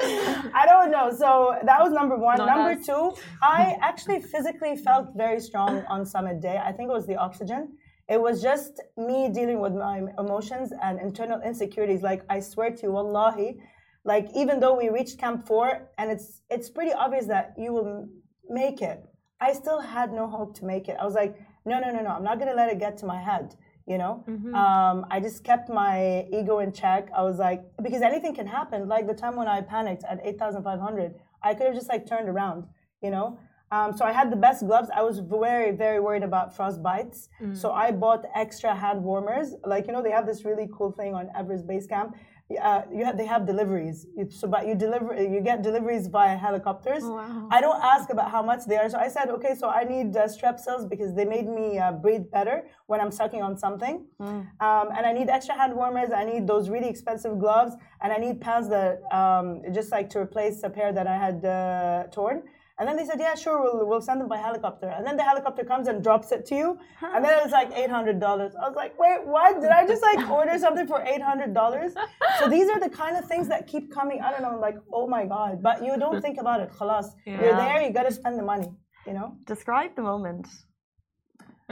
I 0.54 0.64
don't 0.66 0.90
know. 0.90 1.10
So 1.12 1.56
that 1.64 1.80
was 1.82 1.92
number 1.92 2.16
one. 2.16 2.38
Not 2.38 2.46
number 2.46 2.80
us. 2.80 2.86
two, 2.86 3.12
I 3.42 3.76
actually 3.82 4.20
physically 4.20 4.76
felt 4.76 5.08
very 5.16 5.40
strong 5.40 5.84
on 5.88 6.06
summit 6.06 6.40
day. 6.40 6.60
I 6.62 6.72
think 6.72 6.88
it 6.88 6.92
was 6.92 7.06
the 7.06 7.16
oxygen. 7.16 7.76
It 8.08 8.20
was 8.20 8.40
just 8.40 8.80
me 8.96 9.28
dealing 9.28 9.60
with 9.60 9.74
my 9.74 10.00
emotions 10.18 10.72
and 10.82 10.98
internal 10.98 11.42
insecurities. 11.42 12.02
Like 12.02 12.22
I 12.30 12.40
swear 12.40 12.70
to 12.70 12.82
you, 12.84 12.92
wallahi, 12.92 13.58
like 14.04 14.28
even 14.34 14.60
though 14.60 14.76
we 14.76 14.88
reached 14.88 15.18
camp 15.18 15.46
four 15.46 15.90
and 15.98 16.10
it's 16.10 16.40
it's 16.48 16.70
pretty 16.70 16.92
obvious 16.92 17.26
that 17.26 17.52
you 17.58 17.74
will 17.74 18.08
make 18.48 18.80
it. 18.80 19.04
I 19.40 19.52
still 19.52 19.80
had 19.80 20.12
no 20.12 20.26
hope 20.26 20.54
to 20.58 20.64
make 20.64 20.88
it. 20.88 20.96
I 21.00 21.04
was 21.04 21.14
like, 21.14 21.36
no, 21.64 21.78
no, 21.78 21.90
no, 21.90 22.00
no. 22.02 22.10
I'm 22.10 22.24
not 22.24 22.38
gonna 22.38 22.54
let 22.54 22.70
it 22.70 22.78
get 22.78 22.96
to 22.98 23.06
my 23.06 23.20
head. 23.20 23.54
You 23.86 23.96
know, 23.96 24.22
mm-hmm. 24.28 24.54
um, 24.54 25.06
I 25.10 25.18
just 25.18 25.44
kept 25.44 25.70
my 25.70 26.26
ego 26.30 26.58
in 26.58 26.72
check. 26.72 27.08
I 27.16 27.22
was 27.22 27.38
like, 27.38 27.64
because 27.82 28.02
anything 28.02 28.34
can 28.34 28.46
happen. 28.46 28.86
Like 28.86 29.06
the 29.06 29.14
time 29.14 29.34
when 29.34 29.48
I 29.48 29.62
panicked 29.62 30.04
at 30.04 30.20
8,500, 30.22 31.14
I 31.42 31.54
could 31.54 31.68
have 31.68 31.74
just 31.74 31.88
like 31.88 32.06
turned 32.06 32.28
around. 32.28 32.64
You 33.00 33.10
know, 33.10 33.38
um, 33.70 33.96
so 33.96 34.04
I 34.04 34.12
had 34.12 34.30
the 34.30 34.36
best 34.36 34.66
gloves. 34.66 34.88
I 34.94 35.02
was 35.02 35.18
very, 35.18 35.72
very 35.72 36.00
worried 36.00 36.22
about 36.22 36.56
frost 36.56 36.82
bites. 36.82 37.28
Mm. 37.40 37.56
So 37.56 37.72
I 37.72 37.90
bought 37.90 38.24
extra 38.34 38.74
hand 38.74 39.02
warmers. 39.02 39.54
Like, 39.64 39.86
you 39.86 39.92
know, 39.92 40.02
they 40.02 40.10
have 40.10 40.26
this 40.26 40.44
really 40.44 40.68
cool 40.72 40.92
thing 40.92 41.14
on 41.14 41.28
Everest 41.36 41.66
Base 41.66 41.86
Camp 41.86 42.16
uh, 42.56 42.82
you 42.90 43.04
have, 43.04 43.18
they 43.18 43.26
have 43.26 43.46
deliveries. 43.46 44.06
so, 44.30 44.48
but 44.48 44.66
you 44.66 44.74
deliver, 44.74 45.14
you 45.14 45.40
get 45.40 45.62
deliveries 45.62 46.06
via 46.06 46.36
helicopters. 46.36 47.02
Oh, 47.04 47.16
wow. 47.16 47.48
I 47.50 47.60
don't 47.60 47.82
ask 47.82 48.08
about 48.10 48.30
how 48.30 48.42
much 48.42 48.64
they 48.66 48.76
are. 48.76 48.88
So 48.88 48.98
I 48.98 49.08
said, 49.08 49.28
okay, 49.28 49.54
so 49.54 49.68
I 49.68 49.84
need 49.84 50.16
uh, 50.16 50.26
Strepsils 50.26 50.88
because 50.88 51.14
they 51.14 51.26
made 51.26 51.46
me 51.46 51.78
uh, 51.78 51.92
breathe 51.92 52.30
better 52.30 52.64
when 52.86 53.00
I'm 53.00 53.10
sucking 53.10 53.42
on 53.42 53.58
something. 53.58 54.06
Mm. 54.20 54.46
Um, 54.60 54.88
and 54.96 55.04
I 55.04 55.12
need 55.12 55.28
extra 55.28 55.54
hand 55.54 55.74
warmers. 55.74 56.10
I 56.10 56.24
need 56.24 56.46
those 56.46 56.70
really 56.70 56.88
expensive 56.88 57.38
gloves, 57.38 57.74
and 58.00 58.12
I 58.12 58.16
need 58.16 58.40
pants 58.40 58.68
that 58.68 59.02
um, 59.14 59.62
just 59.72 59.92
like 59.92 60.08
to 60.10 60.18
replace 60.18 60.62
a 60.62 60.70
pair 60.70 60.90
that 60.92 61.06
I 61.06 61.16
had 61.16 61.44
uh, 61.44 62.04
torn. 62.10 62.44
And 62.78 62.86
then 62.86 62.96
they 62.96 63.04
said, 63.04 63.18
yeah, 63.18 63.34
sure, 63.34 63.60
we'll, 63.60 63.86
we'll 63.88 64.00
send 64.00 64.20
them 64.20 64.28
by 64.28 64.36
helicopter. 64.36 64.88
And 64.88 65.04
then 65.04 65.16
the 65.16 65.24
helicopter 65.24 65.64
comes 65.64 65.88
and 65.88 66.00
drops 66.00 66.30
it 66.30 66.46
to 66.46 66.54
you. 66.54 66.78
Huh. 67.00 67.10
And 67.14 67.24
then 67.24 67.40
it's 67.42 67.52
like 67.52 67.74
$800. 67.74 68.22
I 68.22 68.68
was 68.68 68.76
like, 68.76 68.96
wait, 68.98 69.26
what? 69.26 69.60
Did 69.60 69.70
I 69.70 69.84
just 69.84 70.00
like 70.00 70.28
order 70.30 70.56
something 70.58 70.86
for 70.86 71.00
$800? 71.00 71.92
so 72.38 72.48
these 72.48 72.68
are 72.68 72.78
the 72.78 72.88
kind 72.88 73.16
of 73.16 73.24
things 73.24 73.48
that 73.48 73.66
keep 73.66 73.92
coming. 73.92 74.20
I 74.20 74.30
don't 74.30 74.42
know, 74.42 74.60
like, 74.60 74.76
oh 74.92 75.08
my 75.08 75.26
God. 75.26 75.60
But 75.60 75.84
you 75.84 75.98
don't 75.98 76.22
think 76.22 76.38
about 76.38 76.60
it. 76.60 76.70
Khalas. 76.70 77.06
Yeah. 77.26 77.42
You're 77.42 77.56
there, 77.56 77.82
you 77.82 77.92
got 77.92 78.04
to 78.04 78.12
spend 78.12 78.38
the 78.38 78.44
money, 78.44 78.70
you 79.06 79.12
know? 79.12 79.36
Describe 79.44 79.96
the 79.96 80.02
moment. 80.02 80.46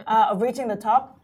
Uh, 0.07 0.29
of 0.31 0.43
reaching 0.43 0.69
the 0.69 0.77
top. 0.77 1.21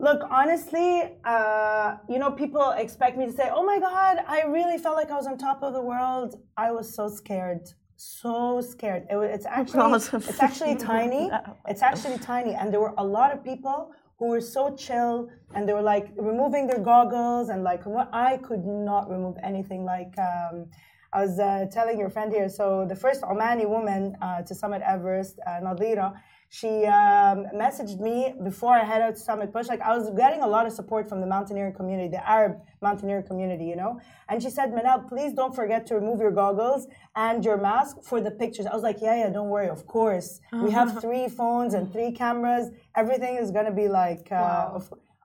Look, 0.00 0.22
honestly, 0.30 1.16
uh, 1.24 1.96
you 2.08 2.18
know, 2.18 2.30
people 2.32 2.70
expect 2.72 3.16
me 3.16 3.26
to 3.26 3.32
say, 3.32 3.48
oh 3.52 3.64
my 3.64 3.78
God, 3.78 4.18
I 4.26 4.42
really 4.42 4.78
felt 4.78 4.96
like 4.96 5.10
I 5.10 5.14
was 5.14 5.26
on 5.26 5.38
top 5.38 5.62
of 5.62 5.72
the 5.72 5.80
world. 5.80 6.34
I 6.56 6.70
was 6.72 6.94
so 6.94 7.08
scared 7.08 7.68
so 7.98 8.60
scared. 8.60 9.06
It, 9.10 9.16
was, 9.16 9.28
it's 9.30 9.46
actually 9.46 9.94
it's 9.94 10.40
actually 10.40 10.76
tiny. 10.92 11.30
It's 11.66 11.82
actually 11.82 12.18
tiny, 12.18 12.54
and 12.54 12.72
there 12.72 12.80
were 12.80 12.94
a 12.96 13.04
lot 13.04 13.32
of 13.32 13.44
people 13.44 13.92
who 14.18 14.26
were 14.28 14.40
so 14.40 14.74
chill, 14.74 15.28
and 15.54 15.68
they 15.68 15.72
were 15.72 15.82
like 15.82 16.10
removing 16.16 16.66
their 16.66 16.78
goggles, 16.78 17.48
and 17.48 17.62
like 17.62 17.82
I 18.12 18.38
could 18.38 18.64
not 18.64 19.10
remove 19.10 19.36
anything. 19.42 19.84
Like 19.84 20.14
um, 20.18 20.66
I 21.12 21.24
was 21.24 21.38
uh, 21.38 21.66
telling 21.72 21.98
your 21.98 22.10
friend 22.10 22.32
here, 22.32 22.48
so 22.48 22.86
the 22.88 22.96
first 22.96 23.22
Omani 23.22 23.68
woman 23.68 24.16
uh, 24.22 24.42
to 24.42 24.54
summit 24.54 24.82
Everest, 24.82 25.38
uh, 25.46 25.60
Nadira 25.60 26.14
she 26.50 26.86
um, 26.86 27.46
messaged 27.54 28.00
me 28.00 28.34
before 28.42 28.74
I 28.74 28.84
head 28.84 29.02
out 29.02 29.16
to 29.16 29.20
Summit 29.20 29.52
Push. 29.52 29.66
Like 29.66 29.82
I 29.82 29.96
was 29.96 30.10
getting 30.16 30.40
a 30.40 30.46
lot 30.46 30.66
of 30.66 30.72
support 30.72 31.08
from 31.08 31.20
the 31.20 31.26
mountaineering 31.26 31.74
community, 31.74 32.08
the 32.08 32.26
Arab 32.28 32.58
mountaineering 32.80 33.26
community, 33.26 33.66
you 33.66 33.76
know. 33.76 34.00
And 34.28 34.42
she 34.42 34.48
said, 34.48 34.70
Manal, 34.72 35.06
please 35.08 35.34
don't 35.34 35.54
forget 35.54 35.86
to 35.86 35.94
remove 35.94 36.20
your 36.20 36.30
goggles 36.30 36.86
and 37.14 37.44
your 37.44 37.58
mask 37.58 38.02
for 38.02 38.20
the 38.20 38.30
pictures. 38.30 38.66
I 38.66 38.74
was 38.74 38.82
like, 38.82 38.98
yeah, 39.02 39.16
yeah, 39.16 39.28
don't 39.30 39.50
worry. 39.50 39.68
Of 39.68 39.86
course, 39.86 40.40
we 40.52 40.70
have 40.70 41.00
three 41.04 41.28
phones 41.28 41.74
and 41.74 41.92
three 41.92 42.12
cameras. 42.12 42.70
Everything 42.96 43.36
is 43.36 43.50
gonna 43.50 43.72
be 43.72 43.88
like. 43.88 44.28
Uh, 44.32 44.34
wow. 44.80 44.82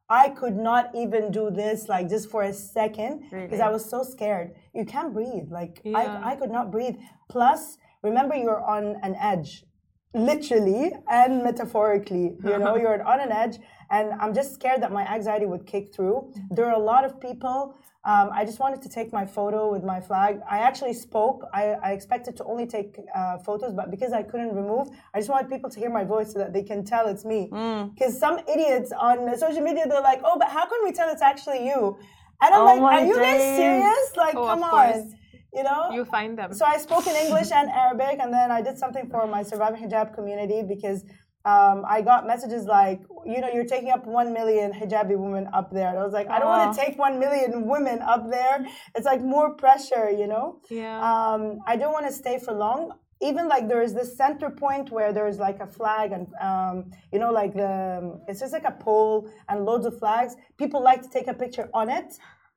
I 0.09 0.29
could 0.29 0.55
not 0.57 0.91
even 0.93 1.31
do 1.31 1.49
this 1.49 1.87
like 1.87 2.09
just 2.09 2.29
for 2.29 2.43
a 2.43 2.53
second 2.53 3.21
because 3.31 3.31
Really? 3.31 3.61
I 3.61 3.69
was 3.69 3.89
so 3.89 4.03
scared. 4.03 4.53
You 4.73 4.85
can't 4.85 5.13
breathe. 5.13 5.49
Like 5.49 5.81
Yeah. 5.83 5.97
I, 5.97 6.31
I 6.31 6.35
could 6.35 6.51
not 6.51 6.69
breathe. 6.71 6.97
Plus, 7.29 7.77
remember 8.03 8.35
you're 8.35 8.63
on 8.63 8.97
an 9.01 9.15
edge, 9.15 9.63
literally 10.13 10.91
and 11.09 11.43
metaphorically. 11.43 12.35
You 12.43 12.57
know, 12.59 12.75
you're 12.75 13.03
on 13.03 13.19
an 13.19 13.31
edge, 13.31 13.57
and 13.89 14.13
I'm 14.21 14.33
just 14.33 14.53
scared 14.53 14.81
that 14.81 14.91
my 14.91 15.05
anxiety 15.11 15.45
would 15.45 15.65
kick 15.65 15.93
through. 15.93 16.31
There 16.51 16.65
are 16.65 16.73
a 16.75 16.85
lot 16.93 17.03
of 17.05 17.19
people. 17.19 17.75
Um, 18.05 18.31
I 18.33 18.43
just 18.43 18.59
wanted 18.59 18.81
to 18.81 18.89
take 18.89 19.13
my 19.13 19.25
photo 19.25 19.71
with 19.71 19.83
my 19.83 20.01
flag. 20.01 20.41
I 20.49 20.59
actually 20.59 20.93
spoke. 20.93 21.45
I, 21.53 21.63
I 21.87 21.91
expected 21.93 22.35
to 22.37 22.43
only 22.43 22.65
take 22.67 22.99
uh, 23.15 23.37
photos, 23.37 23.73
but 23.73 23.91
because 23.91 24.11
I 24.11 24.23
couldn't 24.23 24.53
remove, 24.53 24.89
I 25.13 25.19
just 25.19 25.29
wanted 25.29 25.49
people 25.49 25.69
to 25.69 25.79
hear 25.79 25.89
my 25.89 26.03
voice 26.03 26.33
so 26.33 26.39
that 26.39 26.51
they 26.51 26.63
can 26.63 26.83
tell 26.83 27.07
it's 27.07 27.23
me. 27.23 27.47
Mm. 27.49 27.93
Because 27.93 28.19
some 28.19 28.39
idiots 28.53 28.91
on 28.91 29.15
social 29.37 29.61
media, 29.61 29.85
they're 29.87 30.01
like, 30.01 30.19
"Oh, 30.25 30.37
but 30.37 30.49
how 30.49 30.65
can 30.65 30.79
we 30.83 30.91
tell 30.91 31.09
it's 31.09 31.21
actually 31.21 31.65
you?" 31.65 31.97
And 32.41 32.53
I'm 32.53 32.61
Oh 32.61 32.65
like, 32.65 32.81
"Are 32.81 33.05
you 33.05 33.15
guys 33.15 33.41
serious? 33.55 34.05
Like, 34.17 34.35
Oh, 34.35 34.47
come 34.47 34.63
on." 34.63 35.15
You 35.53 35.63
know, 35.63 35.91
You 35.91 36.03
find 36.05 36.37
them. 36.37 36.53
so 36.53 36.65
I 36.65 36.77
spoke 36.77 37.05
in 37.07 37.15
English 37.15 37.51
and 37.51 37.69
Arabic, 37.69 38.15
and 38.21 38.33
then 38.33 38.51
I 38.51 38.61
did 38.61 38.77
something 38.77 39.07
for 39.09 39.27
my 39.27 39.43
surviving 39.43 39.81
hijab 39.83 40.13
community 40.15 40.63
because 40.73 41.03
um, 41.45 41.83
I 41.95 42.01
got 42.01 42.25
messages 42.25 42.65
like, 42.65 43.01
you 43.25 43.39
know, 43.41 43.49
you're 43.53 43.65
taking 43.75 43.91
up 43.91 44.05
one 44.05 44.31
million 44.33 44.71
hijabi 44.71 45.17
women 45.17 45.45
up 45.53 45.71
there. 45.71 45.89
And 45.89 45.97
I 45.99 46.03
was 46.03 46.13
like, 46.13 46.29
I 46.29 46.39
don't 46.39 46.47
want 46.47 46.73
to 46.73 46.81
take 46.83 46.97
one 46.97 47.19
million 47.19 47.67
women 47.67 47.99
up 48.01 48.29
there. 48.31 48.65
It's 48.95 49.05
like 49.05 49.21
more 49.21 49.53
pressure, 49.55 50.09
you 50.09 50.27
know. 50.27 50.61
yeah. 50.69 50.95
Um, 51.09 51.59
I 51.67 51.75
don't 51.75 51.91
want 51.91 52.05
to 52.07 52.13
stay 52.13 52.39
for 52.39 52.53
long. 52.53 52.93
Even 53.21 53.47
like 53.47 53.69
there 53.69 53.81
is 53.81 53.93
this 53.93 54.17
center 54.17 54.49
point 54.49 54.89
where 54.89 55.13
there's 55.13 55.37
like 55.37 55.59
a 55.61 55.67
flag 55.67 56.11
and 56.11 56.27
um, 56.41 56.91
you 57.13 57.19
know 57.19 57.31
like 57.31 57.53
the 57.53 58.19
it's 58.27 58.41
just 58.41 58.51
like 58.51 58.65
a 58.65 58.71
pole 58.71 59.29
and 59.47 59.63
loads 59.65 59.85
of 59.85 59.97
flags. 59.97 60.35
People 60.57 60.81
like 60.83 61.01
to 61.03 61.09
take 61.09 61.27
a 61.27 61.33
picture 61.33 61.69
on 61.73 61.89
it. 61.89 62.09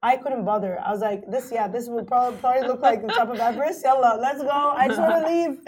I 0.02 0.16
couldn't 0.16 0.44
bother. 0.44 0.78
I 0.78 0.92
was 0.92 1.00
like, 1.00 1.22
this, 1.30 1.50
yeah, 1.50 1.68
this 1.68 1.88
will 1.88 2.04
probably, 2.04 2.38
probably 2.38 2.68
look 2.68 2.80
like 2.80 3.00
the 3.00 3.08
top 3.08 3.28
of 3.30 3.38
Everest. 3.40 3.82
Yalla, 3.82 4.18
let's 4.20 4.42
go. 4.42 4.50
I 4.50 4.88
just 4.88 5.00
want 5.00 5.26
to 5.26 5.32
leave. 5.32 5.58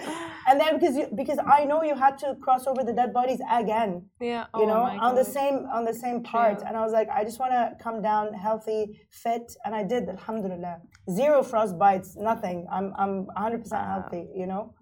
And 0.46 0.60
then 0.60 0.78
because 0.78 0.96
you, 0.96 1.08
because 1.14 1.38
I 1.46 1.64
know 1.64 1.82
you 1.82 1.94
had 1.94 2.18
to 2.18 2.34
cross 2.40 2.66
over 2.66 2.84
the 2.84 2.92
dead 2.92 3.12
bodies 3.12 3.40
again, 3.50 4.04
yeah. 4.20 4.44
you 4.54 4.62
oh 4.62 4.66
know, 4.66 4.82
on 4.82 5.14
the 5.14 5.24
same 5.24 5.66
on 5.72 5.84
the 5.84 5.94
same 5.94 6.22
part. 6.22 6.58
True. 6.58 6.68
And 6.68 6.76
I 6.76 6.82
was 6.82 6.92
like, 6.92 7.08
I 7.10 7.24
just 7.24 7.38
want 7.38 7.52
to 7.52 7.72
come 7.82 8.00
down 8.00 8.32
healthy, 8.34 9.00
fit, 9.10 9.54
and 9.64 9.74
I 9.74 9.82
did. 9.82 10.08
Alhamdulillah, 10.08 10.82
zero 11.10 11.42
frost 11.42 11.78
bites, 11.78 12.16
nothing. 12.16 12.66
I'm 12.72 12.92
I'm 12.98 13.26
100 13.26 13.62
percent 13.62 13.82
ah. 13.84 13.92
healthy. 13.92 14.28
You 14.34 14.46
know, 14.46 14.74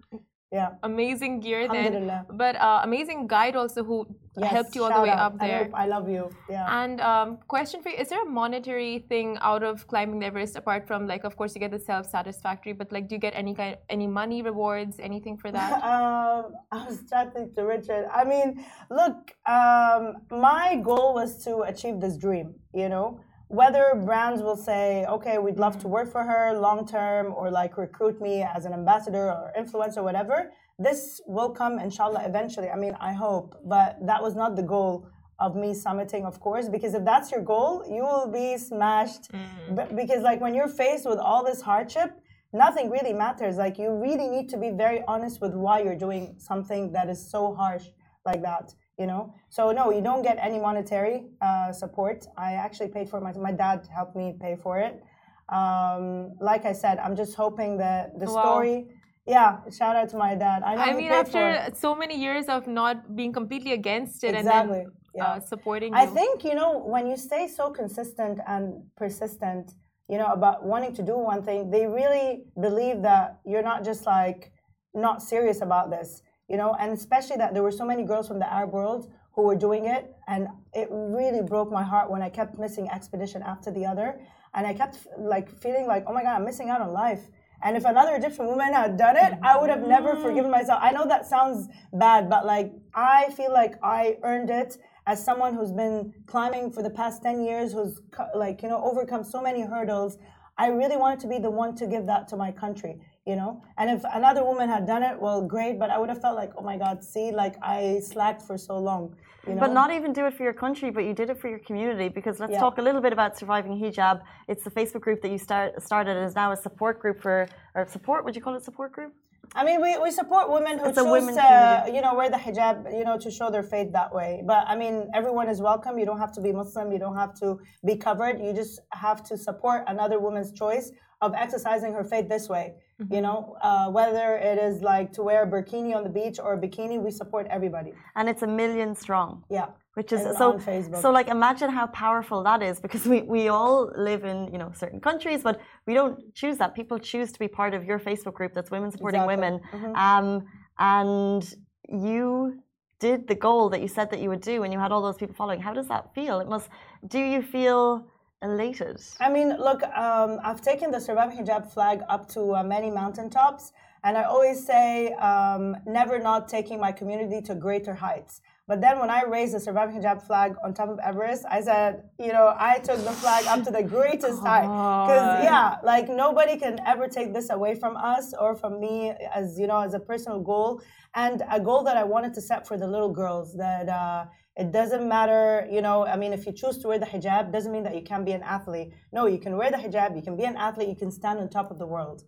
yeah. 0.51 0.69
amazing 0.83 1.39
gear 1.39 1.67
then, 1.67 2.25
but 2.31 2.55
uh, 2.55 2.81
amazing 2.83 3.27
guide 3.27 3.55
also 3.55 3.83
who 3.83 4.07
Yes, 4.39 4.51
helped 4.51 4.75
you 4.75 4.83
all 4.83 4.93
the 4.93 5.01
way 5.01 5.09
out. 5.09 5.33
up 5.33 5.39
there. 5.39 5.69
I 5.73 5.87
love 5.87 6.07
you. 6.07 6.29
Yeah. 6.49 6.83
And 6.83 7.01
um, 7.01 7.39
question 7.47 7.81
for 7.81 7.89
you: 7.89 7.97
Is 7.97 8.09
there 8.09 8.21
a 8.21 8.29
monetary 8.29 8.99
thing 9.09 9.37
out 9.41 9.63
of 9.63 9.87
climbing 9.87 10.19
the 10.19 10.27
Everest 10.27 10.55
apart 10.55 10.85
from 10.85 11.07
like, 11.07 11.23
of 11.23 11.35
course, 11.35 11.55
you 11.55 11.59
get 11.59 11.71
the 11.71 11.79
self-satisfactory, 11.79 12.73
but 12.73 12.91
like, 12.91 13.07
do 13.07 13.15
you 13.15 13.19
get 13.19 13.33
any 13.35 13.55
kind, 13.55 13.77
any 13.89 14.05
money 14.05 14.43
rewards, 14.43 14.99
anything 14.99 15.37
for 15.37 15.51
that? 15.51 15.83
um, 15.91 16.53
I 16.71 16.85
was 16.85 17.01
chatting 17.09 17.51
to 17.55 17.61
Richard. 17.63 18.05
I 18.13 18.23
mean, 18.23 18.63
look, 18.91 19.33
um, 19.47 20.17
my 20.29 20.79
goal 20.83 21.15
was 21.15 21.43
to 21.45 21.61
achieve 21.61 21.99
this 21.99 22.15
dream, 22.15 22.53
you 22.73 22.89
know. 22.89 23.19
Whether 23.49 23.93
brands 23.95 24.41
will 24.41 24.57
say, 24.57 25.05
okay, 25.05 25.37
we'd 25.37 25.57
love 25.57 25.79
to 25.79 25.87
work 25.87 26.11
for 26.11 26.23
her 26.23 26.57
long 26.57 26.85
term 26.85 27.33
or 27.33 27.49
like 27.49 27.77
recruit 27.77 28.21
me 28.21 28.43
as 28.43 28.65
an 28.65 28.73
ambassador 28.73 29.31
or 29.31 29.53
influencer, 29.57 30.03
whatever, 30.03 30.51
this 30.79 31.21
will 31.25 31.49
come, 31.49 31.79
inshallah, 31.79 32.23
eventually. 32.25 32.69
I 32.69 32.75
mean, 32.75 32.95
I 32.99 33.13
hope. 33.13 33.55
But 33.65 33.97
that 34.05 34.21
was 34.21 34.35
not 34.35 34.55
the 34.55 34.63
goal 34.63 35.07
of 35.39 35.55
me 35.55 35.73
summiting, 35.73 36.25
of 36.25 36.39
course, 36.39 36.67
because 36.67 36.93
if 36.93 37.05
that's 37.05 37.31
your 37.31 37.41
goal, 37.41 37.83
you 37.87 38.01
will 38.01 38.29
be 38.31 38.57
smashed. 38.57 39.31
Mm. 39.31 39.75
B- 39.75 39.95
because, 39.95 40.23
like, 40.23 40.41
when 40.41 40.53
you're 40.53 40.67
faced 40.67 41.05
with 41.05 41.19
all 41.19 41.43
this 41.43 41.61
hardship, 41.61 42.19
nothing 42.53 42.89
really 42.89 43.13
matters. 43.13 43.57
Like, 43.57 43.77
you 43.77 43.91
really 43.91 44.27
need 44.27 44.49
to 44.49 44.57
be 44.57 44.71
very 44.71 45.03
honest 45.07 45.41
with 45.41 45.53
why 45.53 45.81
you're 45.81 45.97
doing 45.97 46.35
something 46.37 46.91
that 46.91 47.09
is 47.09 47.31
so 47.31 47.53
harsh 47.53 47.85
like 48.25 48.41
that, 48.41 48.73
you 48.97 49.05
know? 49.05 49.33
So, 49.49 49.71
no, 49.71 49.91
you 49.91 50.01
don't 50.01 50.23
get 50.23 50.37
any 50.41 50.59
monetary 50.59 51.25
uh, 51.41 51.71
support. 51.71 52.25
I 52.37 52.53
actually 52.53 52.89
paid 52.89 53.09
for 53.09 53.17
it. 53.19 53.23
My, 53.23 53.33
my 53.33 53.51
dad 53.51 53.87
helped 53.93 54.15
me 54.15 54.35
pay 54.39 54.55
for 54.55 54.79
it. 54.79 55.03
Um, 55.49 56.33
like 56.41 56.65
I 56.65 56.73
said, 56.73 56.97
I'm 56.99 57.15
just 57.15 57.35
hoping 57.35 57.77
that 57.77 58.19
the 58.19 58.25
Wow. 58.25 58.41
story. 58.41 58.87
Yeah, 59.25 59.57
shout 59.77 59.95
out 59.95 60.09
to 60.09 60.17
my 60.17 60.35
dad. 60.35 60.63
I, 60.63 60.75
know 60.75 60.81
I 60.81 60.93
mean, 60.93 61.09
paid 61.09 61.27
for 61.27 61.49
it. 61.49 61.55
after 61.59 61.75
so 61.75 61.93
many 61.95 62.17
years 62.17 62.45
of 62.47 62.65
not 62.65 63.15
being 63.15 63.33
completely 63.33 63.73
against 63.73 64.23
it 64.23 64.33
Exactly. 64.35 64.79
and 64.79 64.87
then 64.87 64.91
Yeah. 65.15 65.25
uh, 65.33 65.39
supporting 65.39 65.93
I 65.93 66.05
think 66.05 66.43
you 66.43 66.55
know 66.55 66.71
when 66.93 67.07
you 67.11 67.17
stay 67.17 67.47
so 67.47 67.65
consistent 67.81 68.39
and 68.53 68.63
persistent, 68.95 69.65
you 70.11 70.17
know 70.21 70.27
about 70.37 70.57
wanting 70.63 70.93
to 70.99 71.03
do 71.11 71.15
one 71.17 71.41
thing, 71.47 71.59
they 71.75 71.85
really 71.99 72.27
believe 72.67 72.97
that 73.01 73.39
you're 73.49 73.67
not 73.71 73.79
just 73.89 74.05
like 74.05 74.51
not 74.93 75.21
serious 75.21 75.59
about 75.61 75.89
this, 75.95 76.09
you 76.47 76.57
know, 76.57 76.75
and 76.79 76.91
especially 76.91 77.37
that 77.37 77.53
there 77.53 77.63
were 77.63 77.71
so 77.71 77.85
many 77.85 78.03
girls 78.03 78.27
from 78.27 78.39
the 78.39 78.51
Arab 78.51 78.71
world 78.71 79.11
who 79.33 79.43
were 79.43 79.55
doing 79.55 79.85
it, 79.85 80.15
and 80.27 80.47
it 80.73 80.87
really 80.91 81.41
broke 81.41 81.71
my 81.71 81.83
heart 81.83 82.09
when 82.09 82.21
I 82.21 82.29
kept 82.29 82.57
missing 82.57 82.89
expedition 82.89 83.43
after 83.43 83.69
the 83.71 83.85
other, 83.85 84.19
and 84.53 84.65
I 84.65 84.73
kept 84.73 85.05
like 85.17 85.49
feeling 85.49 85.85
like, 85.85 86.05
oh 86.07 86.13
my 86.13 86.23
god, 86.23 86.35
I'm 86.37 86.45
missing 86.45 86.69
out 86.69 86.81
on 86.81 86.91
life. 86.91 87.29
And 87.63 87.75
if 87.75 87.85
another 87.85 88.15
Egyptian 88.15 88.45
woman 88.45 88.73
had 88.73 88.97
done 88.97 89.17
it, 89.17 89.33
I 89.41 89.59
would 89.59 89.69
have 89.69 89.87
never 89.87 90.13
mm-hmm. 90.13 90.23
forgiven 90.23 90.51
myself. 90.51 90.79
I 90.81 90.91
know 90.91 91.07
that 91.07 91.25
sounds 91.25 91.67
bad, 91.93 92.29
but 92.29 92.45
like 92.45 92.71
I 92.93 93.31
feel 93.31 93.51
like 93.51 93.75
I 93.83 94.17
earned 94.23 94.49
it 94.49 94.77
as 95.07 95.23
someone 95.23 95.55
who's 95.55 95.71
been 95.71 96.13
climbing 96.27 96.71
for 96.71 96.83
the 96.83 96.89
past 96.89 97.23
10 97.23 97.43
years, 97.43 97.73
who's 97.73 98.01
like, 98.35 98.61
you 98.61 98.69
know, 98.69 98.83
overcome 98.83 99.23
so 99.23 99.41
many 99.41 99.61
hurdles. 99.61 100.17
I 100.57 100.67
really 100.67 100.97
wanted 100.97 101.19
to 101.21 101.27
be 101.27 101.39
the 101.39 101.49
one 101.49 101.75
to 101.75 101.87
give 101.87 102.05
that 102.07 102.27
to 102.29 102.35
my 102.35 102.51
country, 102.51 102.99
you 103.27 103.35
know? 103.35 103.61
And 103.77 103.89
if 103.95 104.01
another 104.19 104.43
woman 104.49 104.67
had 104.69 104.87
done 104.87 105.03
it, 105.03 105.15
well, 105.25 105.41
great, 105.55 105.77
but 105.81 105.89
I 105.89 105.97
would 105.99 106.09
have 106.13 106.21
felt 106.25 106.35
like, 106.37 106.51
oh 106.57 106.63
my 106.71 106.77
God, 106.77 107.03
see, 107.03 107.27
like 107.31 107.55
I 107.61 107.99
slacked 108.11 108.41
for 108.41 108.57
so 108.57 108.75
long, 108.89 109.03
you 109.47 109.53
know? 109.55 109.59
But 109.59 109.73
not 109.73 109.91
even 109.97 110.13
do 110.13 110.25
it 110.29 110.33
for 110.37 110.43
your 110.43 110.53
country, 110.65 110.89
but 110.89 111.03
you 111.07 111.13
did 111.13 111.29
it 111.29 111.37
for 111.41 111.49
your 111.53 111.59
community. 111.59 112.07
Because 112.07 112.39
let's 112.39 112.53
Yeah. 112.53 112.61
talk 112.65 112.77
a 112.77 112.85
little 112.87 113.01
bit 113.01 113.13
about 113.17 113.37
surviving 113.41 113.73
hijab. 113.83 114.21
It's 114.47 114.63
the 114.63 114.71
Facebook 114.79 115.01
group 115.07 115.19
that 115.23 115.31
you 115.35 115.37
start, 115.49 115.69
started. 115.89 116.15
is 116.27 116.35
now 116.35 116.49
a 116.57 116.59
support 116.67 116.95
group 117.03 117.17
for, 117.25 117.47
or 117.75 117.85
support. 117.95 118.19
Would 118.25 118.35
you 118.37 118.41
call 118.41 118.55
it 118.55 118.63
support 118.63 118.91
group? 118.97 119.13
I 119.55 119.63
mean, 119.67 119.79
we, 119.81 119.97
we 120.05 120.11
support 120.11 120.45
women 120.57 120.73
who 120.79 120.85
It's 120.89 120.97
choose 120.97 121.05
to, 121.05 121.19
community. 121.19 121.91
you 121.95 122.01
know, 122.01 122.13
wear 122.19 122.29
the 122.29 122.41
hijab, 122.45 122.75
you 122.97 123.05
know, 123.07 123.17
to 123.25 123.29
show 123.31 123.49
their 123.55 123.63
faith 123.73 123.89
that 123.99 124.13
way. 124.13 124.31
But 124.51 124.61
I 124.67 124.75
mean, 124.81 124.95
everyone 125.19 125.47
is 125.53 125.59
welcome. 125.61 125.93
You 125.99 126.05
don't 126.09 126.19
have 126.25 126.33
to 126.37 126.41
be 126.41 126.51
Muslim. 126.51 126.91
You 126.91 126.99
don't 127.05 127.15
have 127.23 127.33
to 127.41 127.47
be 127.89 127.95
covered. 128.07 128.35
You 128.45 128.51
just 128.53 128.75
have 129.05 129.19
to 129.29 129.37
support 129.37 129.79
another 129.87 130.17
woman's 130.19 130.51
choice 130.51 130.91
of 131.21 131.33
exercising 131.33 131.93
her 131.93 132.03
faith 132.03 132.29
this 132.29 132.47
way. 132.47 132.73
Mm-hmm. 133.01 133.13
You 133.13 133.21
know, 133.21 133.57
uh, 133.61 133.89
whether 133.89 134.37
it 134.37 134.57
is 134.57 134.81
like 134.81 135.11
to 135.13 135.23
wear 135.23 135.43
a 135.43 135.47
burkini 135.47 135.95
on 135.95 136.03
the 136.03 136.09
beach 136.09 136.39
or 136.39 136.53
a 136.53 136.57
bikini, 136.57 137.01
we 137.01 137.11
support 137.11 137.47
everybody. 137.49 137.93
And 138.15 138.27
it's 138.29 138.41
a 138.41 138.47
million 138.47 138.95
strong. 138.95 139.43
Yeah. 139.49 139.67
Which 139.93 140.13
is 140.13 140.21
so. 140.37 140.59
So, 141.01 141.09
like, 141.09 141.27
imagine 141.27 141.71
how 141.71 141.87
powerful 141.87 142.43
that 142.43 142.61
is, 142.61 142.79
because 142.79 143.07
we, 143.07 143.23
we 143.23 143.47
all 143.47 143.91
live 143.97 144.25
in 144.25 144.47
you 144.53 144.59
know 144.59 144.71
certain 144.71 144.99
countries, 144.99 145.41
but 145.41 145.59
we 145.87 145.95
don't 145.95 146.15
choose 146.35 146.57
that. 146.59 146.75
People 146.75 146.99
choose 146.99 147.31
to 147.31 147.39
be 147.39 147.47
part 147.47 147.73
of 147.73 147.83
your 147.83 147.97
Facebook 147.97 148.35
group 148.35 148.53
that's 148.53 148.69
women 148.69 148.91
supporting 148.91 149.21
Exactly. 149.23 149.47
Mm-hmm. 149.47 149.87
women, 149.87 149.95
um, 149.95 150.45
and 150.77 151.55
you 151.89 152.61
did 152.99 153.27
the 153.27 153.33
goal 153.33 153.69
that 153.69 153.81
you 153.81 153.87
said 153.87 154.11
that 154.11 154.19
you 154.19 154.29
would 154.29 154.41
do, 154.41 154.61
and 154.61 154.71
you 154.71 154.77
had 154.77 154.91
all 154.91 155.01
those 155.01 155.17
people 155.17 155.33
following. 155.33 155.61
How 155.61 155.73
does 155.73 155.87
that 155.87 156.13
feel? 156.13 156.41
It 156.41 156.47
must. 156.47 156.69
Do 157.07 157.17
you 157.17 157.41
feel 157.41 158.07
elated? 158.41 159.01
I 159.19 159.29
mean, 159.31 159.49
look, 159.57 159.83
um, 159.83 160.39
I've 160.43 160.61
taken 160.61 160.91
the 160.91 160.99
Surviving 160.99 161.37
Hijab 161.37 161.71
flag 161.71 162.01
up 162.09 162.27
to 162.29 162.55
uh, 162.55 162.63
many 162.63 162.91
mountaintops, 162.91 163.71
and 164.03 164.17
I 164.17 164.23
always 164.23 164.65
say, 164.65 165.13
um, 165.13 165.75
never 165.85 166.19
not 166.19 166.47
taking 166.47 166.79
my 166.79 166.91
community 166.91 167.41
to 167.47 167.55
greater 167.55 167.95
heights. 167.95 168.41
But 168.67 168.81
then 168.81 168.99
when 168.99 169.09
I 169.09 169.23
raised 169.23 169.53
the 169.55 169.59
Surviving 169.59 170.01
Hijab 170.01 170.21
flag 170.21 170.55
on 170.63 170.73
top 170.73 170.89
of 170.89 170.99
Everest, 170.99 171.45
I 171.49 171.61
said, 171.61 172.03
you 172.19 172.33
know, 172.33 172.53
I 172.57 172.79
took 172.79 172.97
the 172.97 173.11
flag 173.13 173.45
up 173.47 173.63
to 173.63 173.71
the 173.71 173.81
greatest 173.81 174.41
height. 174.41 174.67
Because, 175.07 175.43
yeah, 175.43 175.77
like 175.83 176.09
nobody 176.09 176.57
can 176.57 176.79
ever 176.85 177.07
take 177.07 177.33
this 177.33 177.49
away 177.49 177.75
from 177.75 177.95
us 177.95 178.33
or 178.37 178.55
from 178.55 178.79
me 178.79 179.13
as, 179.33 179.57
you 179.57 179.67
know, 179.67 179.79
as 179.79 179.93
a 179.93 179.99
personal 179.99 180.41
goal. 180.41 180.81
And 181.15 181.43
a 181.49 181.61
goal 181.61 181.83
that 181.83 181.95
I 181.95 182.03
wanted 182.03 182.33
to 182.33 182.41
set 182.41 182.67
for 182.67 182.77
the 182.77 182.87
little 182.87 183.09
girls 183.09 183.55
that, 183.55 183.87
uh, 183.87 184.25
it 184.57 184.71
doesn't 184.71 185.07
matter, 185.07 185.67
you 185.71 185.81
know. 185.83 186.05
I 186.07 186.15
mean, 186.17 186.33
if 186.33 186.47
you 186.47 186.51
choose 186.51 186.79
to 186.79 186.87
wear 186.87 186.97
the 186.97 187.05
hijab, 187.05 187.51
doesn't 187.51 187.71
mean 187.71 187.83
that 187.83 187.93
you 187.93 188.01
can't 188.01 188.25
be 188.25 188.31
an 188.31 188.41
athlete. 188.41 188.91
No, 189.13 189.27
you 189.27 189.37
can 189.37 189.55
wear 189.55 189.69
the 189.69 189.77
hijab, 189.77 190.15
you 190.15 190.23
can 190.23 190.35
be 190.35 190.45
an 190.45 190.55
athlete, 190.55 190.89
you 190.89 190.95
can 190.95 191.11
stand 191.11 191.39
on 191.39 191.47
top 191.47 191.69
of 191.69 191.77
the 191.77 191.85
world, 191.85 192.23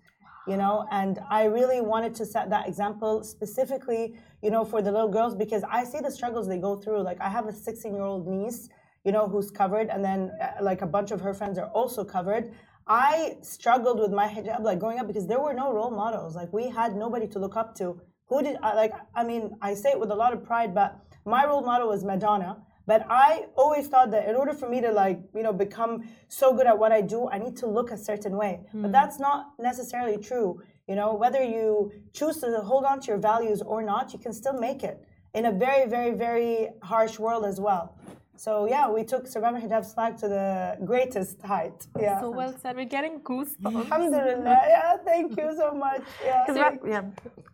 you 0.47 0.55
know. 0.55 0.85
And 0.91 1.19
I 1.27 1.45
really 1.45 1.81
wanted 1.81 2.13
to 2.15 2.27
set 2.27 2.51
that 2.51 2.67
example 2.67 3.23
specifically, 3.23 4.15
you 4.43 4.51
know, 4.51 4.63
for 4.63 4.79
the 4.83 4.91
little 4.91 5.09
girls 5.09 5.35
because 5.35 5.63
I 5.67 5.83
see 5.83 6.01
the 6.01 6.11
struggles 6.11 6.47
they 6.47 6.59
go 6.59 6.75
through. 6.75 7.01
Like, 7.01 7.19
I 7.19 7.29
have 7.29 7.47
a 7.47 7.53
16 7.53 7.95
year 7.95 8.03
old 8.03 8.27
niece, 8.27 8.69
you 9.03 9.11
know, 9.11 9.27
who's 9.27 9.49
covered, 9.49 9.89
and 9.89 10.05
then 10.05 10.31
uh, 10.39 10.63
like 10.63 10.83
a 10.83 10.87
bunch 10.87 11.09
of 11.09 11.21
her 11.21 11.33
friends 11.33 11.57
are 11.57 11.69
also 11.69 12.03
covered. 12.03 12.53
I 12.85 13.37
struggled 13.41 13.99
with 13.99 14.11
my 14.11 14.27
hijab, 14.27 14.61
like 14.61 14.77
growing 14.77 14.99
up, 14.99 15.07
because 15.07 15.25
there 15.25 15.39
were 15.39 15.53
no 15.53 15.73
role 15.73 15.91
models. 15.91 16.35
Like, 16.35 16.53
we 16.53 16.69
had 16.69 16.95
nobody 16.95 17.27
to 17.29 17.39
look 17.39 17.57
up 17.57 17.73
to. 17.77 17.99
Who 18.27 18.43
did, 18.43 18.57
I 18.61 18.75
like, 18.75 18.93
I 19.15 19.23
mean, 19.23 19.57
I 19.63 19.73
say 19.73 19.89
it 19.89 19.99
with 19.99 20.11
a 20.11 20.15
lot 20.15 20.33
of 20.33 20.43
pride, 20.43 20.75
but 20.75 20.99
my 21.29 21.45
role 21.45 21.61
model 21.61 21.87
was 21.87 22.03
Madonna. 22.03 22.57
But 22.89 23.05
I 23.07 23.45
always 23.55 23.87
thought 23.87 24.09
that 24.11 24.27
in 24.27 24.35
order 24.35 24.51
for 24.51 24.67
me 24.67 24.81
to 24.81 24.91
like, 24.91 25.19
you 25.35 25.43
know, 25.43 25.53
become 25.53 26.09
so 26.27 26.55
good 26.55 26.65
at 26.65 26.79
what 26.79 26.91
I 26.91 27.01
do, 27.01 27.29
I 27.29 27.37
need 27.37 27.55
to 27.57 27.67
look 27.67 27.91
a 27.91 27.97
certain 27.97 28.35
way. 28.35 28.61
Hmm. 28.71 28.81
But 28.81 28.91
that's 28.91 29.19
not 29.19 29.51
necessarily 29.59 30.17
true. 30.17 30.63
You 30.87 30.95
know, 30.95 31.13
whether 31.13 31.43
you 31.43 31.91
choose 32.13 32.37
to 32.37 32.61
hold 32.61 32.85
on 32.85 32.99
to 33.01 33.07
your 33.09 33.19
values 33.19 33.61
or 33.61 33.83
not, 33.83 34.11
you 34.11 34.17
can 34.17 34.33
still 34.33 34.57
make 34.59 34.81
it 34.83 35.05
in 35.35 35.45
a 35.45 35.51
very, 35.51 35.87
very, 35.87 36.11
very 36.15 36.69
harsh 36.81 37.19
world 37.19 37.45
as 37.45 37.59
well. 37.59 37.95
So 38.39 38.51
yeah, 38.73 38.89
we 38.89 39.03
took 39.03 39.27
Surviving 39.27 39.61
Hijab's 39.61 39.93
flag 39.93 40.15
to 40.19 40.27
the 40.29 40.77
greatest 40.85 41.41
height. 41.41 41.85
Yeah. 41.99 42.21
So 42.21 42.29
well 42.29 42.53
said. 42.61 42.77
We're 42.77 42.85
getting 42.97 43.19
goosebumps. 43.19 43.75
Alhamdulillah. 43.83 44.57
Yeah, 44.73 44.95
thank 45.09 45.37
you 45.37 45.49
so 45.61 45.67
much. 45.85 46.03
Yeah. 46.23 46.43
Because 46.47 46.55
we're- 46.61 46.91
yeah. 46.93 47.03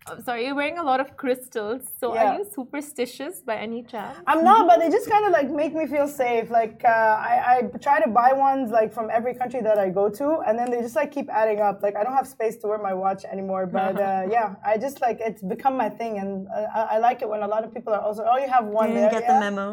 I'm 0.07 0.21
sorry, 0.23 0.45
you're 0.45 0.53
wearing 0.53 0.77
a 0.77 0.83
lot 0.91 0.99
of 0.99 1.17
crystals. 1.17 1.81
So 1.99 2.05
Yeah. 2.13 2.19
are 2.23 2.37
you 2.37 2.45
superstitious 2.59 3.41
by 3.49 3.55
any 3.67 3.81
chance? 3.81 4.15
I'm 4.27 4.43
not, 4.43 4.67
but 4.69 4.77
they 4.79 4.89
just 4.97 5.09
kind 5.09 5.25
of 5.25 5.31
like 5.31 5.49
make 5.49 5.73
me 5.73 5.87
feel 5.87 6.07
safe. 6.07 6.51
Like 6.51 6.77
uh, 6.85 7.31
I, 7.31 7.33
I 7.53 7.55
try 7.87 7.97
to 8.05 8.09
buy 8.21 8.31
ones 8.49 8.69
like 8.79 8.93
from 8.93 9.07
every 9.17 9.33
country 9.41 9.61
that 9.67 9.79
I 9.85 9.89
go 9.89 10.05
to, 10.19 10.27
and 10.45 10.53
then 10.59 10.69
they 10.69 10.81
just 10.87 10.95
like 11.01 11.11
keep 11.17 11.27
adding 11.41 11.59
up. 11.67 11.81
Like 11.81 11.95
I 11.99 12.03
don't 12.03 12.17
have 12.21 12.27
space 12.27 12.55
to 12.57 12.67
wear 12.67 12.77
my 12.89 12.93
watch 12.93 13.25
anymore, 13.25 13.65
but 13.65 13.95
uh, 13.99 14.27
yeah, 14.35 14.53
I 14.63 14.77
just 14.77 15.01
like 15.01 15.17
it's 15.27 15.41
become 15.41 15.75
my 15.75 15.89
thing, 15.89 16.19
and 16.21 16.31
uh, 16.55 16.67
I, 16.79 16.81
I 16.93 16.97
like 16.99 17.23
it 17.23 17.29
when 17.33 17.41
a 17.41 17.47
lot 17.55 17.63
of 17.65 17.73
people 17.73 17.91
are 17.97 18.01
also, 18.07 18.21
oh, 18.31 18.37
you 18.37 18.47
have 18.57 18.65
one 18.65 18.89
You 18.89 18.95
didn't 18.99 19.11
get 19.17 19.23
yeah. 19.23 19.33
the 19.33 19.39
memo. 19.45 19.65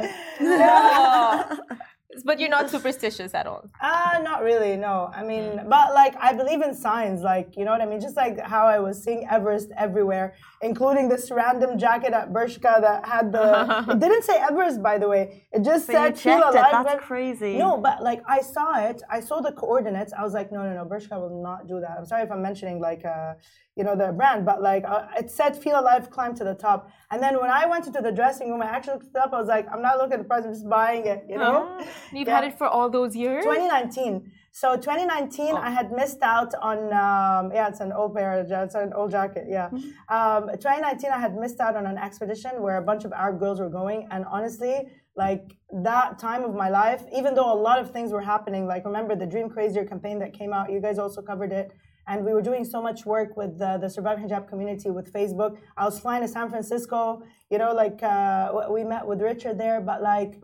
but 2.24 2.38
you're 2.38 2.50
not 2.50 2.70
superstitious 2.70 3.34
at 3.34 3.46
all. 3.46 3.68
Uh, 3.80 4.20
not 4.22 4.42
really, 4.42 4.76
no. 4.76 5.11
I 5.14 5.22
mean, 5.22 5.61
but 5.68 5.94
like, 5.94 6.14
I 6.20 6.32
believe 6.34 6.61
in 6.62 6.74
signs, 6.74 7.22
like, 7.22 7.57
you 7.57 7.64
know 7.64 7.70
what 7.70 7.80
I 7.80 7.86
mean? 7.86 8.00
Just 8.00 8.16
like 8.16 8.38
how 8.40 8.66
I 8.66 8.78
was 8.78 9.03
seeing 9.03 9.26
Everest 9.30 9.70
everywhere, 9.76 10.34
including 10.61 11.09
this 11.09 11.30
random 11.30 11.78
jacket 11.78 12.12
at 12.12 12.32
Bershka 12.32 12.80
that 12.80 13.07
had 13.07 13.32
the. 13.32 13.84
it 13.92 13.98
didn't 13.98 14.24
say 14.24 14.36
Everest, 14.36 14.82
by 14.82 14.98
the 14.98 15.09
way. 15.09 15.44
It 15.53 15.64
just 15.64 15.86
So 15.86 15.92
you 15.92 15.98
said 15.98 16.18
feel 16.18 16.40
checked 16.40 16.55
it. 16.57 16.72
That's 16.72 16.92
but- 16.92 17.00
crazy. 17.00 17.57
No, 17.57 17.78
but 17.78 18.03
like, 18.03 18.22
I 18.28 18.40
saw 18.42 18.86
it. 18.88 19.03
I 19.11 19.20
saw 19.20 19.40
the 19.40 19.53
coordinates. 19.53 20.12
I 20.12 20.22
was 20.22 20.34
like, 20.34 20.53
no, 20.53 20.62
no, 20.62 20.74
no, 20.74 20.84
Bershka 20.84 21.18
will 21.18 21.42
not 21.42 21.66
do 21.66 21.80
that. 21.80 21.96
I'm 21.98 22.07
sorry 22.07 22.22
if 22.22 22.30
I'm 22.30 22.42
mentioning 22.42 22.80
like, 22.80 23.05
uh, 23.05 23.34
you 23.77 23.85
know, 23.85 23.97
the 23.97 24.12
brand, 24.12 24.45
but 24.45 24.61
like, 24.61 24.85
uh, 24.87 25.07
it 25.18 25.31
said 25.31 25.57
feel 25.57 25.81
alive, 25.81 26.11
climb 26.11 26.35
to 26.35 26.45
the 26.45 26.55
top. 26.55 26.91
And 27.11 27.23
then 27.23 27.41
when 27.41 27.51
I 27.51 27.64
went 27.66 27.87
into 27.87 28.03
the 28.03 28.12
dressing 28.12 28.51
room, 28.51 28.61
I 28.62 28.66
actually 28.66 28.95
looked 28.99 29.16
up. 29.16 29.33
I 29.33 29.39
was 29.39 29.49
like, 29.49 29.66
I'm 29.73 29.81
not 29.81 29.97
looking 29.97 30.14
at 30.14 30.18
the 30.18 30.25
price, 30.25 30.45
I'm 30.45 30.53
just 30.53 30.68
buying 30.68 31.07
it, 31.07 31.25
you 31.29 31.39
know? 31.39 31.81
You've 32.12 32.29
Yeah. 32.29 32.35
had 32.37 32.45
it 32.45 32.59
for 32.59 32.66
all 32.66 32.91
those 32.91 33.16
years? 33.16 33.45
2019. 33.45 34.31
So 34.55 34.77
2019, 34.77 35.57
I 35.57 35.70
had 35.70 35.91
missed 35.93 36.20
out 36.23 36.53
on. 36.61 36.79
Um, 36.93 37.53
yeah, 37.55 37.68
it's 37.68 37.81
an 37.81 37.91
old 37.91 38.14
pair. 38.14 38.41
It's 38.41 38.75
an 38.75 38.93
old 38.93 39.11
jacket. 39.11 39.47
Yeah. 39.49 39.70
Um, 40.11 40.51
2019, 40.51 41.11
I 41.11 41.18
had 41.18 41.35
missed 41.37 41.59
out 41.59 41.75
on 41.75 41.87
an 41.87 41.97
expedition 41.97 42.61
where 42.61 42.77
a 42.77 42.83
bunch 42.83 43.07
of 43.07 43.12
Arab 43.14 43.41
girls 43.41 43.59
were 43.61 43.70
going, 43.70 44.09
and 44.11 44.27
honestly, 44.27 44.91
like 45.16 45.57
that 45.83 46.18
time 46.18 46.45
of 46.45 46.55
my 46.55 46.68
life, 46.68 47.03
even 47.16 47.35
though 47.35 47.51
a 47.51 47.59
lot 47.68 47.79
of 47.79 47.93
things 47.93 48.12
were 48.12 48.20
happening, 48.20 48.66
like 48.66 48.85
remember 48.85 49.16
the 49.16 49.27
Dream 49.27 49.49
Crazier 49.49 49.87
campaign 49.87 50.18
that 50.18 50.35
came 50.35 50.53
out. 50.53 50.70
You 50.70 50.83
guys 50.83 50.99
also 50.99 51.23
covered 51.23 51.53
it. 51.53 51.73
And 52.07 52.24
we 52.24 52.32
were 52.32 52.42
doing 52.42 52.64
so 52.64 52.82
much 52.82 53.07
work 53.07 53.36
with 53.36 53.59
the, 53.59 53.78
the 53.78 53.88
Surviving 53.88 54.28
Hijab 54.28 54.48
community 54.48 54.90
with 54.90 55.12
Facebook. 55.12 55.59
I 55.76 55.84
was 55.84 56.00
flying 56.00 56.22
to 56.22 56.28
San 56.28 56.50
Francisco, 56.50 57.22
you 57.50 57.59
know, 57.59 57.72
like 57.72 58.03
uh, 58.03 58.66
we 58.70 58.84
met 58.84 59.07
with 59.07 59.20
Richard 59.22 59.59
there, 59.59 59.80
but 59.80 60.03
like 60.03 60.40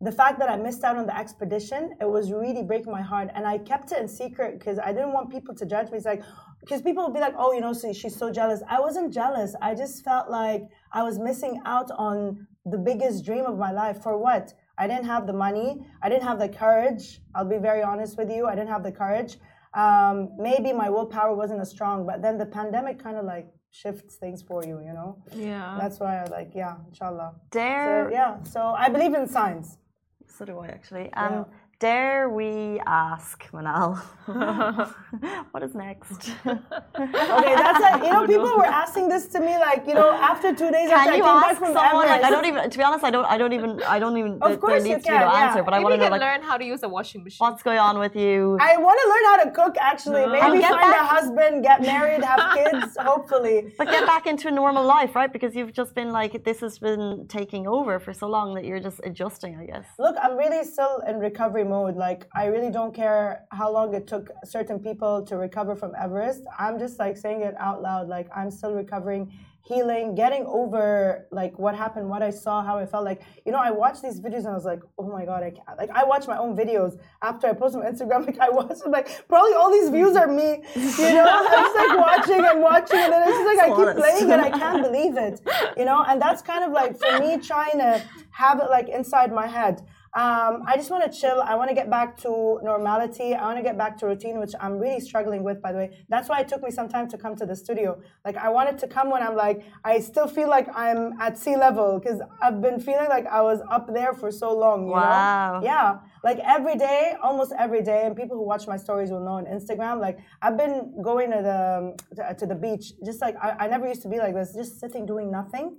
the 0.00 0.12
fact 0.12 0.38
that 0.38 0.48
I 0.48 0.56
missed 0.56 0.84
out 0.84 0.96
on 0.96 1.06
the 1.06 1.16
expedition, 1.16 1.96
it 2.00 2.08
was 2.08 2.30
really 2.32 2.62
breaking 2.62 2.92
my 2.92 3.02
heart. 3.02 3.30
And 3.34 3.44
I 3.46 3.58
kept 3.58 3.90
it 3.90 3.98
in 3.98 4.06
secret 4.06 4.58
because 4.58 4.78
I 4.78 4.92
didn't 4.92 5.12
want 5.12 5.30
people 5.30 5.54
to 5.56 5.66
judge 5.66 5.90
me. 5.90 5.96
It's 5.96 6.06
like, 6.06 6.22
because 6.60 6.82
people 6.82 7.04
would 7.04 7.14
be 7.14 7.20
like, 7.20 7.34
oh, 7.36 7.52
you 7.52 7.60
know, 7.60 7.74
she's 7.74 8.14
so 8.14 8.30
jealous. 8.30 8.62
I 8.68 8.78
wasn't 8.80 9.12
jealous. 9.12 9.56
I 9.60 9.74
just 9.74 10.04
felt 10.04 10.30
like 10.30 10.62
I 10.92 11.02
was 11.02 11.18
missing 11.18 11.60
out 11.64 11.90
on 11.96 12.46
the 12.64 12.78
biggest 12.78 13.24
dream 13.24 13.44
of 13.44 13.58
my 13.58 13.72
life. 13.72 14.02
For 14.02 14.16
what? 14.16 14.54
I 14.78 14.86
didn't 14.86 15.06
have 15.06 15.26
the 15.26 15.32
money. 15.32 15.84
I 16.00 16.08
didn't 16.08 16.22
have 16.22 16.38
the 16.38 16.48
courage. 16.48 17.20
I'll 17.34 17.44
be 17.44 17.58
very 17.58 17.82
honest 17.82 18.16
with 18.16 18.30
you. 18.30 18.46
I 18.46 18.54
didn't 18.54 18.68
have 18.68 18.84
the 18.84 18.92
courage. 18.92 19.38
Um, 19.74 20.30
maybe 20.38 20.72
my 20.72 20.88
willpower 20.90 21.34
wasn't 21.34 21.60
as 21.60 21.70
strong, 21.70 22.06
but 22.06 22.22
then 22.22 22.38
the 22.38 22.46
pandemic 22.46 22.98
kind 23.02 23.16
of 23.16 23.24
like 23.24 23.48
shifts 23.70 24.16
things 24.16 24.42
for 24.42 24.64
you, 24.64 24.80
you 24.80 24.92
know? 24.92 25.22
Yeah. 25.34 25.76
That's 25.80 26.00
why 26.00 26.18
I 26.22 26.24
like, 26.24 26.52
yeah, 26.54 26.76
inshallah. 26.88 27.34
Dare 27.50 28.08
So, 28.08 28.12
yeah, 28.12 28.42
so 28.42 28.60
I 28.76 28.88
believe 28.88 29.14
in 29.14 29.28
signs. 29.28 29.78
So 30.26 30.44
do 30.44 30.58
I 30.58 30.68
actually. 30.68 31.12
Um, 31.12 31.46
Dare 31.80 32.28
we 32.28 32.80
ask, 32.86 33.44
Manal, 33.52 33.98
what 35.52 35.62
is 35.62 35.76
next? 35.76 36.32
Okay, 36.44 37.54
that's 37.54 37.78
it. 37.94 38.04
You 38.04 38.12
know, 38.12 38.26
people 38.34 38.56
were 38.56 38.66
asking 38.66 39.08
this 39.08 39.26
to 39.28 39.38
me, 39.38 39.56
like, 39.58 39.86
you 39.86 39.94
know, 39.94 40.10
after 40.10 40.52
two 40.52 40.72
days 40.72 40.88
Can 40.88 40.98
after 40.98 41.12
I 41.12 41.16
you 41.18 41.22
came 41.22 41.40
back 41.40 41.50
ask 41.52 41.58
from 41.60 41.74
someone? 41.74 42.06
Like, 42.08 42.24
I 42.24 42.30
don't 42.30 42.46
even. 42.46 42.68
To 42.68 42.78
be 42.78 42.82
honest, 42.82 43.04
I 43.04 43.12
don't. 43.12 43.24
I 43.26 43.38
don't 43.38 43.52
even. 43.52 43.80
I 43.84 44.00
don't 44.00 44.16
even. 44.16 44.42
Of 44.42 44.58
course 44.58 44.82
there 44.82 44.88
you 44.88 44.94
needs 44.94 45.04
to 45.04 45.12
be 45.12 45.18
can, 45.18 45.20
no 45.28 45.32
yeah. 45.32 45.46
answer. 45.46 45.62
But 45.62 45.72
I 45.72 45.76
Maybe 45.78 45.84
want 45.84 45.94
to 45.94 46.04
know, 46.06 46.10
like, 46.10 46.20
learn 46.20 46.42
how 46.42 46.56
to 46.56 46.64
use 46.64 46.82
a 46.82 46.88
washing 46.88 47.22
machine. 47.22 47.38
what's 47.38 47.62
going 47.62 47.78
on 47.78 48.00
with 48.00 48.16
you? 48.16 48.58
I 48.60 48.76
want 48.76 48.98
to 49.02 49.08
learn 49.12 49.24
how 49.30 49.36
to 49.44 49.50
cook, 49.52 49.76
actually. 49.80 50.26
Maybe 50.26 50.40
And 50.40 50.60
get 50.60 50.72
find 50.72 50.92
a 50.92 51.04
husband, 51.04 51.62
get 51.62 51.82
married, 51.82 52.24
have 52.24 52.54
kids, 52.58 52.96
hopefully. 52.98 53.72
But 53.78 53.86
get 53.86 54.04
back 54.04 54.26
into 54.26 54.48
a 54.48 54.50
normal 54.50 54.84
life, 54.84 55.14
right? 55.14 55.32
Because 55.32 55.54
you've 55.54 55.72
just 55.72 55.94
been 55.94 56.10
like, 56.10 56.42
this 56.42 56.58
has 56.58 56.80
been 56.80 57.26
taking 57.28 57.68
over 57.68 58.00
for 58.00 58.12
so 58.12 58.26
long 58.26 58.54
that 58.54 58.64
you're 58.64 58.80
just 58.80 59.00
adjusting, 59.04 59.54
I 59.56 59.66
guess. 59.66 59.86
Look, 59.96 60.16
I'm 60.20 60.36
really 60.36 60.64
still 60.64 61.02
in 61.06 61.20
recovery 61.20 61.67
mode. 61.68 61.96
Like, 61.96 62.26
I 62.34 62.46
really 62.46 62.70
don't 62.70 62.94
care 62.94 63.44
how 63.50 63.70
long 63.72 63.94
it 63.94 64.06
took 64.06 64.30
certain 64.44 64.78
people 64.78 65.22
to 65.26 65.36
recover 65.36 65.74
from 65.76 65.92
Everest. 65.98 66.42
I'm 66.58 66.78
just 66.78 66.98
like 66.98 67.16
saying 67.16 67.42
it 67.42 67.54
out 67.58 67.82
loud. 67.82 68.08
Like, 68.08 68.28
I'm 68.34 68.50
still 68.50 68.74
recovering, 68.74 69.32
healing, 69.68 70.14
getting 70.14 70.46
over 70.46 71.26
like 71.30 71.58
what 71.58 71.76
happened, 71.76 72.08
what 72.08 72.22
I 72.22 72.30
saw, 72.30 72.62
how 72.62 72.78
I 72.78 72.86
felt. 72.86 73.04
Like, 73.04 73.22
you 73.44 73.52
know, 73.52 73.58
I 73.58 73.70
watched 73.70 74.02
these 74.02 74.18
videos 74.18 74.38
and 74.38 74.48
I 74.48 74.54
was 74.54 74.64
like, 74.64 74.80
oh 74.98 75.08
my 75.08 75.24
God, 75.24 75.42
I 75.42 75.50
can't. 75.50 75.76
Like, 75.76 75.90
I 75.90 76.04
watch 76.04 76.26
my 76.26 76.38
own 76.38 76.56
videos 76.56 76.98
after 77.22 77.46
I 77.46 77.52
post 77.52 77.74
them 77.74 77.82
on 77.82 77.92
Instagram. 77.92 78.24
Like, 78.28 78.40
I 78.40 78.50
watch 78.50 78.78
them, 78.80 78.90
like, 78.90 79.28
probably 79.28 79.52
all 79.54 79.70
these 79.70 79.90
views 79.90 80.16
are 80.16 80.26
me. 80.26 80.62
You 80.74 81.12
know, 81.14 81.26
I'm 81.28 81.46
just 81.46 81.76
like 81.76 81.98
watching 81.98 82.44
and 82.44 82.60
watching. 82.60 82.98
And 82.98 83.12
then 83.12 83.28
it's 83.28 83.38
just 83.38 83.46
like, 83.46 83.58
I 83.58 83.68
keep 83.68 83.96
playing 83.96 84.30
it. 84.30 84.40
I 84.40 84.50
can't 84.50 84.82
believe 84.82 85.16
it. 85.16 85.40
You 85.76 85.84
know, 85.84 86.04
and 86.08 86.20
that's 86.20 86.42
kind 86.42 86.64
of 86.64 86.72
like 86.72 86.98
for 86.98 87.18
me 87.18 87.38
trying 87.38 87.78
to 87.78 88.02
have 88.30 88.60
it 88.60 88.70
like 88.70 88.88
inside 88.88 89.32
my 89.32 89.46
head. 89.46 89.82
Um, 90.14 90.62
I 90.66 90.74
just 90.76 90.90
want 90.90 91.10
to 91.10 91.18
chill. 91.20 91.40
I 91.42 91.54
want 91.54 91.68
to 91.68 91.74
get 91.74 91.90
back 91.90 92.16
to 92.18 92.60
normality. 92.62 93.34
I 93.34 93.44
want 93.44 93.58
to 93.58 93.62
get 93.62 93.76
back 93.76 93.98
to 93.98 94.06
routine, 94.06 94.40
which 94.40 94.52
I'm 94.60 94.78
really 94.78 95.00
struggling 95.00 95.42
with, 95.44 95.60
by 95.60 95.72
the 95.72 95.78
way. 95.78 96.04
That's 96.08 96.28
why 96.28 96.40
it 96.40 96.48
took 96.48 96.62
me 96.62 96.70
some 96.70 96.88
time 96.88 97.08
to 97.10 97.18
come 97.18 97.36
to 97.36 97.46
the 97.46 97.54
studio. 97.54 98.00
Like, 98.24 98.36
I 98.36 98.48
wanted 98.48 98.78
to 98.78 98.86
come 98.88 99.10
when 99.10 99.22
I'm 99.22 99.36
like, 99.36 99.64
I 99.84 100.00
still 100.00 100.26
feel 100.26 100.48
like 100.48 100.66
I'm 100.74 101.12
at 101.20 101.36
sea 101.38 101.56
level 101.56 101.98
because 101.98 102.20
I've 102.42 102.60
been 102.62 102.80
feeling 102.80 103.08
like 103.08 103.26
I 103.26 103.42
was 103.42 103.60
up 103.70 103.92
there 103.92 104.12
for 104.14 104.30
so 104.30 104.56
long, 104.56 104.86
you 104.86 104.92
Wow. 104.92 105.60
know? 105.60 105.66
Yeah. 105.66 105.98
Like, 106.24 106.38
every 106.44 106.76
day, 106.76 107.14
almost 107.22 107.52
every 107.58 107.82
day, 107.82 108.02
and 108.06 108.16
people 108.16 108.36
who 108.36 108.44
watch 108.46 108.66
my 108.66 108.76
stories 108.76 109.10
will 109.10 109.20
know 109.24 109.32
on 109.42 109.44
Instagram, 109.46 110.00
like, 110.00 110.18
I've 110.42 110.56
been 110.56 111.00
going 111.02 111.30
to 111.30 111.42
the, 111.42 111.94
to, 112.16 112.34
to 112.40 112.46
the 112.46 112.54
beach, 112.54 112.92
just 113.04 113.20
like, 113.20 113.36
I, 113.42 113.50
I 113.60 113.68
never 113.68 113.86
used 113.86 114.02
to 114.02 114.08
be 114.08 114.18
like 114.18 114.34
this, 114.34 114.54
just 114.54 114.80
sitting 114.80 115.06
doing 115.06 115.30
nothing 115.30 115.76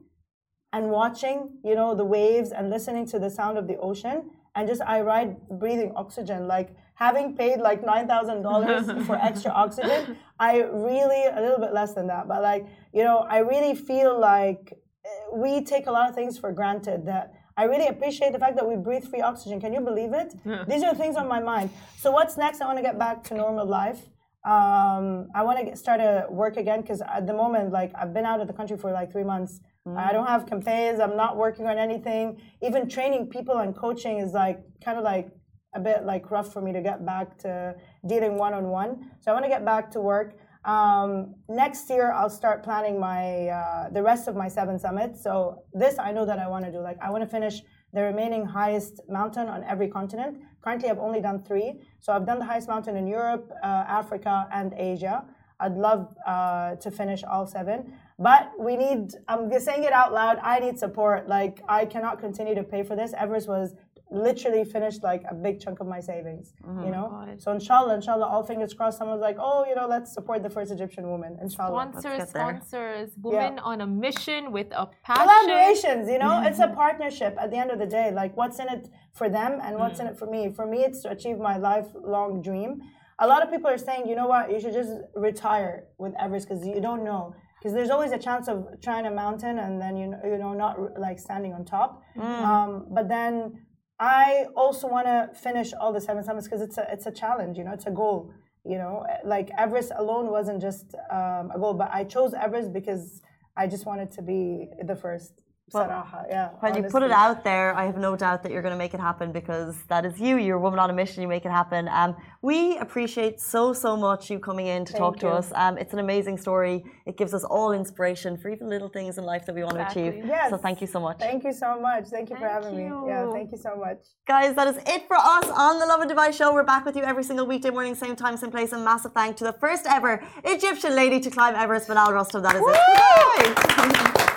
and 0.72 0.90
watching, 0.90 1.58
you 1.64 1.76
know, 1.76 1.96
the 1.96 2.06
waves 2.06 2.52
and 2.52 2.70
listening 2.70 3.06
to 3.08 3.20
the 3.20 3.30
sound 3.30 3.58
of 3.58 3.68
the 3.68 3.78
ocean. 3.78 4.30
And 4.56 4.68
just 4.68 4.82
I 4.82 5.02
ride 5.02 5.38
breathing 5.50 5.94
oxygen. 5.96 6.48
Like 6.48 6.76
having 6.96 7.36
paid 7.36 7.60
like 7.60 7.84
nine 7.84 8.08
thousand 8.08 8.42
dollars 8.42 8.86
for 9.08 9.16
extra 9.16 9.52
oxygen, 9.52 10.18
I 10.40 10.62
really 10.62 11.24
a 11.26 11.42
little 11.42 11.60
bit 11.60 11.74
less 11.74 11.94
than 11.94 12.08
that, 12.08 12.28
but 12.28 12.42
like 12.42 12.66
you 12.94 13.04
know, 13.04 13.20
I 13.20 13.40
really 13.40 13.76
feel 13.76 14.20
like 14.20 14.74
eh, 15.06 15.10
we 15.34 15.64
take 15.64 15.88
a 15.88 15.92
lot 15.92 16.10
of 16.10 16.16
things 16.16 16.38
for 16.38 16.52
granted. 16.52 17.06
That 17.06 17.34
I 17.56 17.64
really 17.66 17.88
appreciate 17.88 18.34
the 18.34 18.40
fact 18.40 18.56
that 18.56 18.68
we 18.68 18.76
breathe 18.76 19.06
free 19.06 19.22
oxygen. 19.22 19.62
Can 19.62 19.72
you 19.74 19.82
believe 19.82 20.14
it? 20.14 20.34
These 20.68 20.84
are 20.84 20.96
things 20.96 21.16
on 21.16 21.28
my 21.28 21.40
mind. 21.40 21.70
So 21.98 22.12
what's 22.12 22.36
next? 22.38 22.62
I 22.62 22.66
want 22.66 22.78
to 22.78 22.84
get 22.84 22.98
back 22.98 23.24
to 23.26 23.34
normal 23.36 23.66
life. 23.66 24.02
Um, 24.46 25.28
I 25.36 25.44
want 25.44 25.60
to 25.60 25.66
get, 25.66 25.78
start 25.78 26.00
to 26.00 26.26
work 26.30 26.56
again 26.56 26.82
because 26.82 27.02
at 27.02 27.28
the 27.28 27.34
moment, 27.34 27.72
like 27.72 27.92
I've 27.96 28.14
been 28.14 28.26
out 28.26 28.40
of 28.40 28.48
the 28.48 28.54
country 28.54 28.78
for 28.78 28.92
like 28.92 29.12
three 29.12 29.26
months. 29.26 29.60
I 29.98 30.12
don't 30.12 30.28
have 30.28 30.46
campaigns. 30.46 31.00
I'm 31.00 31.16
not 31.16 31.38
working 31.38 31.68
on 31.68 31.78
anything. 31.78 32.42
Even 32.62 32.90
training 32.90 33.28
people 33.28 33.58
and 33.60 33.76
coaching 33.76 34.18
is 34.20 34.34
like 34.34 34.60
kind 34.84 34.98
of 34.98 35.04
like 35.04 35.30
a 35.76 35.80
bit 35.80 36.04
like 36.04 36.32
rough 36.32 36.52
for 36.52 36.62
me 36.62 36.74
to 36.74 36.82
get 36.82 37.06
back 37.06 37.38
to 37.40 37.76
dealing 38.08 38.38
one 38.38 38.54
on 38.54 38.68
one. 38.68 39.12
So 39.22 39.32
I 39.32 39.34
want 39.34 39.46
to 39.46 39.50
get 39.50 39.64
back 39.66 39.92
to 39.92 40.02
work. 40.02 40.38
Um, 40.66 41.36
next 41.48 41.90
year, 41.90 42.12
I'll 42.12 42.30
start 42.30 42.64
planning 42.64 43.00
my 43.00 43.48
uh, 43.48 43.90
the 43.90 44.04
rest 44.04 44.28
of 44.28 44.36
my 44.36 44.48
seven 44.48 44.78
summits. 44.78 45.24
So 45.24 45.64
this 45.74 45.98
I 46.00 46.12
know 46.12 46.26
that 46.26 46.40
I 46.40 46.48
want 46.48 46.66
to 46.66 46.72
do. 46.72 46.80
Like 46.80 46.98
I 47.02 47.10
want 47.12 47.24
to 47.24 47.30
finish 47.30 47.62
the 47.94 48.04
remaining 48.04 48.46
highest 48.46 49.02
mountain 49.08 49.48
on 49.48 49.64
every 49.64 49.88
continent. 49.88 50.40
Currently, 50.62 50.90
I've 50.90 51.00
only 51.00 51.22
done 51.22 51.44
three. 51.44 51.74
So 52.00 52.14
I've 52.14 52.26
done 52.26 52.40
the 52.40 52.46
highest 52.46 52.68
mountain 52.68 52.98
in 52.98 53.08
Europe, 53.08 53.50
uh, 53.64 53.86
Africa, 53.88 54.48
and 54.52 54.74
Asia. 54.78 55.24
I'd 55.60 55.76
love 55.76 56.16
uh, 56.26 56.76
to 56.76 56.92
finish 56.92 57.24
all 57.24 57.46
seven. 57.48 57.94
But 58.20 58.52
we 58.60 58.76
need, 58.76 59.14
I'm 59.30 59.50
just 59.50 59.66
saying 59.66 59.86
it 59.86 59.94
out 59.94 60.14
loud, 60.14 60.40
I 60.44 60.60
need 60.60 60.78
support. 60.78 61.30
Like, 61.30 61.62
I 61.70 61.86
cannot 61.86 62.20
continue 62.20 62.54
to 62.54 62.64
pay 62.64 62.84
for 62.84 62.96
this. 62.96 63.14
Everest 63.18 63.48
was 63.48 63.76
literally 64.12 64.66
finished 64.66 65.04
like 65.04 65.24
a 65.30 65.36
big 65.36 65.60
chunk 65.60 65.80
of 65.80 65.88
my 65.88 66.00
savings. 66.00 66.54
Mm-hmm. 66.66 66.86
You 66.86 66.92
know, 66.92 67.08
God. 67.10 67.42
so 67.42 67.52
inshallah, 67.52 67.96
inshallah, 67.96 68.26
all 68.26 68.44
fingers 68.44 68.74
crossed. 68.74 68.98
Someone's 68.98 69.22
like, 69.22 69.38
oh, 69.40 69.66
you 69.70 69.76
know, 69.76 69.88
let's 69.88 70.14
support 70.14 70.44
the 70.44 70.50
first 70.50 70.72
Egyptian 70.72 71.08
woman. 71.08 71.38
Inshallah. 71.42 71.92
Sponsors, 71.92 72.30
sponsors, 72.30 73.12
women 73.22 73.60
on 73.60 73.82
a 73.82 73.88
mission 73.88 74.52
with 74.52 74.68
a 74.72 74.90
passion. 75.04 75.28
collaborations 75.28 76.12
you 76.12 76.18
know 76.18 76.42
it's 76.44 76.60
a 76.60 76.68
partnership 76.68 77.36
at 77.40 77.52
the 77.52 77.58
end 77.58 77.72
of 77.72 77.80
the 77.80 77.86
day 77.86 78.12
like 78.12 78.36
what's 78.36 78.60
in 78.60 78.68
it 78.70 78.90
for 79.14 79.30
them 79.30 79.60
and 79.64 79.78
what's 79.78 80.00
in 80.00 80.08
it 80.08 80.18
for 80.18 80.26
me 80.26 80.52
for 80.52 80.66
me 80.66 80.80
it's 80.80 81.02
to 81.02 81.10
achieve 81.10 81.38
my 81.38 81.58
lifelong 81.58 82.42
dream 82.42 82.82
a 83.20 83.28
lot 83.28 83.44
of 83.44 83.52
people 83.52 83.70
are 83.70 83.78
saying 83.78 84.08
you 84.08 84.16
know 84.16 84.28
what 84.28 84.52
you 84.52 84.60
should 84.60 84.74
just 84.74 84.92
retire 85.16 85.86
with 85.98 86.14
everest 86.20 86.48
because 86.48 86.66
you 86.66 86.82
don't 86.82 87.04
know 87.04 87.34
because 87.60 87.74
there's 87.74 87.90
always 87.90 88.12
a 88.12 88.18
chance 88.18 88.48
of 88.48 88.68
trying 88.82 89.06
a 89.06 89.12
mountain 89.12 89.60
and 89.60 89.82
then 89.82 89.98
you 89.98 90.08
know, 90.08 90.20
you 90.24 90.38
know 90.38 90.54
not 90.54 91.00
like 91.00 91.20
standing 91.20 91.54
on 91.54 91.66
top. 91.66 92.02
Um, 92.46 92.86
but 92.90 93.08
then 93.10 93.66
i 94.02 94.46
also 94.56 94.88
want 94.88 95.06
to 95.08 95.30
finish 95.38 95.74
all 95.80 95.92
the 95.92 96.00
seven 96.00 96.24
summits 96.24 96.48
because 96.48 96.62
it's 96.62 96.78
a 96.78 96.88
it's 96.90 97.06
a 97.06 97.12
challenge 97.12 97.58
you 97.58 97.66
know 97.66 97.74
it's 97.74 97.86
a 97.86 97.92
goal 97.92 98.32
you 98.66 98.78
know? 98.78 99.06
Like 99.26 99.50
everest 99.58 99.92
alone 99.96 100.28
wasn't 100.30 100.62
just 100.62 100.94
um, 101.12 101.52
a 101.56 101.58
goal 101.60 101.74
but 101.74 101.90
i 101.92 102.04
chose 102.04 102.34
everest 102.34 102.72
because 102.74 103.22
i 103.58 103.68
just 103.68 103.86
wanted 103.86 104.12
to 104.12 104.22
be 104.22 104.68
the 104.84 104.96
first 104.96 105.34
Saraha, 105.74 106.26
yeah 106.30 106.50
When 106.60 106.76
you 106.76 106.84
put 106.84 107.04
it 107.04 107.12
out 107.12 107.44
there, 107.44 107.76
I 107.76 107.86
have 107.86 107.98
no 107.98 108.16
doubt 108.16 108.44
that 108.44 108.52
you're 108.52 108.62
going 108.62 108.78
to 108.78 108.84
make 108.86 108.94
it 108.94 109.00
happen 109.00 109.32
because 109.32 109.76
that 109.88 110.06
is 110.06 110.20
you. 110.20 110.38
You're 110.38 110.58
a 110.58 110.66
woman 110.68 110.80
on 110.80 110.90
a 110.90 110.94
mission. 110.94 111.22
You 111.22 111.28
make 111.28 111.46
it 111.46 111.52
happen. 111.52 111.88
Um, 111.88 112.16
we 112.42 112.78
appreciate 112.78 113.40
so 113.40 113.74
so 113.74 113.96
much 113.96 114.30
you 114.30 114.40
coming 114.40 114.68
in 114.68 114.86
to 114.86 114.94
talk 114.94 115.16
Thank 115.16 115.22
to 115.22 115.38
us. 115.40 115.52
Um, 115.56 115.78
it's 115.78 115.94
an 115.94 116.00
amazing 116.00 116.38
story. 116.38 116.84
It 117.06 117.18
gives 117.18 117.34
us 117.34 117.44
all 117.44 117.72
inspiration 117.72 118.38
for 118.38 118.50
even 118.50 118.68
little 118.70 118.90
things 118.90 119.18
in 119.18 119.24
life 119.24 119.46
that 119.46 119.56
we 119.56 119.64
want 119.64 119.78
to 119.78 119.88
achieve. 119.90 120.26
Yes. 120.26 120.50
So 120.50 120.58
thank 120.58 120.82
you 120.82 120.88
so 120.88 121.00
much, 121.00 121.20
thank 121.20 121.44
you 121.44 121.54
so 121.54 121.80
much 121.80 122.06
thank 122.10 122.30
you 122.30 122.36
for 122.36 122.48
Thank 122.48 122.64
having 122.64 122.78
me 122.78 123.10
yeah 123.10 123.32
thank 123.32 123.52
you 123.52 123.58
so 123.58 123.76
much 123.76 124.00
guys. 124.28 124.56
That 124.56 124.68
is 124.68 124.78
it 124.96 125.08
for 125.08 125.18
us 125.18 125.48
on 125.50 125.80
the 125.80 125.86
Lovin 125.86 126.10
Dubai 126.10 126.34
show. 126.34 126.54
We're 126.54 126.64
back 126.64 126.86
with 126.86 126.96
you 126.96 127.04
every 127.04 127.24
single 127.24 127.46
weekday 127.46 127.70
morning, 127.70 127.96
same 127.96 128.16
time, 128.16 128.38
same 128.38 128.52
place. 128.52 128.72
And 128.72 128.84
massive 128.84 129.14
thank 129.14 129.38
to 129.38 129.44
the 129.44 129.54
first 129.54 129.86
ever 129.88 130.24
Egyptian 130.44 130.96
lady 130.96 131.20
to 131.20 131.30
climb 131.30 131.56
Everest, 131.56 131.88
Manal 131.90 132.12
Rostom. 132.18 132.42
That 132.44 132.56
is 132.56 132.64
it. 132.66 133.58
Goodbye. 133.58 134.26